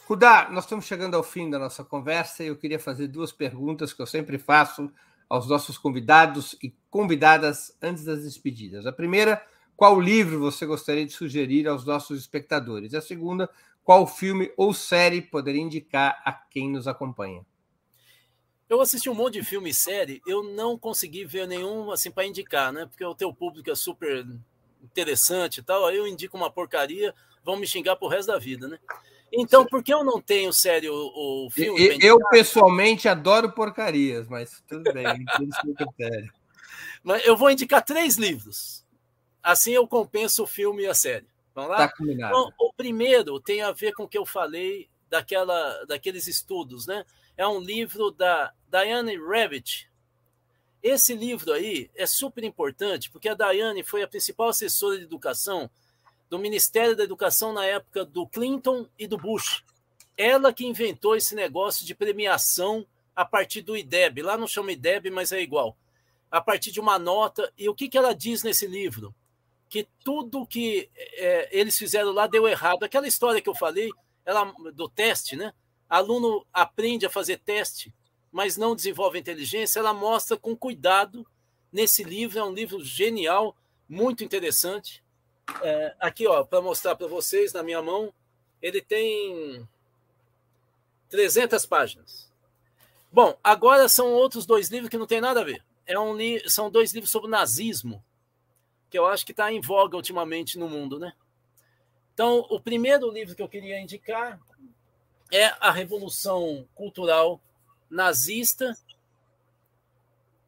Rudá, 0.07 0.47
nós 0.49 0.63
estamos 0.63 0.85
chegando 0.85 1.15
ao 1.15 1.23
fim 1.23 1.49
da 1.49 1.59
nossa 1.59 1.83
conversa 1.83 2.43
e 2.43 2.47
eu 2.47 2.55
queria 2.55 2.79
fazer 2.79 3.07
duas 3.07 3.33
perguntas 3.33 3.91
que 3.91 4.01
eu 4.01 4.05
sempre 4.05 4.37
faço 4.37 4.89
aos 5.27 5.49
nossos 5.49 5.77
convidados 5.77 6.55
e 6.63 6.73
convidadas 6.89 7.75
antes 7.81 8.05
das 8.05 8.23
despedidas. 8.23 8.85
A 8.85 8.93
primeira, 8.93 9.45
qual 9.75 9.99
livro 9.99 10.39
você 10.39 10.65
gostaria 10.65 11.05
de 11.05 11.11
sugerir 11.11 11.67
aos 11.67 11.85
nossos 11.85 12.21
espectadores? 12.21 12.93
A 12.93 13.01
segunda, 13.01 13.49
qual 13.87 14.05
filme 14.05 14.51
ou 14.57 14.73
série 14.73 15.21
poderia 15.21 15.61
indicar 15.61 16.21
a 16.25 16.33
quem 16.33 16.69
nos 16.69 16.89
acompanha? 16.89 17.45
Eu 18.67 18.81
assisti 18.81 19.09
um 19.09 19.13
monte 19.13 19.35
de 19.35 19.43
filme 19.43 19.69
e 19.69 19.73
série, 19.73 20.21
eu 20.27 20.43
não 20.43 20.77
consegui 20.77 21.23
ver 21.23 21.47
nenhum 21.47 21.89
assim 21.89 22.11
para 22.11 22.25
indicar, 22.25 22.73
né? 22.73 22.85
Porque 22.85 23.05
o 23.05 23.15
teu 23.15 23.33
público 23.33 23.71
é 23.71 23.75
super 23.75 24.27
interessante 24.83 25.59
e 25.59 25.63
tal, 25.63 25.85
aí 25.85 25.95
eu 25.95 26.05
indico 26.05 26.35
uma 26.35 26.51
porcaria, 26.51 27.15
vão 27.45 27.55
me 27.55 27.65
xingar 27.65 27.95
pro 27.95 28.09
resto 28.09 28.27
da 28.27 28.37
vida, 28.37 28.67
né? 28.67 28.77
Então, 29.31 29.65
por 29.65 29.81
que 29.81 29.93
eu 29.93 30.03
não 30.03 30.21
tenho 30.21 30.51
sério 30.51 30.93
o, 30.93 31.49
filme? 31.49 31.97
Eu, 32.01 32.19
pessoalmente, 32.29 33.07
adoro 33.07 33.53
porcarias, 33.53 34.27
mas 34.27 34.61
tudo 34.67 34.91
bem, 34.91 35.07
entendo 35.07 35.55
seu 35.61 35.73
critério. 35.73 36.33
Mas 37.01 37.25
eu 37.25 37.37
vou 37.37 37.49
indicar 37.49 37.81
três 37.85 38.17
livros. 38.17 38.85
Assim 39.41 39.71
eu 39.71 39.87
compenso 39.87 40.43
o 40.43 40.47
filme 40.47 40.83
e 40.83 40.87
a 40.87 40.93
série. 40.93 41.25
Vamos 41.57 41.71
lá? 41.71 41.77
Tá 41.77 41.95
combinado. 41.95 42.37
Então, 42.37 42.53
o 42.59 42.71
primeiro 42.71 43.39
tem 43.39 43.63
a 43.63 43.71
ver 43.71 43.93
com 43.93 44.03
o 44.03 44.07
que 44.07 44.17
eu 44.17 44.25
falei 44.25 44.87
daquela, 45.09 45.85
daqueles 45.85 46.27
estudos, 46.27 46.85
né? 46.85 47.03
É 47.35 47.47
um 47.47 47.59
livro 47.59 48.11
da 48.11 48.53
Diane 48.69 49.17
Rabbit, 49.17 49.89
esse 50.83 51.15
livro 51.15 51.51
aí 51.51 51.89
é 51.95 52.05
super 52.05 52.43
importante, 52.43 53.09
porque 53.09 53.27
a 53.27 53.33
Daiane 53.33 53.83
foi 53.83 54.03
a 54.03 54.07
principal 54.07 54.49
assessora 54.49 54.97
de 54.97 55.03
educação 55.03 55.69
do 56.29 56.37
Ministério 56.37 56.95
da 56.95 57.03
Educação 57.03 57.51
na 57.53 57.65
época 57.65 58.05
do 58.05 58.27
Clinton 58.27 58.87
e 58.97 59.07
do 59.07 59.17
Bush. 59.17 59.63
Ela 60.15 60.53
que 60.53 60.65
inventou 60.65 61.15
esse 61.15 61.33
negócio 61.33 61.85
de 61.85 61.95
premiação 61.95 62.85
a 63.15 63.25
partir 63.25 63.61
do 63.61 63.75
IDEB. 63.75 64.21
Lá 64.21 64.37
não 64.37 64.47
chama 64.47 64.71
IDEB, 64.71 65.09
mas 65.09 65.31
é 65.31 65.41
igual. 65.41 65.75
A 66.29 66.39
partir 66.39 66.71
de 66.71 66.79
uma 66.79 66.99
nota. 66.99 67.51
E 67.57 67.67
o 67.67 67.75
que, 67.75 67.89
que 67.89 67.97
ela 67.97 68.13
diz 68.13 68.43
nesse 68.43 68.67
livro? 68.67 69.13
Que 69.69 69.87
tudo 70.03 70.45
que 70.45 70.89
é, 70.95 71.49
eles 71.51 71.77
fizeram 71.77 72.11
lá 72.11 72.27
deu 72.27 72.47
errado. 72.47 72.83
Aquela 72.83 73.07
história 73.07 73.41
que 73.41 73.49
eu 73.49 73.55
falei 73.55 73.91
ela, 74.25 74.53
do 74.73 74.87
teste, 74.87 75.35
né? 75.35 75.53
Aluno 75.89 76.45
aprende 76.53 77.05
a 77.05 77.09
fazer 77.09 77.37
teste 77.39 77.93
mas 78.31 78.57
não 78.57 78.75
desenvolve 78.75 79.17
inteligência, 79.17 79.79
ela 79.79 79.93
mostra 79.93 80.37
com 80.37 80.55
cuidado 80.55 81.25
nesse 81.71 82.03
livro. 82.03 82.37
É 82.37 82.43
um 82.43 82.53
livro 82.53 82.83
genial, 82.83 83.55
muito 83.89 84.23
interessante. 84.23 85.03
É, 85.63 85.95
aqui, 85.99 86.27
ó, 86.27 86.43
para 86.43 86.61
mostrar 86.61 86.95
para 86.95 87.07
vocês 87.07 87.53
na 87.53 87.63
minha 87.63 87.81
mão, 87.81 88.13
ele 88.61 88.81
tem 88.81 89.67
300 91.09 91.65
páginas. 91.65 92.31
Bom, 93.11 93.35
agora 93.43 93.87
são 93.87 94.11
outros 94.11 94.45
dois 94.45 94.69
livros 94.69 94.89
que 94.89 94.97
não 94.97 95.07
tem 95.07 95.19
nada 95.19 95.41
a 95.41 95.43
ver. 95.43 95.63
É 95.85 95.97
um 95.97 96.15
são 96.47 96.69
dois 96.69 96.93
livros 96.93 97.09
sobre 97.09 97.31
nazismo, 97.31 98.03
que 98.89 98.97
eu 98.97 99.05
acho 99.05 99.25
que 99.25 99.31
está 99.31 99.51
em 99.51 99.61
voga 99.61 99.95
ultimamente 99.95 100.57
no 100.57 100.69
mundo, 100.69 100.99
né? 100.99 101.13
Então, 102.13 102.45
o 102.49 102.59
primeiro 102.59 103.11
livro 103.11 103.35
que 103.35 103.41
eu 103.41 103.49
queria 103.49 103.79
indicar 103.79 104.39
é 105.31 105.45
A 105.59 105.71
Revolução 105.71 106.67
Cultural 106.73 107.39
nazista. 107.89 108.75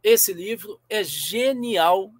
Esse 0.01 0.33
livro 0.33 0.79
é 0.89 1.03
genial. 1.03 2.11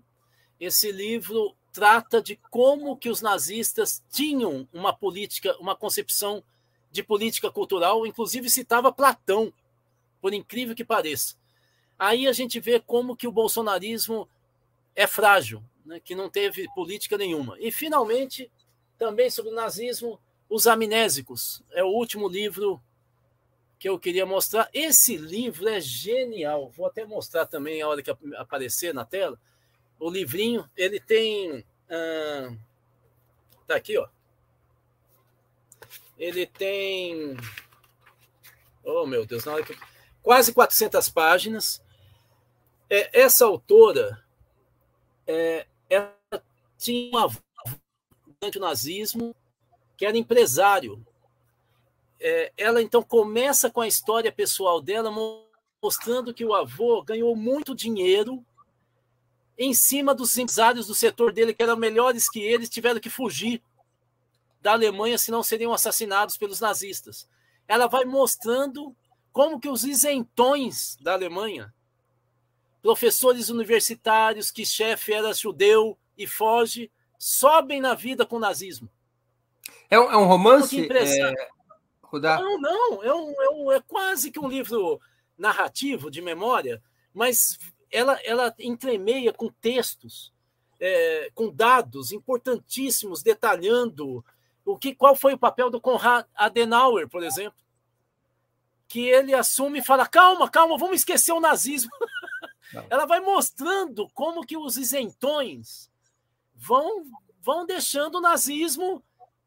Esse 0.60 0.92
livro 0.92 1.56
trata 1.72 2.22
de 2.22 2.36
como 2.50 2.98
que 2.98 3.10
os 3.10 3.22
nazistas 3.22 4.04
tinham 4.10 4.68
uma 4.74 4.94
política, 4.94 5.56
uma 5.60 5.76
concepção 5.76 6.44
de 6.92 7.04
política 7.04 7.52
cultural, 7.52 8.06
inclusive 8.06 8.50
citava 8.50 8.92
Platão, 8.92 9.54
por 10.22 10.34
incrível 10.34 10.76
que 10.76 10.84
pareça. 10.84 11.36
Aí 11.98 12.28
a 12.28 12.34
gente 12.34 12.60
vê 12.60 12.80
como 12.80 13.16
que 13.16 13.28
o 13.28 13.32
bolsonarismo 13.32 14.28
é 14.96 15.06
frágil, 15.06 15.64
né, 15.90 16.00
que 16.00 16.14
não 16.14 16.30
teve 16.30 16.72
política 16.76 17.18
nenhuma. 17.18 17.58
E 17.60 17.72
finalmente, 17.72 18.50
também 18.96 19.28
sobre 19.30 19.52
o 19.52 19.56
nazismo, 19.56 20.22
os 20.48 20.68
amnésicos. 20.68 21.64
É 21.72 21.84
o 21.84 21.88
último 21.88 22.30
livro 22.30 22.80
que 23.80 23.90
eu 23.90 23.98
queria 23.98 24.26
mostrar. 24.26 24.70
Esse 24.72 25.18
livro 25.18 25.68
é 25.68 25.82
genial. 25.82 26.70
Vou 26.70 26.86
até 26.86 27.04
mostrar 27.06 27.48
também 27.48 27.82
a 27.82 27.88
hora 27.88 28.04
que 28.04 28.12
aparecer 28.38 28.94
na 28.94 29.04
tela. 29.04 29.40
O 30.00 30.12
livrinho, 30.12 30.70
ele 30.78 31.00
tem. 31.00 31.66
Ah, 31.90 32.54
tá 33.66 33.76
aqui, 33.76 33.98
ó. 33.98 34.08
Ele 36.20 36.46
tem. 36.46 37.36
Oh, 38.84 39.08
meu 39.08 39.26
Deus, 39.26 39.44
na 39.46 39.54
hora 39.54 39.64
que... 39.64 39.76
quase 40.22 40.54
400 40.54 41.10
páginas. 41.10 41.82
É, 42.92 43.22
essa 43.22 43.46
autora 43.46 44.24
é, 45.28 45.68
ela 45.90 46.16
tinha 46.78 47.10
uma 47.10 47.30
durante 48.40 48.58
o 48.58 48.62
nazismo 48.62 49.36
que 49.98 50.06
era 50.06 50.18
empresário 50.18 51.06
é, 52.20 52.52
ela 52.58 52.82
então 52.82 53.02
começa 53.02 53.70
com 53.70 53.80
a 53.80 53.88
história 53.88 54.32
pessoal 54.32 54.82
dela, 54.82 55.12
mostrando 55.82 56.34
que 56.34 56.44
o 56.44 56.54
avô 56.54 57.02
ganhou 57.02 57.36
muito 57.36 57.74
dinheiro 57.74 58.46
em 59.58 59.74
cima 59.74 60.14
dos 60.14 60.38
empresários 60.38 60.88
do 60.88 60.96
setor 60.96 61.32
dele, 61.32 61.54
que 61.54 61.64
eram 61.64 61.78
melhores 61.78 62.30
que 62.30 62.40
eles, 62.40 62.70
tiveram 62.70 63.00
que 63.00 63.10
fugir 63.10 63.62
da 64.62 64.74
Alemanha, 64.74 65.18
senão 65.18 65.42
seriam 65.42 65.74
assassinados 65.74 66.38
pelos 66.38 66.60
nazistas. 66.60 67.28
Ela 67.68 67.88
vai 67.88 68.04
mostrando 68.04 68.96
como 69.32 69.60
que 69.60 69.70
os 69.70 69.84
isentões 69.84 70.98
da 71.02 71.14
Alemanha, 71.14 71.74
professores 72.82 73.50
universitários, 73.50 74.52
que 74.52 74.66
chefe 74.66 75.14
era 75.14 75.34
judeu 75.34 75.98
e 76.18 76.26
foge, 76.26 76.92
sobem 77.18 77.82
na 77.82 77.94
vida 77.94 78.26
com 78.26 78.38
o 78.38 78.40
nazismo. 78.40 78.90
É 79.90 80.00
um, 80.00 80.12
é 80.12 80.18
um 80.18 80.26
romance? 80.26 80.76
É? 81.36 81.50
Não, 82.42 82.60
não, 82.60 83.04
é, 83.04 83.14
um, 83.14 83.42
é, 83.42 83.50
um, 83.50 83.72
é 83.72 83.82
quase 83.82 84.32
que 84.32 84.40
um 84.40 84.48
livro 84.48 85.00
narrativo 85.38 86.10
de 86.10 86.22
memória, 86.22 86.82
mas 87.14 87.58
ela, 87.92 88.20
ela 88.24 88.54
entremeia 88.60 89.32
com 89.32 89.50
textos, 89.50 90.34
é, 90.80 91.30
com 91.34 91.52
dados 91.52 92.12
importantíssimos, 92.12 93.22
detalhando 93.22 94.24
o 94.66 94.78
que, 94.78 94.94
qual 94.94 95.16
foi 95.16 95.34
o 95.34 95.40
papel 95.40 95.70
do 95.70 95.82
Konrad 95.82 96.26
Adenauer, 96.36 97.08
por 97.08 97.24
exemplo, 97.24 97.60
que 98.88 99.08
ele 99.08 99.34
assume 99.34 99.80
e 99.80 99.86
fala: 99.86 100.08
calma, 100.08 100.50
calma, 100.50 100.78
vamos 100.78 100.98
esquecer 100.98 101.32
o 101.32 101.40
nazismo. 101.40 101.92
ela 102.90 103.06
vai 103.06 103.20
mostrando 103.20 104.08
como 104.14 104.46
que 104.46 104.58
os 104.58 104.78
isentões 104.78 105.90
vão, 106.56 107.06
vão 107.42 107.66
deixando 107.66 108.16
o 108.16 108.22
nazismo 108.22 109.04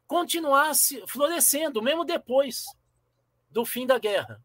continuar 0.07 0.73
florescendo, 1.07 1.83
mesmo 1.83 2.05
depois 2.05 2.65
do 3.51 3.65
fim 3.65 3.87
da 3.87 3.99
guerra. 3.99 4.41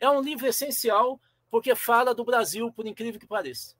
É? 0.00 0.06
é 0.06 0.10
um 0.10 0.20
livro 0.20 0.46
essencial 0.46 1.20
porque 1.50 1.74
fala 1.74 2.14
do 2.14 2.24
Brasil, 2.24 2.72
por 2.72 2.86
incrível 2.86 3.20
que 3.20 3.26
pareça. 3.26 3.74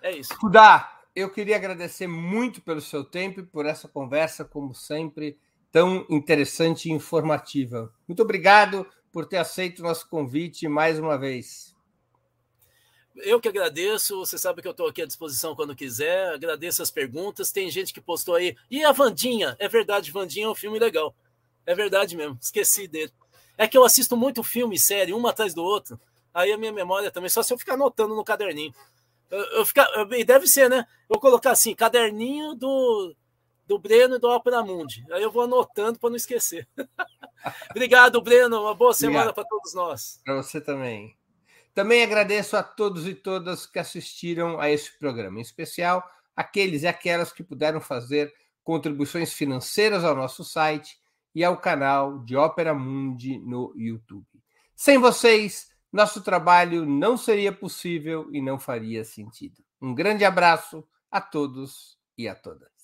É 0.00 0.12
isso. 0.12 0.32
Rudá, 0.40 1.00
eu 1.14 1.30
queria 1.30 1.56
agradecer 1.56 2.06
muito 2.06 2.60
pelo 2.60 2.80
seu 2.80 3.04
tempo 3.04 3.40
e 3.40 3.46
por 3.46 3.66
essa 3.66 3.88
conversa, 3.88 4.44
como 4.44 4.74
sempre, 4.74 5.36
tão 5.72 6.06
interessante 6.08 6.88
e 6.88 6.92
informativa. 6.92 7.92
Muito 8.06 8.22
obrigado 8.22 8.86
por 9.12 9.26
ter 9.26 9.38
aceito 9.38 9.80
o 9.80 9.82
nosso 9.82 10.08
convite 10.08 10.68
mais 10.68 10.98
uma 10.98 11.18
vez. 11.18 11.67
Eu 13.24 13.40
que 13.40 13.48
agradeço, 13.48 14.18
você 14.18 14.38
sabe 14.38 14.62
que 14.62 14.68
eu 14.68 14.72
estou 14.72 14.86
aqui 14.86 15.02
à 15.02 15.06
disposição 15.06 15.54
quando 15.54 15.74
quiser, 15.74 16.34
agradeço 16.34 16.82
as 16.82 16.90
perguntas. 16.90 17.52
Tem 17.52 17.70
gente 17.70 17.92
que 17.92 18.00
postou 18.00 18.34
aí. 18.34 18.56
E 18.70 18.84
a 18.84 18.92
Vandinha? 18.92 19.56
É 19.58 19.68
verdade, 19.68 20.12
Vandinha 20.12 20.46
é 20.46 20.50
um 20.50 20.54
filme 20.54 20.78
legal. 20.78 21.14
É 21.66 21.74
verdade 21.74 22.16
mesmo, 22.16 22.38
esqueci 22.40 22.88
dele. 22.88 23.12
É 23.56 23.66
que 23.66 23.76
eu 23.76 23.84
assisto 23.84 24.16
muito 24.16 24.42
filme 24.42 24.76
e 24.76 24.78
série, 24.78 25.12
um 25.12 25.26
atrás 25.26 25.52
do 25.52 25.62
outro. 25.64 26.00
Aí 26.32 26.52
a 26.52 26.56
minha 26.56 26.72
memória 26.72 27.10
também, 27.10 27.28
só 27.28 27.42
se 27.42 27.52
eu 27.52 27.58
ficar 27.58 27.74
anotando 27.74 28.14
no 28.14 28.24
caderninho. 28.24 28.72
Eu, 29.30 29.40
eu 29.40 29.66
ficar, 29.66 29.88
e 30.12 30.24
deve 30.24 30.46
ser, 30.46 30.70
né? 30.70 30.86
Eu 31.08 31.14
vou 31.14 31.20
colocar 31.20 31.50
assim, 31.50 31.74
caderninho 31.74 32.54
do, 32.54 33.14
do 33.66 33.78
Breno 33.78 34.16
e 34.16 34.18
do 34.18 34.28
Opera 34.30 34.62
Mundi. 34.62 35.04
Aí 35.10 35.22
eu 35.22 35.30
vou 35.30 35.42
anotando 35.42 35.98
para 35.98 36.08
não 36.08 36.16
esquecer. 36.16 36.68
Obrigado, 37.70 38.22
Breno. 38.22 38.62
Uma 38.62 38.74
boa 38.74 38.94
semana 38.94 39.32
para 39.32 39.44
todos 39.44 39.74
nós. 39.74 40.20
Para 40.24 40.36
você 40.36 40.60
também. 40.60 41.17
Também 41.78 42.02
agradeço 42.02 42.56
a 42.56 42.62
todos 42.64 43.06
e 43.06 43.14
todas 43.14 43.64
que 43.64 43.78
assistiram 43.78 44.58
a 44.58 44.68
esse 44.68 44.98
programa, 44.98 45.38
em 45.38 45.42
especial 45.42 46.04
aqueles 46.34 46.82
e 46.82 46.88
aquelas 46.88 47.32
que 47.32 47.44
puderam 47.44 47.80
fazer 47.80 48.34
contribuições 48.64 49.32
financeiras 49.32 50.02
ao 50.02 50.16
nosso 50.16 50.42
site 50.42 50.98
e 51.32 51.44
ao 51.44 51.56
canal 51.56 52.18
de 52.24 52.34
Ópera 52.34 52.74
Mundi 52.74 53.38
no 53.38 53.72
YouTube. 53.76 54.26
Sem 54.74 54.98
vocês, 54.98 55.68
nosso 55.92 56.20
trabalho 56.20 56.84
não 56.84 57.16
seria 57.16 57.52
possível 57.52 58.28
e 58.32 58.42
não 58.42 58.58
faria 58.58 59.04
sentido. 59.04 59.62
Um 59.80 59.94
grande 59.94 60.24
abraço 60.24 60.84
a 61.08 61.20
todos 61.20 61.96
e 62.18 62.26
a 62.26 62.34
todas. 62.34 62.77